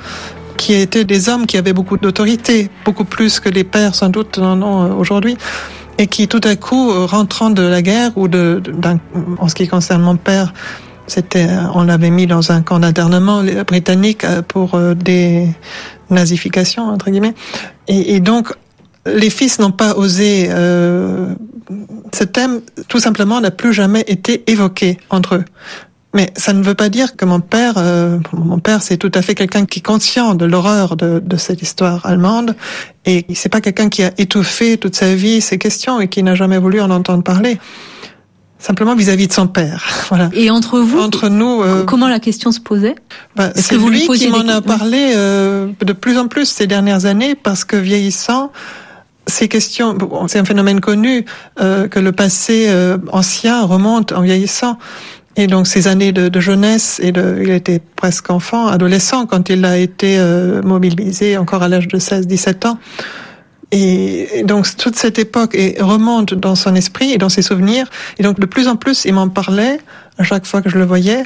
qui 0.59 0.73
étaient 0.73 1.05
des 1.05 1.29
hommes 1.29 1.45
qui 1.47 1.57
avaient 1.57 1.73
beaucoup 1.79 1.97
d'autorité, 1.97 2.69
beaucoup 2.85 3.05
plus 3.05 3.39
que 3.39 3.49
les 3.49 3.63
pères 3.63 3.95
sans 3.95 4.09
doute 4.09 4.37
en 4.37 4.61
ont 4.61 4.99
aujourd'hui, 4.99 5.37
et 5.97 6.07
qui 6.07 6.27
tout 6.27 6.41
à 6.43 6.55
coup, 6.55 6.91
rentrant 7.07 7.49
de 7.49 7.63
la 7.63 7.81
guerre 7.81 8.11
ou 8.17 8.27
de, 8.27 8.61
de 8.63 8.71
en 9.39 9.47
ce 9.47 9.55
qui 9.55 9.67
concerne 9.67 10.01
mon 10.01 10.17
père, 10.17 10.53
c'était, 11.07 11.47
on 11.73 11.83
l'avait 11.83 12.11
mis 12.11 12.27
dans 12.27 12.51
un 12.51 12.61
camp 12.61 12.79
d'internement 12.79 13.41
britannique 13.65 14.25
pour 14.49 14.77
des 14.95 15.47
nazifications 16.09 16.89
entre 16.89 17.09
guillemets, 17.09 17.35
et, 17.87 18.15
et 18.15 18.19
donc 18.19 18.53
les 19.05 19.29
fils 19.29 19.59
n'ont 19.59 19.71
pas 19.71 19.95
osé. 19.95 20.47
Euh, 20.49 21.33
ce 22.13 22.23
thème, 22.23 22.61
tout 22.87 22.99
simplement, 22.99 23.39
n'a 23.41 23.51
plus 23.51 23.73
jamais 23.73 24.03
été 24.07 24.49
évoqué 24.51 24.97
entre 25.09 25.35
eux. 25.35 25.45
Mais 26.13 26.31
ça 26.35 26.53
ne 26.53 26.63
veut 26.63 26.73
pas 26.73 26.89
dire 26.89 27.15
que 27.15 27.23
mon 27.23 27.39
père, 27.39 27.75
euh, 27.77 28.17
mon 28.33 28.59
père, 28.59 28.81
c'est 28.81 28.97
tout 28.97 29.11
à 29.13 29.21
fait 29.21 29.35
quelqu'un 29.35 29.65
qui 29.65 29.79
est 29.79 29.83
conscient 29.83 30.33
de 30.33 30.45
l'horreur 30.45 30.95
de, 30.95 31.21
de, 31.23 31.37
cette 31.37 31.61
histoire 31.61 32.05
allemande, 32.05 32.55
et 33.05 33.27
c'est 33.35 33.49
pas 33.49 33.61
quelqu'un 33.61 33.89
qui 33.89 34.01
a 34.01 34.11
étouffé 34.17 34.77
toute 34.77 34.95
sa 34.95 35.13
vie 35.13 35.39
ces 35.39 35.59
questions 35.59 36.01
et 36.01 36.07
qui 36.07 36.23
n'a 36.23 36.33
jamais 36.33 36.57
voulu 36.57 36.81
en 36.81 36.89
entendre 36.89 37.23
parler. 37.23 37.59
Simplement 38.57 38.95
vis-à-vis 38.95 39.25
-vis 39.25 39.29
de 39.29 39.33
son 39.33 39.47
père, 39.47 39.85
voilà. 40.09 40.29
Et 40.33 40.49
entre 40.49 40.79
vous, 40.79 40.99
entre 40.99 41.29
nous, 41.29 41.61
euh, 41.61 41.83
comment 41.85 42.07
la 42.07 42.19
question 42.19 42.51
se 42.51 42.59
posait? 42.59 42.95
Bah, 43.35 43.51
C'est 43.55 43.77
lui 43.77 44.07
qui 44.07 44.29
m'en 44.29 44.47
a 44.47 44.61
parlé 44.61 45.13
euh, 45.15 45.67
de 45.79 45.93
plus 45.93 46.17
en 46.17 46.27
plus 46.27 46.49
ces 46.49 46.65
dernières 46.65 47.05
années, 47.05 47.35
parce 47.35 47.63
que 47.65 47.77
vieillissant, 47.77 48.51
ces 49.29 49.47
questions, 49.47 49.93
bon, 49.93 50.27
c'est 50.27 50.39
un 50.39 50.45
phénomène 50.45 50.81
connu 50.81 51.25
euh, 51.59 51.87
que 51.87 51.99
le 51.99 52.11
passé 52.11 52.65
euh, 52.67 52.97
ancien 53.11 53.63
remonte 53.63 54.11
en 54.11 54.21
vieillissant. 54.21 54.77
Et 55.39 55.47
donc 55.47 55.67
ces 55.67 55.87
années 55.87 56.11
de, 56.11 56.39
jeunesse, 56.41 56.99
et 57.01 57.13
de, 57.13 57.39
il 57.41 57.49
était 57.51 57.79
presque 57.95 58.29
enfant, 58.29 58.67
adolescent 58.67 59.25
quand 59.25 59.47
il 59.47 59.63
a 59.63 59.77
été 59.77 60.19
euh, 60.19 60.61
mobilisé 60.61 61.37
encore 61.37 61.63
à 61.63 61.69
l'âge 61.69 61.87
de 61.87 61.97
16-17 61.97 62.67
ans. 62.67 62.77
Et, 63.71 64.43
donc 64.43 64.67
toute 64.75 64.97
cette 64.97 65.17
époque 65.17 65.55
remonte 65.79 66.33
dans 66.33 66.55
son 66.55 66.75
esprit 66.75 67.13
et 67.13 67.17
dans 67.17 67.29
ses 67.29 67.41
souvenirs. 67.41 67.87
Et 68.17 68.23
donc 68.23 68.37
de 68.37 68.45
plus 68.45 68.67
en 68.67 68.75
plus, 68.75 69.05
il 69.05 69.13
m'en 69.13 69.29
parlait 69.29 69.79
à 70.17 70.25
chaque 70.25 70.45
fois 70.45 70.61
que 70.61 70.69
je 70.69 70.77
le 70.77 70.83
voyais, 70.83 71.23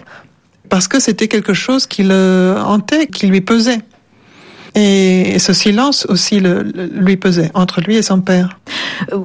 parce 0.69 0.87
que 0.87 0.99
c'était 0.99 1.27
quelque 1.27 1.55
chose 1.55 1.87
qui 1.87 2.03
le 2.03 2.53
hantait, 2.63 3.07
qui 3.07 3.25
lui 3.25 3.41
pesait. 3.41 3.79
Et 4.75 5.37
ce 5.39 5.53
silence 5.53 6.05
aussi 6.09 6.39
le, 6.39 6.63
le, 6.63 6.85
lui 6.85 7.17
pesait 7.17 7.51
entre 7.53 7.81
lui 7.81 7.95
et 7.95 8.01
son 8.01 8.21
père. 8.21 8.59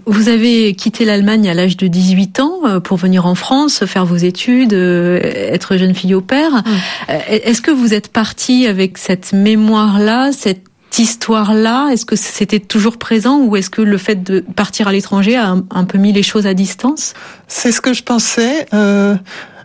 Vous 0.07 0.29
avez 0.29 0.75
quitté 0.75 1.05
l'Allemagne 1.05 1.49
à 1.49 1.55
l'âge 1.55 1.77
de 1.77 1.87
18 1.87 2.41
ans 2.41 2.61
euh, 2.67 2.81
pour 2.81 2.99
venir 2.99 3.27
en 3.27 3.35
France, 3.35 3.85
faire 3.87 4.05
vos 4.05 4.17
études, 4.17 4.75
euh, 4.75 5.21
être 5.23 5.77
jeune 5.77 5.95
fille 5.95 6.15
au 6.15 6.21
père. 6.21 6.51
Mmh. 6.53 7.13
Est-ce 7.29 7.63
que 7.63 7.71
vous 7.71 7.95
êtes 7.95 8.09
partie 8.09 8.67
avec 8.67 8.99
cette 8.99 9.33
mémoire-là, 9.33 10.33
cette 10.33 10.65
histoire-là? 10.99 11.89
Est-ce 11.93 12.05
que 12.05 12.17
c'était 12.17 12.61
toujours 12.61 12.99
présent 12.99 13.41
ou 13.41 13.57
est-ce 13.57 13.71
que 13.71 13.83
le 13.83 13.99
fait 13.99 14.23
de 14.23 14.41
partir 14.41 14.89
à 14.89 14.93
l'étranger 14.93 15.37
a 15.37 15.49
un, 15.49 15.65
un, 15.71 15.85
peu 15.85 15.97
mis 15.97 16.13
les 16.13 16.23
choses 16.23 16.47
à 16.47 16.55
distance? 16.55 17.15
C'est 17.47 17.73
ce 17.73 17.81
que 17.81 17.95
je 17.95 18.03
pensais. 18.03 18.67
Euh 18.75 19.17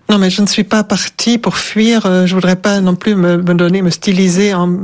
non, 0.10 0.18
mais 0.18 0.30
je 0.30 0.42
ne 0.42 0.48
suis 0.48 0.66
pas 0.66 0.84
partie 0.84 1.38
pour 1.38 1.58
fuir. 1.58 2.06
Euh, 2.06 2.26
je 2.26 2.36
voudrais 2.36 2.58
pas 2.58 2.82
non 2.82 2.96
plus 2.96 3.16
me, 3.16 3.38
me 3.38 3.54
donner, 3.54 3.82
me 3.82 3.89
styliser 3.89 4.54
en 4.54 4.78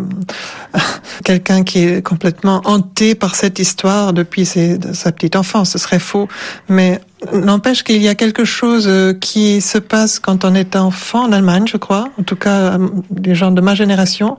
quelqu'un 1.25 1.63
qui 1.63 1.79
est 1.79 2.01
complètement 2.01 2.61
hanté 2.63 3.15
par 3.15 3.35
cette 3.35 3.59
histoire 3.59 4.13
depuis 4.13 4.45
sa 4.45 5.11
petite 5.11 5.35
enfance. 5.35 5.71
Ce 5.71 5.77
serait 5.77 5.99
faux. 5.99 6.29
Mais 6.69 7.01
n'empêche 7.33 7.83
qu'il 7.83 8.01
y 8.01 8.07
a 8.07 8.15
quelque 8.15 8.45
chose 8.45 8.85
euh, 8.87 9.13
qui 9.13 9.59
se 9.59 9.77
passe 9.77 10.19
quand 10.19 10.45
on 10.45 10.55
est 10.55 10.77
enfant 10.77 11.25
en 11.25 11.31
Allemagne, 11.33 11.65
je 11.67 11.77
crois. 11.77 12.07
En 12.17 12.23
tout 12.23 12.37
cas, 12.37 12.77
des 13.09 13.35
gens 13.35 13.51
de 13.51 13.59
ma 13.59 13.75
génération. 13.75 14.37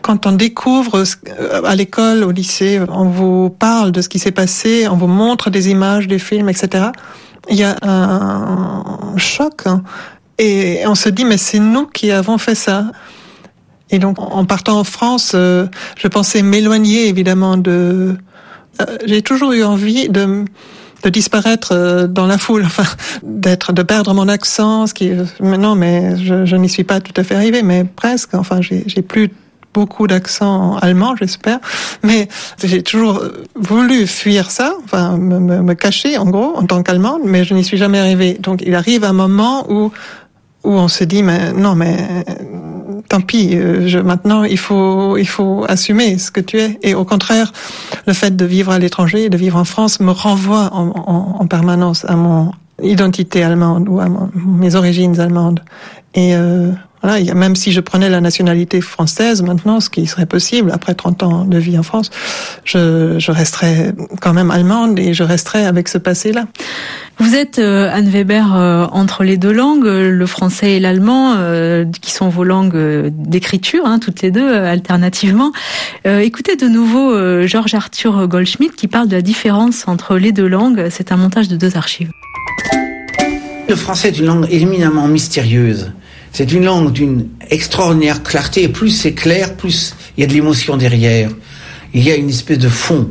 Quand 0.00 0.24
on 0.26 0.32
découvre 0.32 1.04
euh, 1.28 1.62
à 1.62 1.76
l'école, 1.76 2.24
au 2.24 2.30
lycée, 2.30 2.80
on 2.88 3.04
vous 3.04 3.50
parle 3.50 3.92
de 3.92 4.00
ce 4.00 4.08
qui 4.08 4.18
s'est 4.18 4.32
passé, 4.32 4.88
on 4.88 4.96
vous 4.96 5.08
montre 5.08 5.50
des 5.50 5.68
images, 5.68 6.08
des 6.08 6.18
films, 6.18 6.48
etc. 6.48 6.86
Il 7.50 7.56
y 7.56 7.64
a 7.64 7.76
un 7.82 9.16
choc 9.16 9.62
hein, 9.66 9.82
et 10.38 10.82
on 10.86 10.94
se 10.94 11.08
dit, 11.08 11.24
mais 11.24 11.36
c'est 11.36 11.58
nous 11.58 11.86
qui 11.86 12.10
avons 12.10 12.38
fait 12.38 12.54
ça. 12.54 12.86
Et 13.90 13.98
donc, 13.98 14.18
en 14.18 14.44
partant 14.44 14.78
en 14.78 14.84
France, 14.84 15.32
euh, 15.34 15.66
je 15.96 16.08
pensais 16.08 16.42
m'éloigner 16.42 17.08
évidemment 17.08 17.56
de. 17.56 18.16
Euh, 18.80 18.98
J'ai 19.04 19.22
toujours 19.22 19.52
eu 19.52 19.62
envie 19.62 20.08
de 20.08 20.44
de 21.02 21.08
disparaître 21.10 21.72
euh, 21.72 22.06
dans 22.06 22.26
la 22.26 22.38
foule, 22.38 22.62
enfin 22.66 22.84
d'être, 23.22 23.72
de 23.72 23.82
perdre 23.82 24.14
mon 24.14 24.28
accent, 24.28 24.86
ce 24.86 24.94
qui 24.94 25.10
mais 25.40 26.16
je, 26.16 26.44
je 26.44 26.56
n'y 26.56 26.68
suis 26.68 26.84
pas 26.84 27.00
tout 27.00 27.12
à 27.16 27.24
fait 27.24 27.34
arrivée, 27.34 27.62
mais 27.62 27.84
presque. 27.84 28.34
Enfin, 28.34 28.60
j'ai 28.60 29.02
plus 29.02 29.30
beaucoup 29.74 30.06
d'accent 30.06 30.76
allemand, 30.76 31.16
j'espère. 31.16 31.58
Mais 32.02 32.28
j'ai 32.62 32.82
toujours 32.82 33.22
voulu 33.54 34.06
fuir 34.06 34.50
ça, 34.50 34.74
enfin 34.84 35.16
me, 35.16 35.74
cacher 35.74 36.18
en 36.18 36.26
gros 36.26 36.56
en 36.56 36.66
tant 36.66 36.82
qu'allemande, 36.82 37.22
mais 37.24 37.44
je 37.44 37.54
n'y 37.54 37.64
suis 37.64 37.78
jamais 37.78 37.98
arrivée. 37.98 38.34
Donc 38.34 38.62
il 38.64 38.74
arrive 38.74 39.04
un 39.04 39.12
moment 39.12 39.70
où 39.70 39.90
où 40.64 40.70
on 40.70 40.86
se 40.86 41.02
dit 41.02 41.24
mais 41.24 41.52
non 41.52 41.74
mais 41.74 41.96
tant 43.08 43.20
pis 43.20 43.50
je, 43.50 43.98
maintenant 43.98 44.44
il 44.44 44.58
faut 44.58 45.16
il 45.16 45.26
faut 45.26 45.64
assumer 45.68 46.18
ce 46.18 46.30
que 46.30 46.40
tu 46.40 46.60
es 46.60 46.78
et 46.82 46.94
au 46.94 47.04
contraire 47.04 47.52
le 48.06 48.12
fait 48.12 48.36
de 48.36 48.44
vivre 48.44 48.70
à 48.70 48.78
l'étranger 48.78 49.28
de 49.28 49.36
vivre 49.36 49.58
en 49.58 49.64
France 49.64 49.98
me 49.98 50.12
renvoie 50.12 50.70
en, 50.72 50.88
en, 50.90 51.36
en, 51.40 51.46
permanence 51.48 52.04
à 52.04 52.14
mon 52.14 52.52
identité 52.80 53.42
allemande 53.42 53.88
ou 53.88 53.98
à 53.98 54.06
mes 54.34 54.76
origines 54.76 55.18
allemandes 55.18 55.64
et 56.14 56.34
euh, 56.36 56.70
voilà, 57.02 57.34
même 57.34 57.56
si 57.56 57.72
je 57.72 57.80
prenais 57.80 58.08
la 58.08 58.20
nationalité 58.20 58.80
française 58.80 59.42
maintenant, 59.42 59.80
ce 59.80 59.90
qui 59.90 60.06
serait 60.06 60.26
possible 60.26 60.70
après 60.70 60.94
30 60.94 61.22
ans 61.24 61.44
de 61.44 61.58
vie 61.58 61.76
en 61.76 61.82
France, 61.82 62.10
je, 62.64 63.18
je 63.18 63.32
resterais 63.32 63.92
quand 64.20 64.32
même 64.32 64.52
allemande 64.52 64.98
et 65.00 65.12
je 65.12 65.24
resterais 65.24 65.64
avec 65.64 65.88
ce 65.88 65.98
passé-là. 65.98 66.46
Vous 67.18 67.34
êtes, 67.34 67.58
euh, 67.58 67.90
Anne 67.92 68.08
Weber, 68.08 68.54
euh, 68.54 68.86
entre 68.92 69.24
les 69.24 69.36
deux 69.36 69.52
langues, 69.52 69.84
le 69.84 70.26
français 70.26 70.72
et 70.72 70.80
l'allemand, 70.80 71.34
euh, 71.36 71.84
qui 72.00 72.12
sont 72.12 72.28
vos 72.28 72.44
langues 72.44 73.08
d'écriture, 73.08 73.84
hein, 73.84 73.98
toutes 73.98 74.22
les 74.22 74.30
deux, 74.30 74.52
alternativement. 74.54 75.52
écoutez 76.04 76.56
de 76.56 76.68
nouveau 76.68 77.46
Georges 77.46 77.74
Arthur 77.74 78.28
Goldschmidt 78.28 78.74
qui 78.76 78.88
parle 78.88 79.08
de 79.08 79.16
la 79.16 79.22
différence 79.22 79.88
entre 79.88 80.16
les 80.16 80.32
deux 80.32 80.46
langues. 80.46 80.86
C'est 80.90 81.12
un 81.12 81.16
montage 81.16 81.48
de 81.48 81.56
deux 81.56 81.76
archives. 81.76 82.10
Le 83.68 83.76
français 83.76 84.08
est 84.08 84.18
une 84.18 84.26
langue 84.26 84.46
éminemment 84.50 85.06
mystérieuse 85.08 85.92
c'est 86.32 86.50
une 86.52 86.64
langue 86.64 86.92
d'une 86.92 87.28
extraordinaire 87.50 88.22
clarté. 88.22 88.64
Et 88.64 88.68
plus 88.68 88.90
c'est 88.90 89.12
clair, 89.12 89.54
plus 89.54 89.94
il 90.16 90.22
y 90.22 90.24
a 90.24 90.26
de 90.26 90.32
l'émotion 90.32 90.76
derrière. 90.76 91.30
Il 91.94 92.02
y 92.02 92.10
a 92.10 92.16
une 92.16 92.30
espèce 92.30 92.58
de 92.58 92.68
fond 92.68 93.10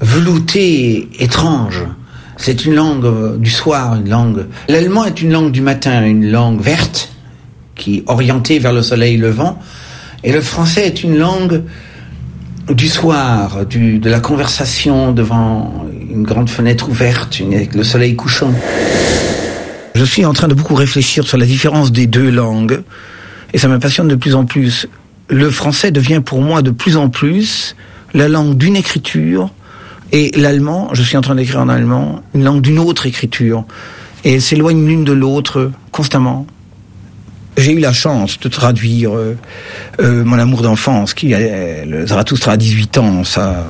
velouté, 0.00 1.08
étrange. 1.18 1.82
C'est 2.36 2.64
une 2.64 2.74
langue 2.74 3.38
du 3.38 3.50
soir, 3.50 3.96
une 3.96 4.08
langue. 4.08 4.46
L'allemand 4.68 5.04
est 5.04 5.22
une 5.22 5.32
langue 5.32 5.50
du 5.50 5.62
matin, 5.62 6.04
une 6.04 6.30
langue 6.30 6.60
verte, 6.60 7.10
qui 7.74 7.98
est 7.98 8.04
orientée 8.06 8.58
vers 8.58 8.72
le 8.72 8.82
soleil 8.82 9.16
levant. 9.16 9.58
Et 10.22 10.32
le 10.32 10.40
français 10.40 10.86
est 10.86 11.02
une 11.02 11.16
langue 11.16 11.62
du 12.68 12.88
soir, 12.88 13.64
de 13.64 14.10
la 14.10 14.20
conversation 14.20 15.12
devant 15.12 15.86
une 16.10 16.24
grande 16.24 16.50
fenêtre 16.50 16.88
ouverte, 16.88 17.40
avec 17.52 17.74
le 17.74 17.84
soleil 17.84 18.16
couchant. 18.16 18.52
Je 19.96 20.04
suis 20.04 20.26
en 20.26 20.34
train 20.34 20.46
de 20.46 20.52
beaucoup 20.52 20.74
réfléchir 20.74 21.26
sur 21.26 21.38
la 21.38 21.46
différence 21.46 21.90
des 21.90 22.06
deux 22.06 22.28
langues, 22.30 22.82
et 23.54 23.58
ça 23.58 23.66
me 23.66 23.78
passionne 23.78 24.08
de 24.08 24.14
plus 24.14 24.34
en 24.34 24.44
plus. 24.44 24.86
Le 25.30 25.50
français 25.50 25.90
devient 25.90 26.20
pour 26.22 26.42
moi 26.42 26.60
de 26.60 26.70
plus 26.70 26.98
en 26.98 27.08
plus 27.08 27.74
la 28.12 28.28
langue 28.28 28.58
d'une 28.58 28.76
écriture, 28.76 29.48
et 30.12 30.32
l'allemand, 30.36 30.90
je 30.92 31.02
suis 31.02 31.16
en 31.16 31.22
train 31.22 31.34
d'écrire 31.34 31.60
en 31.60 31.70
allemand, 31.70 32.22
une 32.34 32.44
langue 32.44 32.60
d'une 32.60 32.78
autre 32.78 33.06
écriture. 33.06 33.64
Et 34.22 34.34
elles 34.34 34.42
s'éloignent 34.42 34.86
l'une 34.86 35.04
de 35.04 35.14
l'autre 35.14 35.70
constamment. 35.92 36.46
J'ai 37.56 37.72
eu 37.72 37.78
la 37.78 37.94
chance 37.94 38.38
de 38.38 38.50
traduire 38.50 39.16
euh, 39.16 39.34
euh, 40.00 40.24
Mon 40.24 40.38
amour 40.38 40.60
d'enfance, 40.60 41.14
qui 41.14 41.32
est 41.32 41.86
le 41.86 42.06
Zarathustra 42.06 42.52
à 42.52 42.56
18 42.58 42.98
ans, 42.98 43.24
ça, 43.24 43.66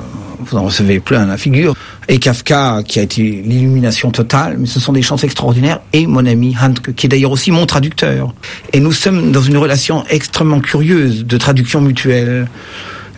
vous 0.51 0.57
en 0.57 0.65
recevez 0.65 1.01
plein 1.01 1.27
la 1.27 1.37
figure. 1.37 1.75
Et 2.09 2.19
Kafka, 2.19 2.83
qui 2.87 2.99
a 2.99 3.03
été 3.03 3.23
l'illumination 3.23 4.11
totale, 4.11 4.57
mais 4.59 4.67
ce 4.67 4.81
sont 4.81 4.93
des 4.93 5.03
chances 5.03 5.25
extraordinaires. 5.25 5.81
Et 5.93 6.07
mon 6.07 6.25
ami 6.27 6.57
Handke, 6.61 6.95
qui 6.95 7.07
est 7.07 7.09
d'ailleurs 7.09 7.33
aussi 7.33 7.51
mon 7.51 7.67
traducteur. 7.67 8.33
Et 8.73 8.81
nous 8.81 8.93
sommes 8.93 9.33
dans 9.33 9.43
une 9.43 9.57
relation 9.57 10.05
extrêmement 10.09 10.61
curieuse 10.61 11.25
de 11.25 11.39
traduction 11.39 11.81
mutuelle, 11.81 12.49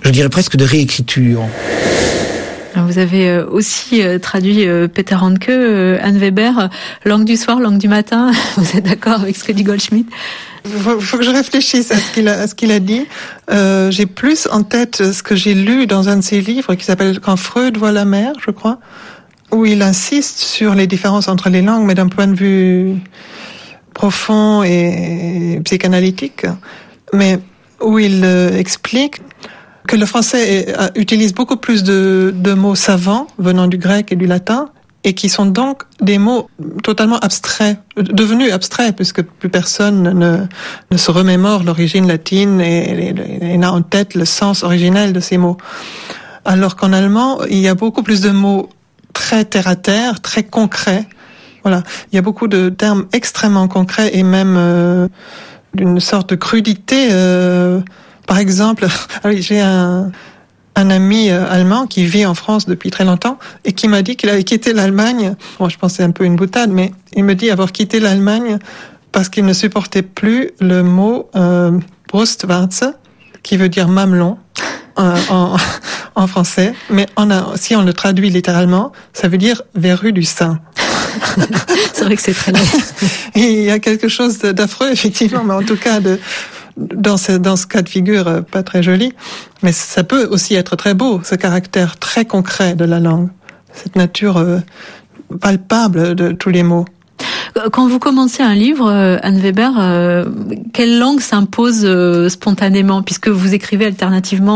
je 0.03 0.11
dirais 0.11 0.29
presque 0.29 0.57
de 0.57 0.65
réécriture. 0.65 1.43
Vous 2.87 2.99
avez 2.99 3.29
euh, 3.29 3.47
aussi 3.47 4.03
euh, 4.03 4.19
traduit 4.19 4.67
euh, 4.67 4.89
Peter 4.89 5.15
Handke, 5.15 5.49
Anne 5.49 6.19
Weber, 6.19 6.69
langue 7.05 7.25
du 7.25 7.37
soir, 7.37 7.61
langue 7.61 7.79
du 7.79 7.89
matin. 7.89 8.31
Vous 8.57 8.77
êtes 8.77 8.85
d'accord 8.85 9.21
avec 9.21 9.37
ce 9.37 9.45
que 9.45 9.53
dit 9.53 9.65
Goldschmidt? 9.65 10.09
Il 10.65 10.73
faut, 10.73 11.19
que 11.19 11.25
je 11.25 11.31
réfléchisse 11.31 11.91
à 11.91 11.97
ce 11.97 12.55
qu'il 12.55 12.73
a, 12.73 12.79
dit. 12.79 13.07
J'ai 13.91 14.07
plus 14.07 14.49
en 14.51 14.63
tête 14.63 15.13
ce 15.13 15.23
que 15.23 15.35
j'ai 15.35 15.55
lu 15.55 15.87
dans 15.87 16.09
un 16.09 16.17
de 16.17 16.23
ses 16.23 16.41
livres 16.41 16.75
qui 16.75 16.85
s'appelle 16.85 17.21
Quand 17.21 17.37
Freud 17.37 17.79
voit 17.79 17.93
la 17.93 18.05
mer, 18.05 18.33
je 18.45 18.51
crois, 18.51 18.79
où 19.51 19.65
il 19.65 19.81
insiste 19.81 20.41
sur 20.41 20.75
les 20.75 20.87
différences 20.87 21.29
entre 21.29 21.49
les 21.49 21.63
langues, 21.63 21.87
mais 21.87 21.95
d'un 21.95 22.09
point 22.09 22.27
de 22.27 22.35
vue 22.35 22.97
profond 23.95 24.63
et 24.63 25.61
psychanalytique, 25.65 26.45
mais 27.15 27.39
où 27.81 27.99
il 27.99 28.25
explique 28.25 29.23
que 29.89 29.97
le 29.97 30.07
français 30.07 30.67
utilise 30.95 31.35
beaucoup 31.35 31.57
plus 31.57 31.83
de, 31.83 32.55
mots 32.55 32.77
savants 32.77 33.27
venant 33.39 33.67
du 33.67 33.79
grec 33.79 34.13
et 34.13 34.17
du 34.17 34.27
latin, 34.27 34.69
et 35.03 35.15
qui 35.15 35.29
sont 35.31 35.47
donc 35.47 35.85
des 36.03 36.19
mots 36.19 36.51
totalement 36.83 37.19
abstraits, 37.19 37.79
devenus 37.97 38.53
abstraits, 38.53 38.95
puisque 38.95 39.23
plus 39.23 39.49
personne 39.49 40.47
ne, 40.93 40.97
se 40.97 41.11
remémore 41.11 41.63
l'origine 41.63 42.07
latine 42.07 42.61
et, 42.61 43.57
n'a 43.57 43.73
en 43.73 43.81
tête 43.83 44.15
le 44.15 44.27
sens 44.27 44.63
originel 44.63 45.13
de 45.13 45.21
ces 45.21 45.39
mots. 45.39 45.57
Alors 46.45 46.77
qu'en 46.77 46.93
allemand, 46.93 47.39
il 47.49 47.59
y 47.59 47.69
a 47.69 47.75
beaucoup 47.75 48.03
plus 48.03 48.21
de 48.21 48.31
mots 48.31 48.69
très 49.15 49.47
terre 49.47 49.69
à 49.69 49.77
terre, 49.77 50.21
très 50.21 50.43
concrets. 50.43 51.07
Voilà, 51.63 51.83
il 52.13 52.17
y 52.17 52.19
a 52.19 52.23
beaucoup 52.23 52.47
de 52.47 52.69
termes 52.69 53.07
extrêmement 53.13 53.69
concrets 53.69 54.11
et 54.13 54.23
même 54.23 54.57
euh, 54.59 55.09
d'une 55.75 55.99
sorte 55.99 56.31
de 56.31 56.35
crudité. 56.35 57.09
Euh, 57.11 57.81
par 58.29 58.39
exemple, 58.39 58.87
ah 59.25 59.31
j'ai 59.35 59.61
un, 59.61 60.13
un 60.77 60.91
ami 60.91 61.31
euh, 61.31 61.51
allemand 61.51 61.87
qui 61.87 62.05
vit 62.05 62.25
en 62.25 62.35
France 62.35 62.67
depuis 62.67 62.91
très 62.91 63.05
longtemps 63.05 63.39
et 63.65 63.73
qui 63.73 63.89
m'a 63.89 64.03
dit 64.03 64.15
qu'il 64.15 64.29
avait 64.29 64.45
quitté 64.45 64.73
l'Allemagne. 64.73 65.35
Bon, 65.59 65.69
je 65.69 65.77
pensais 65.77 66.05
un 66.05 66.13
peu 66.13 66.25
une 66.25 66.37
boutade, 66.37 66.71
mais 66.71 66.93
il 67.15 67.25
me 67.25 67.35
dit 67.35 67.51
avoir 67.51 67.73
quitté 67.73 67.99
l'Allemagne 67.99 68.59
parce 69.11 69.29
qu'il 69.29 69.45
ne 69.45 69.53
supportait 69.53 70.03
plus 70.03 70.51
le 70.61 70.83
mot 70.83 71.29
euh, 71.35 71.73
Brustwarze, 72.09 72.93
qui 73.43 73.57
veut 73.57 73.69
dire 73.69 73.89
mamelon 73.89 74.39
euh, 74.99 75.17
en, 75.31 75.57
en, 76.15 76.27
français. 76.27 76.75
Mais 76.91 77.07
on 77.17 77.31
a, 77.31 77.57
si 77.57 77.75
on 77.75 77.83
le 77.83 77.95
traduit 77.95 78.31
littéralement, 78.31 78.93
ça 79.15 79.29
veut 79.29 79.39
dire 79.39 79.63
verrue 79.75 80.13
du 80.13 80.23
sein. 80.23 80.61
c'est 81.93 82.05
vrai 82.05 82.15
que 82.15 82.23
c'est 82.23 82.35
très 82.35 82.53
long. 82.53 82.61
il 83.35 83.63
y 83.63 83.71
a 83.71 83.79
quelque 83.79 84.09
chose 84.09 84.39
d'affreux, 84.39 84.91
effectivement, 84.93 85.43
mais 85.45 85.55
en 85.55 85.63
tout 85.63 85.77
cas 85.77 86.01
de 86.01 86.21
dans 86.79 87.17
ce, 87.17 87.33
dans 87.33 87.57
ce 87.57 87.67
cas 87.67 87.83
de 87.83 87.89
figure 87.89 88.29
euh, 88.29 88.41
pas 88.41 88.63
très 88.63 88.83
joli, 88.83 89.13
mais 89.63 89.73
ça 89.73 90.05
peut 90.05 90.27
aussi 90.27 90.55
être 90.55 90.77
très 90.77 90.95
beau, 90.95 91.21
ce 91.25 91.35
caractère 91.35 91.99
très 91.99 92.25
concret 92.25 92.75
de 92.75 92.85
la 92.85 93.01
langue, 93.01 93.29
cette 93.73 93.97
nature 93.97 94.37
euh, 94.37 94.59
palpable 95.41 96.15
de 96.15 96.33
tous 96.33 96.51
les 96.51 96.63
mots. 96.63 96.87
Quand 97.73 97.89
vous 97.89 97.99
commencez 97.99 98.43
un 98.43 98.55
livre, 98.55 98.91
euh, 98.91 99.19
Anne 99.23 99.39
Weber, 99.39 99.73
euh, 99.79 100.25
quelle 100.73 100.99
langue 100.99 101.21
s'impose 101.21 101.83
euh, 101.85 102.29
spontanément, 102.29 103.03
puisque 103.03 103.29
vous 103.29 103.55
écrivez 103.55 103.87
alternativement 103.87 104.49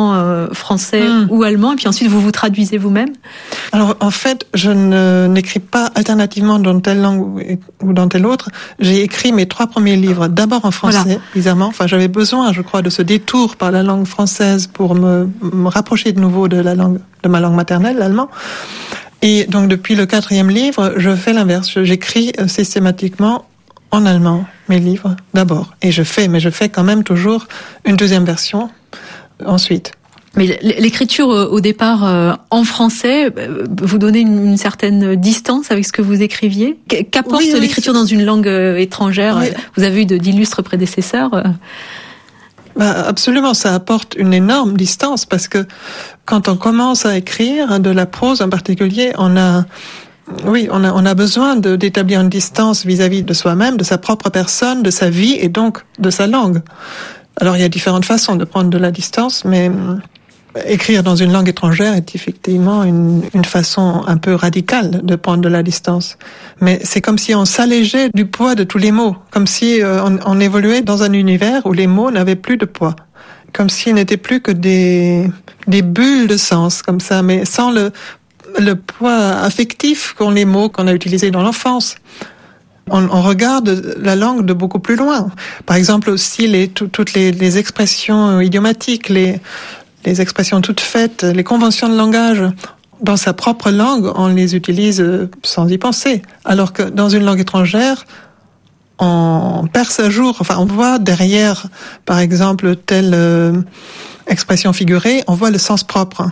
français 0.52 1.09
hmm. 1.09 1.28
ou 1.31 1.42
allemand, 1.42 1.72
et 1.72 1.76
puis 1.76 1.88
ensuite 1.88 2.09
vous 2.09 2.20
vous 2.20 2.33
traduisez 2.33 2.78
vous-même? 2.78 3.11
Alors 3.72 3.96
en 4.00 4.11
fait, 4.11 4.46
je 4.55 4.70
n'écris 5.26 5.61
pas 5.61 5.90
alternativement 5.94 6.59
dans 6.59 6.78
telle 6.81 7.00
langue 7.00 7.59
ou 7.83 7.92
dans 7.92 8.09
telle 8.09 8.26
autre. 8.26 8.50
J'ai 8.78 9.02
écrit 9.02 9.33
mes 9.33 9.46
trois 9.46 9.66
premiers 9.66 9.96
livres 9.96 10.28
d'abord 10.28 10.64
en 10.64 10.70
français, 10.70 11.18
bizarrement. 11.35 11.66
Enfin, 11.66 11.87
j'avais 11.87 12.09
besoin, 12.09 12.52
je 12.52 12.62
crois, 12.62 12.83
de 12.83 12.90
ce 12.90 13.02
détour 13.02 13.57
par 13.57 13.70
la 13.70 13.83
langue 13.83 14.07
française 14.07 14.66
pour 14.66 14.94
me, 14.94 15.28
me 15.42 15.68
rapprocher 15.68 16.12
de 16.12 16.20
nouveau 16.20 16.48
de 16.48 16.57
la 16.59 16.74
langue, 16.74 16.98
de 17.22 17.28
ma 17.28 17.40
langue 17.40 17.55
maternelle, 17.55 17.98
l'allemand. 17.98 18.28
Et 19.23 19.45
donc 19.45 19.69
depuis 19.69 19.95
le 19.95 20.05
quatrième 20.05 20.51
livre, 20.51 20.95
je 20.97 21.15
fais 21.15 21.33
l'inverse. 21.33 21.83
J'écris 21.83 22.33
euh, 22.41 22.49
systématiquement 22.49 23.47
en 23.93 24.05
allemand 24.05 24.45
mes 24.69 24.81
livres 24.81 25.17
d'abord. 25.33 25.75
Et 25.81 25.93
je 25.93 26.03
fais, 26.03 26.27
mais 26.27 26.41
je 26.41 26.51
fais 26.51 26.69
quand 26.69 26.83
même 26.83 27.05
toujours 27.05 27.47
une 27.85 27.97
deuxième 27.97 28.25
version 28.25 28.69
ensuite. 29.47 29.93
Mais 30.35 30.59
l'écriture 30.63 31.31
euh, 31.31 31.47
au 31.47 31.61
départ 31.61 32.05
euh, 32.05 32.33
en 32.51 32.65
français, 32.65 33.31
vous 33.83 33.99
donnez 33.99 34.21
une, 34.21 34.57
certaine 34.57 35.15
distance 35.15 35.71
avec 35.71 35.87
ce 35.87 35.93
que 35.93 36.03
vous 36.03 36.23
écriviez? 36.23 36.79
Qu'apporte 37.11 37.45
l'écriture 37.45 37.93
dans 37.93 38.07
une 38.07 38.25
langue 38.25 38.49
étrangère? 38.79 39.41
Vous 39.77 39.85
avez 39.85 40.03
eu 40.03 40.07
d'illustres 40.07 40.63
prédécesseurs. 40.63 41.43
Bah, 42.77 43.05
absolument, 43.07 43.55
ça 43.55 43.75
apporte 43.75 44.15
une 44.17 44.33
énorme 44.33 44.77
distance 44.77 45.27
parce 45.27 45.49
que 45.49 45.67
quand 46.25 46.49
on 46.49 46.57
commence 46.57 47.05
à 47.05 47.17
écrire 47.17 47.81
de 47.81 47.91
la 47.91 48.07
prose 48.07 48.41
en 48.41 48.49
particulier, 48.49 49.13
on 49.19 49.37
a 49.37 49.65
oui, 50.45 50.69
on 50.71 50.85
a, 50.85 50.93
on 50.93 51.05
a 51.05 51.15
besoin 51.15 51.57
d'établir 51.57 52.21
une 52.21 52.29
distance 52.29 52.87
vis-à-vis 52.87 53.23
de 53.23 53.35
soi-même, 53.35 53.77
de 53.77 53.85
sa 53.85 53.99
propre 53.99 54.31
personne, 54.31 54.83
de 54.83 54.91
sa 54.91 55.11
vie 55.11 55.37
et 55.39 55.49
donc 55.49 55.85
de 55.99 56.11
sa 56.11 56.27
langue. 56.27 56.63
Alors 57.37 57.57
il 57.57 57.61
y 57.61 57.65
a 57.65 57.69
différentes 57.69 58.05
façons 58.05 58.37
de 58.37 58.45
prendre 58.45 58.71
de 58.71 58.79
la 58.79 58.91
distance, 58.91 59.45
mais 59.45 59.71
Écrire 60.67 61.03
dans 61.03 61.17
une 61.17 61.33
langue 61.33 61.49
étrangère 61.49 61.95
est 61.95 62.15
effectivement 62.15 62.85
une, 62.85 63.23
une, 63.33 63.45
façon 63.45 64.03
un 64.07 64.19
peu 64.19 64.35
radicale 64.35 65.01
de 65.03 65.17
prendre 65.17 65.41
de 65.41 65.49
la 65.49 65.62
distance. 65.62 66.19
Mais 66.61 66.79
c'est 66.85 67.01
comme 67.01 67.17
si 67.17 67.35
on 67.35 67.47
s'allégeait 67.47 68.11
du 68.12 68.27
poids 68.27 68.55
de 68.55 68.62
tous 68.62 68.77
les 68.77 68.93
mots, 68.93 69.17
comme 69.31 69.47
si 69.47 69.81
euh, 69.81 70.05
on, 70.05 70.19
on, 70.27 70.41
évoluait 70.41 70.83
dans 70.83 71.05
un 71.05 71.15
univers 71.15 71.65
où 71.65 71.73
les 71.73 71.87
mots 71.87 72.11
n'avaient 72.11 72.37
plus 72.37 72.59
de 72.59 72.67
poids, 72.67 72.97
comme 73.55 73.71
s'ils 73.71 73.95
n'étaient 73.95 74.19
plus 74.19 74.43
que 74.43 74.51
des, 74.51 75.27
des 75.69 75.81
bulles 75.81 76.27
de 76.27 76.37
sens, 76.37 76.83
comme 76.83 77.01
ça, 77.01 77.23
mais 77.23 77.47
sans 77.47 77.71
le, 77.71 77.91
le 78.59 78.75
poids 78.75 79.17
affectif 79.17 80.15
qu'ont 80.19 80.31
les 80.31 80.45
mots 80.45 80.69
qu'on 80.69 80.87
a 80.87 80.93
utilisés 80.93 81.31
dans 81.31 81.43
l'enfance. 81.43 81.97
On, 82.91 83.09
on, 83.09 83.23
regarde 83.23 83.97
la 84.03 84.17
langue 84.17 84.45
de 84.45 84.53
beaucoup 84.53 84.81
plus 84.81 84.97
loin. 84.97 85.31
Par 85.67 85.77
exemple 85.77 86.11
aussi 86.11 86.49
les, 86.49 86.69
toutes 86.69 87.15
les, 87.15 87.31
les 87.31 87.57
expressions 87.57 88.41
idiomatiques, 88.41 89.09
les, 89.09 89.41
les 90.05 90.20
expressions 90.20 90.61
toutes 90.61 90.80
faites, 90.80 91.22
les 91.22 91.44
conventions 91.44 91.88
de 91.88 91.96
langage, 91.96 92.42
dans 93.00 93.16
sa 93.16 93.32
propre 93.32 93.70
langue, 93.70 94.11
on 94.14 94.28
les 94.28 94.55
utilise 94.55 95.05
sans 95.42 95.68
y 95.68 95.78
penser. 95.78 96.22
Alors 96.44 96.72
que 96.72 96.82
dans 96.82 97.09
une 97.09 97.24
langue 97.24 97.40
étrangère, 97.40 98.05
on 98.98 99.68
perce 99.72 99.98
à 99.98 100.09
jour, 100.11 100.36
enfin 100.40 100.57
on 100.59 100.64
voit 100.64 100.98
derrière, 100.98 101.66
par 102.05 102.20
exemple, 102.20 102.76
telle 102.76 103.12
euh, 103.14 103.61
expression 104.28 104.72
figurée, 104.72 105.24
on 105.26 105.34
voit 105.34 105.50
le 105.50 105.59
sens 105.59 105.82
propre 105.82 106.30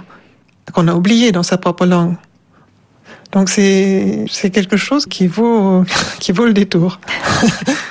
qu'on 0.73 0.87
a 0.87 0.95
oublié 0.95 1.33
dans 1.33 1.43
sa 1.43 1.59
propre 1.59 1.87
langue. 1.87 2.15
Donc 3.33 3.49
c'est 3.49 4.25
c'est 4.29 4.51
quelque 4.51 4.77
chose 4.77 5.07
qui 5.07 5.27
vaut 5.27 5.85
qui 6.21 6.33
vaut 6.33 6.47
le 6.47 6.53
détour. 6.53 7.01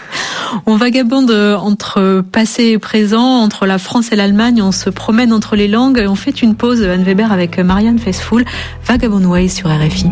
On 0.66 0.76
vagabonde 0.76 1.32
entre 1.32 2.24
passé 2.32 2.66
et 2.66 2.80
présent, 2.80 3.42
entre 3.42 3.66
la 3.66 3.78
France 3.78 4.12
et 4.12 4.16
l'Allemagne, 4.16 4.62
on 4.62 4.72
se 4.72 4.90
promène 4.90 5.34
entre 5.34 5.56
les 5.56 5.68
langues 5.68 6.00
et 6.00 6.08
on 6.08 6.16
fait 6.16 6.42
une 6.42 6.56
pause, 6.56 6.84
Anne 6.84 7.04
Weber, 7.04 7.32
avec 7.32 7.60
Marianne 7.60 8.00
Faithfull, 8.00 8.46
Vagabond 8.86 9.26
Way 9.26 9.48
sur 9.48 9.70
RFI. 9.70 10.08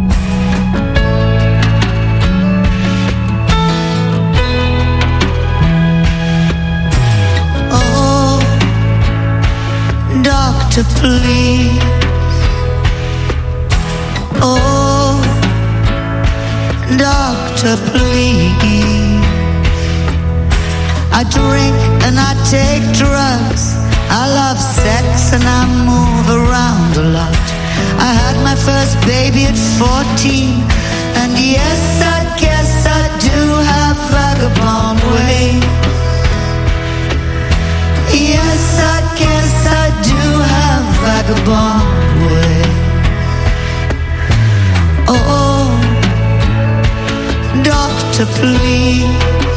Oh. 14.42 14.78
I 21.18 21.24
drink 21.34 21.74
and 22.05 22.20
I 22.20 22.38
take 22.45 22.86
drugs. 22.93 23.74
I 24.13 24.30
love 24.39 24.59
sex 24.61 25.34
and 25.34 25.41
I 25.41 25.65
move 25.65 26.28
around 26.30 26.93
a 26.95 27.09
lot. 27.09 27.34
I 27.97 28.13
had 28.22 28.38
my 28.45 28.53
first 28.53 28.93
baby 29.01 29.49
at 29.49 29.57
14. 29.82 30.61
And 31.18 31.34
yes, 31.34 31.82
I 32.05 32.22
guess 32.38 32.86
I 32.86 33.09
do 33.18 33.39
have 33.74 33.97
vagabond 34.13 35.01
ways. 35.18 35.65
Yes, 38.13 38.78
I 38.78 39.01
guess 39.18 39.53
I 39.65 39.89
do 40.11 40.22
have 40.53 40.86
vagabond 41.01 41.82
ways. 42.30 42.78
Oh. 45.09 45.26
Oh, 45.34 45.65
doctor, 47.63 48.28
please. 48.38 49.57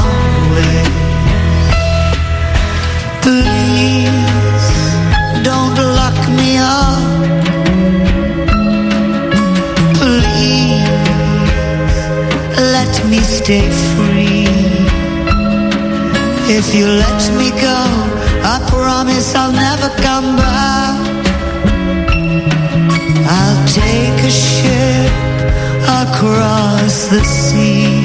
me 13.11 13.19
stay 13.19 13.67
free. 13.93 14.47
If 16.57 16.73
you 16.73 16.85
let 16.85 17.21
me 17.39 17.49
go, 17.67 17.79
I 18.53 18.55
promise 18.69 19.35
I'll 19.35 19.51
never 19.51 19.89
come 20.07 20.37
back. 20.37 20.95
I'll 23.37 23.61
take 23.67 24.17
a 24.31 24.33
ship 24.47 25.11
across 26.03 26.95
the 27.13 27.21
sea. 27.25 28.01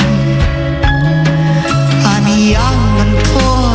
I'm 2.13 2.27
young 2.57 2.85
and 3.05 3.15
poor, 3.31 3.71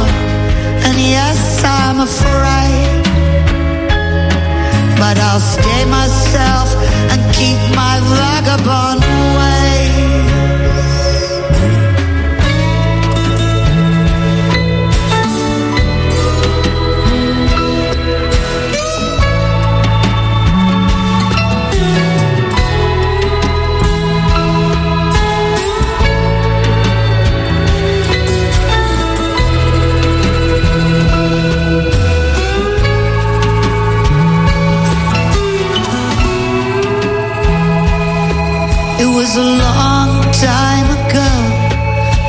and 0.87 0.97
yes, 1.15 1.63
I'm 1.63 1.99
afraid. 2.09 3.03
But 5.01 5.15
I'll 5.27 5.45
stay 5.55 5.81
myself 5.85 6.67
and 7.11 7.19
keep 7.33 7.59
my 7.81 7.95
vagabond 8.19 9.01
ways. 9.37 9.60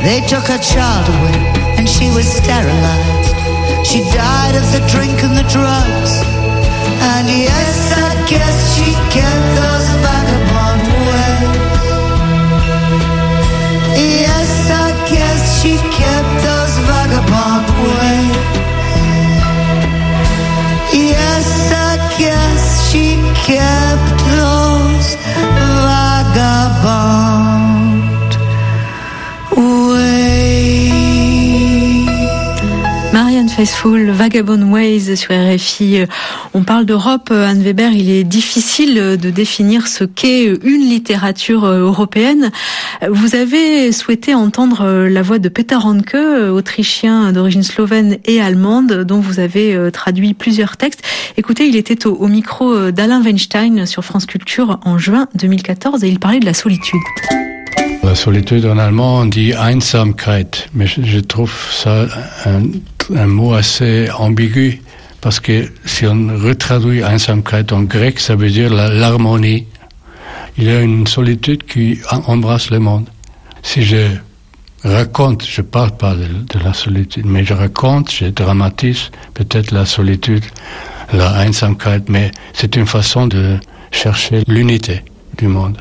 They 0.02 0.20
took 0.26 0.44
her 0.50 0.58
child 0.58 1.06
away 1.08 1.38
and 1.78 1.88
she 1.88 2.10
was 2.10 2.26
sterilized. 2.26 3.36
She 3.86 4.00
died 4.10 4.54
of 4.56 4.66
the 4.74 4.82
drink 4.90 5.22
and 5.22 5.36
the 5.38 5.46
drugs. 5.46 6.12
And 7.14 7.28
yes, 7.28 7.92
I 7.94 8.10
guess 8.28 8.74
she 8.74 8.90
kept 9.14 9.46
those 9.54 9.61
Faithfull, 33.56 34.10
Vagabond 34.10 34.62
Ways 34.72 35.14
sur 35.16 35.30
RFI. 35.30 36.06
On 36.54 36.62
parle 36.62 36.86
d'Europe, 36.86 37.30
Anne 37.30 37.62
Weber, 37.62 37.92
il 37.92 38.08
est 38.10 38.24
difficile 38.24 38.94
de 38.94 39.30
définir 39.30 39.88
ce 39.88 40.04
qu'est 40.04 40.46
une 40.46 40.80
littérature 40.80 41.66
européenne. 41.66 42.50
Vous 43.10 43.34
avez 43.34 43.92
souhaité 43.92 44.34
entendre 44.34 45.06
la 45.08 45.22
voix 45.22 45.38
de 45.38 45.50
Peter 45.50 45.76
Hanke, 45.76 46.16
autrichien 46.50 47.32
d'origine 47.32 47.62
slovène 47.62 48.16
et 48.24 48.40
allemande, 48.40 49.04
dont 49.04 49.20
vous 49.20 49.38
avez 49.38 49.90
traduit 49.92 50.32
plusieurs 50.32 50.78
textes. 50.78 51.02
Écoutez, 51.36 51.66
il 51.66 51.76
était 51.76 52.06
au, 52.06 52.26
micro 52.28 52.90
d'Alain 52.90 53.22
Weinstein 53.22 53.84
sur 53.84 54.02
France 54.02 54.24
Culture 54.24 54.80
en 54.84 54.96
juin 54.96 55.28
2014 55.34 56.04
et 56.04 56.08
il 56.08 56.18
parlait 56.18 56.40
de 56.40 56.46
la 56.46 56.54
solitude. 56.54 57.00
La 58.02 58.14
solitude 58.16 58.66
en 58.66 58.78
allemand, 58.78 59.18
on 59.18 59.26
dit 59.26 59.52
Einsamkeit, 59.52 60.68
mais 60.74 60.86
je 60.86 61.20
trouve 61.20 61.52
ça 61.70 62.06
un, 62.46 62.62
un, 63.14 63.26
mot 63.26 63.54
assez 63.54 64.10
ambigu, 64.10 64.80
parce 65.20 65.40
que 65.40 65.70
si 65.84 66.06
on 66.06 66.28
retraduit 66.38 67.00
Einsamkeit 67.00 67.72
en 67.72 67.82
grec, 67.82 68.20
ça 68.20 68.34
veut 68.36 68.50
dire 68.50 68.72
l'harmonie. 68.72 69.66
Il 70.58 70.64
y 70.64 70.70
a 70.70 70.80
une 70.80 71.06
solitude 71.06 71.64
qui 71.64 71.98
embrasse 72.10 72.70
le 72.70 72.78
monde. 72.78 73.08
Si 73.62 73.82
je 73.82 74.08
raconte, 74.84 75.46
je 75.46 75.62
parle 75.62 75.96
pas 75.96 76.14
de, 76.14 76.26
de 76.26 76.64
la 76.64 76.74
solitude, 76.74 77.24
mais 77.26 77.44
je 77.44 77.54
raconte, 77.54 78.10
je 78.10 78.26
dramatise 78.26 79.10
peut-être 79.34 79.70
la 79.70 79.86
solitude, 79.86 80.44
la 81.12 81.44
Einsamkeit, 81.44 82.02
mais 82.08 82.30
c'est 82.52 82.76
une 82.76 82.86
façon 82.86 83.26
de 83.26 83.58
chercher 83.90 84.42
l'unité 84.46 85.02
du 85.38 85.46
monde. 85.46 85.78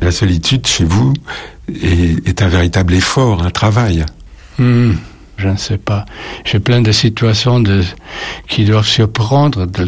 La 0.00 0.12
solitude 0.12 0.66
chez 0.66 0.84
vous 0.84 1.12
est, 1.68 2.28
est 2.28 2.42
un 2.42 2.48
véritable 2.48 2.94
effort, 2.94 3.42
un 3.42 3.50
travail. 3.50 4.04
Hmm, 4.58 4.92
je 5.36 5.48
ne 5.48 5.56
sais 5.56 5.78
pas. 5.78 6.06
J'ai 6.44 6.60
plein 6.60 6.80
de 6.80 6.92
situations 6.92 7.60
de, 7.60 7.82
qui 8.48 8.64
doivent 8.64 8.86
surprendre. 8.86 9.66
De, 9.66 9.86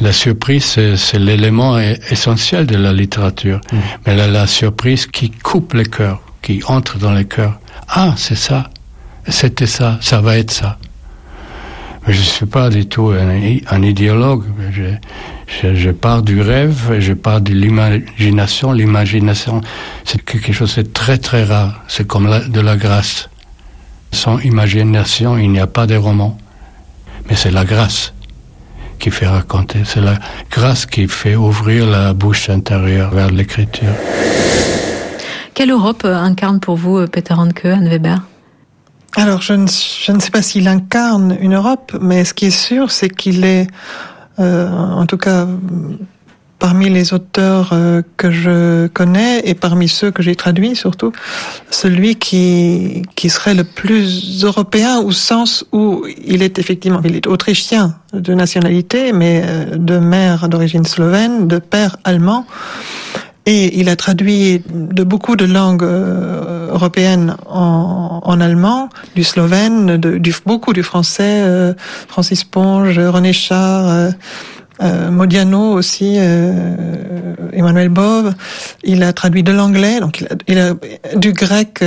la 0.00 0.12
surprise, 0.12 0.78
c'est 0.96 1.18
l'élément 1.18 1.78
essentiel 1.78 2.66
de 2.66 2.76
la 2.76 2.92
littérature. 2.92 3.60
Hmm. 3.72 3.78
Mais 4.06 4.16
la, 4.16 4.26
la, 4.26 4.46
surprise 4.46 5.06
qui 5.06 5.30
coupe 5.30 5.72
le 5.74 5.84
cœur, 5.84 6.20
qui 6.42 6.62
entre 6.66 6.98
dans 6.98 7.12
le 7.12 7.24
cœur. 7.24 7.58
Ah, 7.88 8.14
c'est 8.16 8.36
ça. 8.36 8.70
C'était 9.28 9.66
ça. 9.66 9.98
Ça 10.00 10.20
va 10.20 10.38
être 10.38 10.50
ça. 10.50 10.78
Mais 12.06 12.12
je 12.12 12.20
ne 12.20 12.24
suis 12.24 12.46
pas 12.46 12.68
du 12.68 12.86
tout 12.86 13.08
un, 13.08 13.28
un 13.68 13.82
idéologue. 13.82 14.44
Je, 14.70 14.82
je, 15.46 15.74
je, 15.74 15.90
pars 15.90 16.22
du 16.22 16.40
rêve, 16.40 16.96
je 17.00 17.12
pars 17.12 17.40
de 17.40 17.52
l'imagination. 17.52 18.72
L'imagination, 18.72 19.60
c'est 20.04 20.22
quelque 20.24 20.52
chose 20.52 20.76
de 20.76 20.82
très 20.82 21.18
très 21.18 21.44
rare. 21.44 21.82
C'est 21.88 22.06
comme 22.06 22.28
la, 22.28 22.40
de 22.40 22.60
la 22.60 22.76
grâce. 22.76 23.28
Sans 24.12 24.38
imagination, 24.40 25.36
il 25.38 25.50
n'y 25.50 25.60
a 25.60 25.66
pas 25.66 25.86
de 25.86 25.96
roman. 25.96 26.38
Mais 27.28 27.36
c'est 27.36 27.50
la 27.50 27.64
grâce 27.64 28.12
qui 28.98 29.10
fait 29.10 29.26
raconter. 29.26 29.80
C'est 29.84 30.00
la 30.00 30.18
grâce 30.50 30.86
qui 30.86 31.08
fait 31.08 31.36
ouvrir 31.36 31.86
la 31.86 32.12
bouche 32.12 32.48
intérieure 32.48 33.10
vers 33.10 33.30
l'écriture. 33.30 33.92
Quelle 35.54 35.70
Europe 35.70 36.04
incarne 36.04 36.60
pour 36.60 36.76
vous 36.76 37.06
Peter 37.06 37.34
Hanke, 37.34 37.64
Anne 37.64 37.88
Weber? 37.88 38.20
Alors, 39.16 39.40
je 39.40 39.54
ne, 39.54 39.66
je 39.66 40.12
ne 40.12 40.20
sais 40.20 40.30
pas 40.30 40.42
s'il 40.42 40.68
incarne 40.68 41.36
une 41.40 41.54
Europe, 41.54 41.96
mais 42.00 42.26
ce 42.26 42.34
qui 42.34 42.46
est 42.46 42.50
sûr, 42.50 42.90
c'est 42.90 43.08
qu'il 43.08 43.46
est, 43.46 43.66
euh, 44.38 44.70
en 44.70 45.06
tout 45.06 45.16
cas, 45.16 45.46
parmi 46.58 46.88
les 46.88 47.12
auteurs 47.12 47.70
euh, 47.72 48.02
que 48.16 48.30
je 48.30 48.86
connais 48.88 49.40
et 49.48 49.54
parmi 49.54 49.88
ceux 49.88 50.10
que 50.10 50.22
j'ai 50.22 50.34
traduits 50.34 50.74
surtout, 50.74 51.12
celui 51.70 52.16
qui, 52.16 53.02
qui 53.14 53.28
serait 53.28 53.54
le 53.54 53.64
plus 53.64 54.44
européen 54.44 54.98
au 54.98 55.12
sens 55.12 55.64
où 55.72 56.06
il 56.24 56.42
est 56.42 56.58
effectivement, 56.58 57.00
il 57.04 57.16
est 57.16 57.26
autrichien 57.26 57.96
de 58.12 58.34
nationalité, 58.34 59.12
mais 59.12 59.42
euh, 59.44 59.76
de 59.76 59.98
mère 59.98 60.48
d'origine 60.48 60.84
slovène, 60.84 61.46
de 61.46 61.58
père 61.58 61.96
allemand. 62.04 62.46
Et 63.48 63.78
il 63.78 63.88
a 63.88 63.94
traduit 63.94 64.60
de 64.68 65.04
beaucoup 65.04 65.36
de 65.36 65.44
langues 65.44 65.84
euh, 65.84 66.72
européennes 66.72 67.36
en, 67.46 68.20
en, 68.24 68.40
allemand, 68.40 68.88
du 69.14 69.22
slovène, 69.22 69.98
du, 69.98 70.34
beaucoup 70.44 70.72
du 70.72 70.82
français, 70.82 71.42
euh, 71.44 71.72
Francis 72.08 72.42
Ponge, 72.42 72.98
René 72.98 73.32
Char, 73.32 73.88
euh, 73.88 74.10
euh 74.82 75.10
Modiano 75.10 75.72
aussi, 75.72 76.16
euh, 76.18 77.34
Emmanuel 77.52 77.88
Bove. 77.88 78.34
Il 78.84 79.02
a 79.02 79.12
traduit 79.12 79.42
de 79.42 79.52
l'anglais, 79.52 80.00
donc 80.00 80.20
il 80.20 80.26
a, 80.26 80.36
il 80.48 80.58
a, 80.58 81.16
du 81.16 81.32
grec 81.32 81.82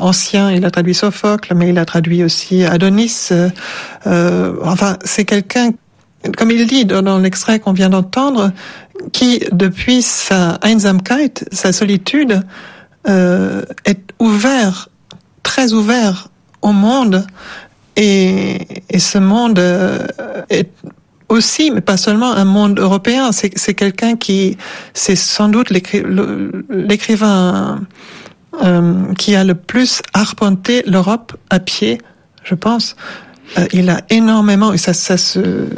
ancien, 0.00 0.50
il 0.50 0.64
a 0.64 0.70
traduit 0.70 0.94
Sophocle, 0.94 1.54
mais 1.54 1.68
il 1.68 1.78
a 1.78 1.84
traduit 1.84 2.24
aussi 2.24 2.64
Adonis. 2.64 3.30
enfin, 4.04 4.96
c'est 5.04 5.24
quelqu'un 5.24 5.70
comme 6.36 6.50
il 6.50 6.66
dit 6.66 6.84
dans 6.84 7.18
l'extrait 7.18 7.60
qu'on 7.60 7.72
vient 7.72 7.90
d'entendre, 7.90 8.52
qui, 9.12 9.40
depuis 9.52 10.02
sa 10.02 10.58
Einsamkeit, 10.62 11.44
sa 11.52 11.72
solitude, 11.72 12.42
euh, 13.08 13.62
est 13.84 14.12
ouvert, 14.18 14.88
très 15.42 15.72
ouvert 15.72 16.28
au 16.62 16.72
monde, 16.72 17.26
et, 17.96 18.82
et 18.88 18.98
ce 18.98 19.18
monde 19.18 19.58
euh, 19.58 20.06
est 20.48 20.70
aussi, 21.28 21.70
mais 21.70 21.80
pas 21.80 21.96
seulement 21.96 22.32
un 22.32 22.44
monde 22.44 22.78
européen. 22.78 23.30
C'est 23.32 23.74
quelqu'un 23.74 24.16
qui, 24.16 24.56
c'est 24.92 25.16
sans 25.16 25.48
doute 25.48 25.70
l'écrivain 25.70 27.80
euh, 28.62 29.12
qui 29.18 29.34
a 29.34 29.44
le 29.44 29.54
plus 29.54 30.02
arpenté 30.12 30.82
l'Europe 30.86 31.36
à 31.50 31.60
pied, 31.60 32.00
je 32.42 32.54
pense. 32.54 32.96
Euh, 33.58 33.66
il 33.72 33.90
a 33.90 34.00
énormément, 34.10 34.72
et 34.72 34.78
ça, 34.78 34.94
ça, 34.94 35.16
se, 35.16 35.68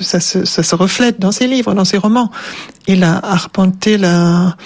ça, 0.00 0.20
se, 0.20 0.44
ça 0.44 0.62
se 0.62 0.74
reflète 0.74 1.20
dans 1.20 1.32
ses 1.32 1.46
livres, 1.46 1.74
dans 1.74 1.84
ses 1.84 1.98
romans. 1.98 2.30
Il 2.86 3.04
a 3.04 3.18
arpenté 3.18 3.98
la, 3.98 4.56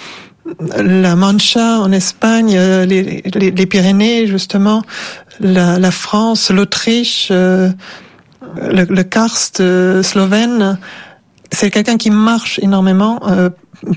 la 0.77 1.15
Mancha 1.15 1.79
en 1.79 1.91
Espagne, 1.91 2.55
euh, 2.55 2.85
les, 2.85 3.21
les, 3.35 3.51
les 3.51 3.65
Pyrénées 3.65 4.27
justement, 4.27 4.81
la, 5.39 5.77
la 5.77 5.91
France, 5.91 6.49
l'Autriche, 6.49 7.27
euh, 7.31 7.69
le, 8.55 8.83
le, 8.83 9.03
karst 9.03 9.57
slovène. 10.01 10.77
C'est 11.51 11.71
quelqu'un 11.71 11.97
qui 11.97 12.11
marche 12.11 12.59
énormément 12.61 13.21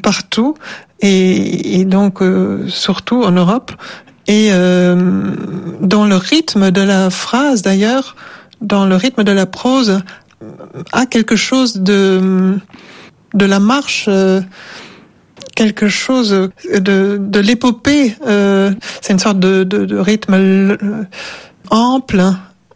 partout 0.02 0.54
et, 1.00 1.80
et 1.80 1.84
donc 1.84 2.20
surtout 2.68 3.22
en 3.22 3.32
Europe 3.32 3.72
et 4.28 4.50
dans 4.50 6.06
le 6.06 6.14
rythme 6.14 6.70
de 6.70 6.80
la 6.80 7.10
phrase 7.10 7.62
d'ailleurs 7.62 8.14
dans 8.60 8.86
le 8.86 8.94
rythme 8.96 9.24
de 9.24 9.32
la 9.32 9.46
prose, 9.46 10.00
a 10.92 11.06
quelque 11.06 11.36
chose 11.36 11.78
de 11.78 12.58
de 13.34 13.44
la 13.44 13.60
marche, 13.60 14.06
euh, 14.08 14.40
quelque 15.54 15.88
chose 15.88 16.30
de, 16.30 17.16
de 17.20 17.40
l'épopée. 17.40 18.16
Euh, 18.26 18.72
c'est 19.00 19.12
une 19.12 19.18
sorte 19.18 19.38
de, 19.38 19.62
de, 19.62 19.84
de 19.84 19.96
rythme 19.98 20.76
ample. 21.70 22.22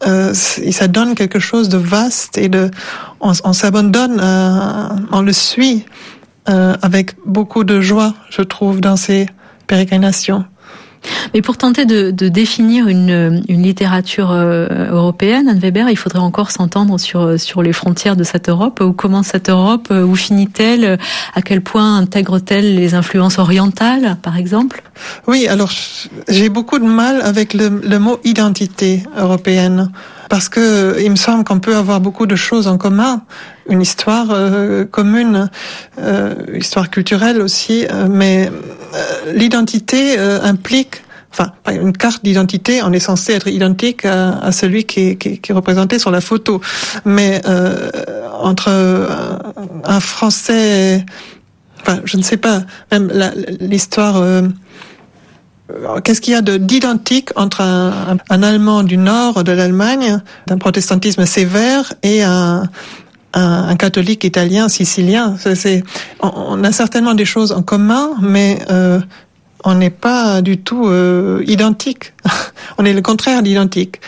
Euh, 0.07 0.35
ça 0.35 0.89
donne 0.89 1.15
quelque 1.15 1.39
chose 1.39 1.69
de 1.69 1.79
vaste 1.79 2.37
et 2.39 2.49
de, 2.49 2.71
on, 3.21 3.33
on 3.45 3.53
s'abandonne, 3.53 4.21
on 5.13 5.21
le 5.23 5.33
suit 5.33 5.85
avec 6.47 7.17
beaucoup 7.25 7.65
de 7.65 7.81
joie, 7.81 8.15
je 8.29 8.43
trouve, 8.43 8.81
dans 8.81 8.97
ces 8.97 9.29
pérégrinations. 9.67 10.45
Mais 11.33 11.43
pour 11.43 11.57
tenter 11.57 11.85
de, 11.85 12.11
de 12.11 12.29
définir 12.29 12.89
une, 12.89 13.43
une 13.49 13.63
littérature 13.63 14.31
euh, 14.31 14.91
européenne, 14.91 15.49
Anne 15.49 15.59
Weber, 15.59 15.89
il 15.89 15.97
faudrait 15.97 16.21
encore 16.21 16.51
s'entendre 16.51 16.99
sur, 16.99 17.39
sur 17.39 17.63
les 17.63 17.73
frontières 17.73 18.17
de 18.17 18.25
cette 18.25 18.49
Europe. 18.49 18.81
Où 18.81 18.93
commence 18.93 19.29
cette 19.29 19.51
Europe 19.51 19.91
Où 19.91 20.15
finit-elle? 20.15 20.99
À 21.35 21.43
quel 21.43 21.61
point 21.61 21.97
intègre-t-elle 21.97 22.75
les 22.75 22.95
influences 22.95 23.39
orientales, 23.39 24.17
par 24.23 24.37
exemple? 24.37 24.83
Oui, 25.27 25.49
alors 25.49 25.71
j'ai 26.29 26.49
beaucoup 26.49 26.79
de 26.79 26.85
mal 26.85 27.21
avec 27.23 27.55
le, 27.55 27.81
le 27.83 27.99
mot 27.99 28.19
identité 28.25 29.03
européenne. 29.17 29.91
Parce 30.29 30.49
que 30.49 30.97
il 31.05 31.11
me 31.11 31.17
semble 31.17 31.45
qu'on 31.45 31.61
peut 31.61 31.77
avoir 31.77 32.01
beaucoup 32.01 32.27
de 32.27 32.37
choses 32.37 32.67
en 32.67 32.79
commun, 32.79 33.23
une 33.69 33.83
histoire 33.83 34.29
euh, 34.31 34.85
commune, 34.85 35.51
euh, 35.99 36.35
histoire 36.55 36.91
culturelle 36.91 37.41
aussi, 37.41 37.87
euh, 37.91 38.07
mais 38.09 38.51
euh, 38.95 39.33
l'identité 39.33 40.19
euh, 40.19 40.41
implique 40.43 41.03
enfin 41.31 41.51
une 41.67 41.93
carte 41.93 42.23
d'identité, 42.23 42.83
on 42.85 42.93
est 42.93 43.01
censé 43.01 43.33
être 43.33 43.49
identique 43.49 44.05
à, 44.05 44.39
à 44.39 44.53
celui 44.53 44.85
qui 44.85 45.01
est, 45.01 45.17
qui, 45.17 45.41
qui 45.41 45.51
est, 45.51 45.55
représenté 45.55 45.99
sur 45.99 46.13
la 46.13 46.21
photo. 46.21 46.61
Mais 47.05 47.43
euh, 47.47 47.91
entre 48.41 48.71
un 49.85 50.01
Français, 50.01 51.05
enfin 51.81 52.01
je 52.05 52.19
ne 52.19 52.23
sais 52.23 52.37
pas, 52.37 52.63
même 52.93 53.11
l'histoire 53.61 54.23
Qu'est-ce 56.05 56.21
qu'il 56.21 56.35
y 56.35 56.37
a 56.37 56.43
d'identique 56.43 57.31
entre 57.37 57.63
un, 57.63 58.19
un, 58.29 58.43
Allemand 58.43 58.83
du 58.83 58.99
nord 58.99 59.45
de 59.45 59.53
l'Allemagne, 59.53 60.21
d'un 60.47 60.59
protestantisme 60.59 61.25
sévère, 61.25 61.95
et 62.03 62.23
un, 62.23 62.65
un, 63.35 63.69
un 63.69 63.77
catholique 63.77 64.25
italien 64.25 64.69
sicilien 64.69 65.37
c'est, 65.39 65.83
on, 66.21 66.33
on, 66.35 66.65
a 66.65 66.73
certainement 66.73 67.15
des 67.15 67.25
choses 67.25 67.53
en 67.53 67.63
commun, 67.63 68.11
mais 68.23 68.61
euh, 68.71 69.01
on 69.65 69.75
n'est 69.75 69.91
pas 69.91 70.43
du 70.43 70.59
tout 70.59 70.87
euh, 70.87 71.43
identique. 71.47 72.13
on 72.79 72.85
est 72.85 72.93
le 72.93 73.03
contraire 73.03 73.43
d'identique. 73.43 74.01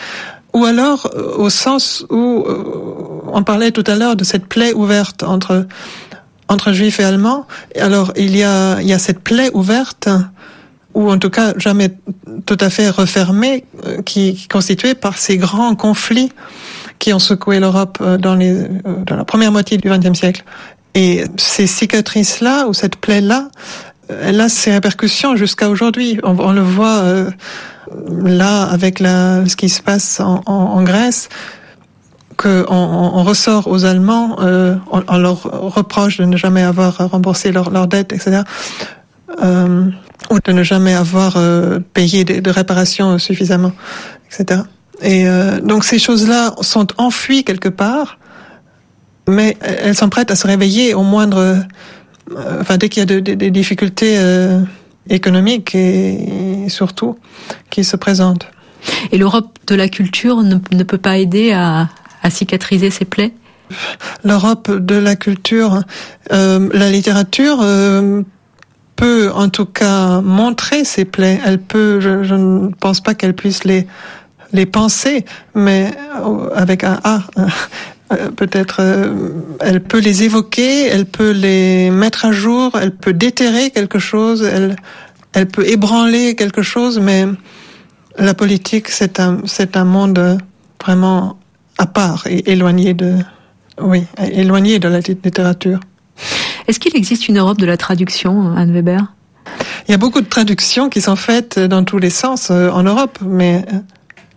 Ou 0.53 0.65
alors, 0.65 1.09
euh, 1.13 1.35
au 1.37 1.49
sens 1.49 2.05
où 2.09 2.45
euh, 2.47 3.21
on 3.27 3.43
parlait 3.43 3.71
tout 3.71 3.83
à 3.87 3.95
l'heure 3.95 4.15
de 4.15 4.23
cette 4.23 4.45
plaie 4.45 4.73
ouverte 4.73 5.23
entre 5.23 5.67
entre 6.49 6.71
juifs 6.71 7.01
et 7.01 7.03
allemands. 7.03 7.45
Alors, 7.77 8.13
il 8.15 8.35
y 8.37 8.43
a 8.43 8.79
il 8.81 8.87
y 8.87 8.93
a 8.93 8.99
cette 8.99 9.19
plaie 9.19 9.49
ouverte 9.53 10.09
ou 10.97 11.11
en 11.11 11.19
tout 11.19 11.29
cas 11.29 11.53
jamais 11.57 11.91
tout 12.47 12.57
à 12.59 12.71
fait 12.71 12.89
refermé, 12.89 13.65
euh, 13.85 14.01
qui, 14.01 14.33
qui 14.33 14.47
constitué 14.47 14.95
par 14.95 15.19
ces 15.19 15.37
grands 15.37 15.75
conflits 15.75 16.31
qui 16.97 17.13
ont 17.13 17.19
secoué 17.19 17.59
l'Europe 17.59 17.99
euh, 18.01 18.17
euh, 18.17 18.67
dans 19.05 19.15
la 19.15 19.23
première 19.23 19.51
moitié 19.51 19.77
du 19.77 19.89
XXe 19.89 20.17
siècle. 20.17 20.43
Et 20.95 21.25
ces 21.37 21.67
cicatrices-là, 21.67 22.67
ou 22.67 22.73
cette 22.73 22.95
plaie-là, 22.95 23.49
elle 24.09 24.41
a 24.41 24.49
ses 24.49 24.71
répercussions 24.71 25.35
jusqu'à 25.35 25.69
aujourd'hui. 25.69 26.19
On, 26.23 26.51
le 26.51 26.61
voit 26.61 27.03
là 28.09 28.63
avec 28.63 28.97
ce 28.97 29.55
qui 29.55 29.69
se 29.69 29.83
passe 29.83 30.19
en, 30.19 30.81
Grèce, 30.81 31.29
qu'on 32.35 32.65
on, 32.67 33.17
on 33.19 33.23
ressort 33.23 33.67
aux 33.67 33.85
Allemands, 33.85 34.37
on, 34.39 35.17
leur 35.17 35.43
reproche 35.43 36.17
de 36.17 36.25
ne 36.25 36.37
jamais 36.37 36.63
avoir 36.63 36.97
remboursé 37.11 37.51
leurs 37.51 37.69
leur 37.69 37.85
dettes, 37.87 38.13
etc. 38.13 38.41
ou 40.31 40.39
de 40.43 40.51
ne 40.51 40.63
jamais 40.63 40.93
avoir 40.93 41.37
euh, 41.37 41.79
payé 41.93 42.23
de, 42.23 42.39
de, 42.39 42.49
réparations 42.49 43.17
suffisamment, 43.19 43.71
etc. 44.27 44.61
Et 45.01 45.27
euh, 45.27 45.59
donc 45.61 45.83
ces 45.83 45.99
choses-là 45.99 46.55
sont 46.61 46.87
enfuies 46.97 47.43
quelque 47.43 47.69
part, 47.69 48.17
mais 49.27 49.57
elles 49.61 49.95
sont 49.95 50.09
prêtes 50.09 50.31
à 50.31 50.35
se 50.35 50.47
réveiller 50.47 50.93
au 50.93 51.03
moindre, 51.03 51.37
euh, 51.37 52.61
enfin 52.61 52.77
dès 52.77 52.89
qu'il 52.89 53.01
y 53.01 53.03
a 53.03 53.05
des 53.05 53.21
de, 53.21 53.33
de 53.35 53.49
difficultés 53.49 54.15
euh, 54.17 54.61
économiques 55.09 55.75
et, 55.75 56.65
et, 56.65 56.69
surtout 56.69 57.17
qui 57.69 57.83
se 57.83 57.95
présentent. 57.95 58.47
Et 59.11 59.17
l'Europe 59.17 59.57
de 59.67 59.75
la 59.75 59.89
culture 59.89 60.41
ne, 60.43 60.55
ne, 60.71 60.83
peut 60.83 60.97
pas 60.97 61.17
aider 61.17 61.51
à, 61.51 61.89
à 62.23 62.29
cicatriser 62.29 62.89
ces 62.89 63.05
plaies? 63.05 63.33
L'Europe 64.23 64.71
de 64.71 64.95
la 64.95 65.15
culture, 65.15 65.83
euh, 66.31 66.69
la 66.73 66.89
littérature 66.89 67.59
peut 68.97 69.31
en 69.33 69.47
tout 69.49 69.65
cas 69.65 70.19
montrer 70.21 70.83
ses 70.83 71.05
plaies. 71.05 71.39
Elle 71.45 71.59
peut, 71.59 72.01
je, 72.01 72.23
je 72.23 72.35
ne 72.35 72.69
pense 72.69 72.99
pas 72.99 73.13
qu'elle 73.15 73.33
puisse 73.33 73.63
les 73.63 73.87
les 74.53 74.65
penser, 74.65 75.25
mais 75.55 75.91
avec 76.55 76.83
un 76.83 76.99
A. 77.03 77.21
Peut-être 78.37 78.81
elle 79.59 79.83
peut 79.83 79.99
les 79.99 80.23
évoquer, 80.23 80.85
elle 80.85 81.05
peut 81.05 81.31
les 81.31 81.91
mettre 81.91 82.23
à 82.23 82.31
jour, 82.31 82.71
elle 82.81 82.95
peut 82.95 83.11
déterrer 83.11 83.69
quelque 83.69 83.99
chose, 83.99 84.43
elle, 84.43 84.77
elle 85.33 85.47
peut 85.47 85.67
ébranler 85.67 86.35
quelque 86.35 86.61
chose, 86.61 86.99
mais 86.99 87.25
la 88.17 88.33
politique, 88.33 88.87
c'est 88.87 89.19
un, 89.19 89.39
c'est 89.45 89.75
un 89.75 89.83
monde 89.83 90.37
vraiment 90.81 91.37
à 91.77 91.85
part 91.85 92.25
et 92.27 92.49
éloigné 92.49 92.93
de, 92.93 93.15
oui, 93.81 94.05
éloigné 94.31 94.79
de 94.79 94.87
la 94.87 95.01
littérature. 95.01 95.81
Est-ce 96.67 96.79
qu'il 96.79 96.95
existe 96.95 97.27
une 97.27 97.39
Europe 97.39 97.57
de 97.57 97.65
la 97.65 97.77
traduction, 97.77 98.53
Anne 98.55 98.73
Weber? 98.73 99.13
Il 99.87 99.91
y 99.91 99.93
a 99.93 99.97
beaucoup 99.97 100.21
de 100.21 100.27
traductions 100.27 100.89
qui 100.89 100.99
sont 101.01 101.15
faites 101.15 101.59
dans 101.59 101.83
tous 101.83 101.97
les 101.97 102.09
sens 102.09 102.51
en 102.51 102.83
Europe, 102.83 103.19
mais 103.21 103.63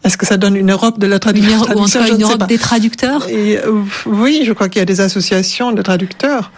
est-ce 0.05 0.17
que 0.17 0.25
ça 0.25 0.37
donne 0.37 0.57
une 0.57 0.71
Europe 0.71 0.99
de 0.99 1.07
la 1.07 1.19
traduction? 1.19 1.59
Ou 1.59 1.81
en 1.81 1.85
tout 1.85 1.91
cas 1.91 2.09
une 2.09 2.23
Europe 2.23 2.47
des 2.47 2.59
traducteurs? 2.59 3.29
Et, 3.29 3.59
euh, 3.59 3.83
Oui, 4.07 4.43
je 4.47 4.53
crois 4.53 4.69
qu'il 4.69 4.79
y 4.79 4.83
a 4.83 4.87
des 4.87 5.01
associations 5.01 5.73
de 5.73 5.83
traducteurs. 5.83 6.53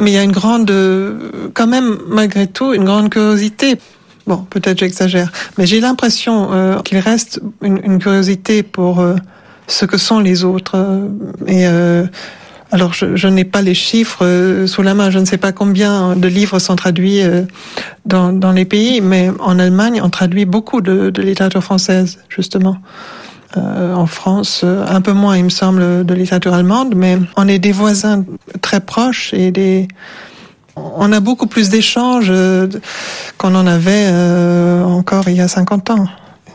Mais 0.00 0.12
il 0.12 0.14
y 0.14 0.18
a 0.18 0.22
une 0.22 0.32
grande, 0.32 0.72
quand 1.52 1.66
même, 1.66 1.98
malgré 2.08 2.46
tout, 2.46 2.72
une 2.72 2.84
grande 2.84 3.10
curiosité. 3.10 3.76
Bon, 4.26 4.38
peut-être 4.38 4.78
j'exagère, 4.78 5.30
mais 5.58 5.66
j'ai 5.66 5.80
l'impression 5.80 6.52
euh, 6.52 6.78
qu'il 6.80 6.98
reste 6.98 7.40
une, 7.62 7.80
une, 7.84 7.98
curiosité 7.98 8.62
pour 8.62 9.00
euh, 9.00 9.16
ce 9.66 9.84
que 9.84 9.98
sont 9.98 10.20
les 10.20 10.44
autres. 10.44 10.76
Et 11.46 11.66
Alors, 12.72 12.92
je, 12.94 13.16
je 13.16 13.26
n'ai 13.26 13.44
pas 13.44 13.62
les 13.62 13.74
chiffres 13.74 14.24
euh, 14.24 14.66
sous 14.66 14.82
la 14.82 14.94
main. 14.94 15.10
Je 15.10 15.18
ne 15.18 15.24
sais 15.24 15.38
pas 15.38 15.52
combien 15.52 16.14
de 16.14 16.28
livres 16.28 16.58
sont 16.60 16.76
traduits 16.76 17.22
euh, 17.22 17.42
dans, 18.06 18.52
les 18.52 18.64
pays, 18.64 19.00
mais 19.00 19.30
en 19.40 19.58
Allemagne, 19.58 20.00
on 20.02 20.10
traduit 20.10 20.44
beaucoup 20.44 20.80
de, 20.80 21.12
littérature 21.20 21.64
française, 21.64 22.20
justement. 22.28 22.78
Euh, 23.56 23.94
en 23.94 24.06
France, 24.06 24.64
un 24.64 25.00
peu 25.00 25.12
moins, 25.12 25.36
il 25.36 25.44
me 25.44 25.50
semble, 25.50 26.06
de 26.06 26.14
littérature 26.14 26.54
allemande, 26.54 26.94
mais 26.94 27.18
on 27.36 27.48
est 27.48 27.58
des 27.58 27.72
voisins 27.72 28.24
très 28.60 28.80
proches 28.80 29.34
et 29.34 29.50
des. 29.50 29.88
On 30.76 31.12
a 31.12 31.18
beaucoup 31.18 31.46
plus 31.46 31.68
d'échanges 31.68 32.32
qu'on 33.36 33.54
en 33.54 33.66
avait 33.66 34.08
encore 34.82 35.28
il 35.28 35.36
y 35.36 35.40
a 35.40 35.48
50 35.48 35.90
ans. 35.90 36.06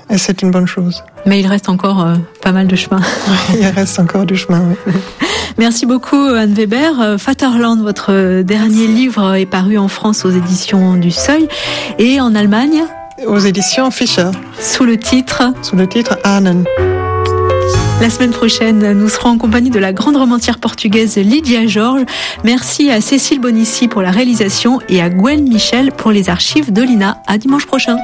Et 0.09 0.17
c'est 0.17 0.41
une 0.41 0.51
bonne 0.51 0.67
chose. 0.67 1.03
Mais 1.25 1.39
il 1.39 1.47
reste 1.47 1.69
encore 1.69 2.01
euh, 2.01 2.15
pas 2.41 2.51
mal 2.51 2.67
de 2.67 2.75
chemin. 2.75 3.01
il 3.59 3.65
reste 3.65 3.99
encore 3.99 4.25
du 4.25 4.35
chemin, 4.35 4.61
oui. 4.69 4.93
Merci 5.57 5.85
beaucoup 5.85 6.15
Anne 6.15 6.53
Weber. 6.53 6.99
Euh, 7.01 7.15
Vaterland, 7.17 7.81
votre 7.81 8.41
dernier 8.41 8.87
livre 8.87 9.35
est 9.35 9.45
paru 9.45 9.77
en 9.77 9.87
France 9.87 10.25
aux 10.25 10.31
éditions 10.31 10.95
du 10.95 11.11
Seuil 11.11 11.47
et 11.97 12.19
en 12.21 12.35
Allemagne? 12.35 12.83
Aux 13.25 13.39
éditions 13.39 13.89
Fischer, 13.91 14.29
sous 14.59 14.83
le 14.83 14.97
titre? 14.97 15.43
Sous 15.61 15.75
le 15.75 15.87
titre 15.87 16.19
Ahnen. 16.23 16.65
La 18.01 18.09
semaine 18.09 18.31
prochaine, 18.31 18.91
nous 18.91 19.07
serons 19.07 19.29
en 19.29 19.37
compagnie 19.37 19.69
de 19.69 19.79
la 19.79 19.93
grande 19.93 20.17
romancière 20.17 20.59
portugaise 20.59 21.15
Lydia 21.15 21.65
Georges. 21.65 22.03
Merci 22.43 22.91
à 22.91 22.99
Cécile 22.99 23.39
Bonissi 23.39 23.87
pour 23.87 24.01
la 24.01 24.11
réalisation 24.11 24.81
et 24.89 25.01
à 25.01 25.09
Gwen 25.09 25.47
Michel 25.47 25.91
pour 25.93 26.11
les 26.11 26.29
archives 26.29 26.73
de 26.73 26.81
l'INA. 26.81 27.21
À 27.25 27.37
dimanche 27.37 27.65
prochain. 27.65 27.95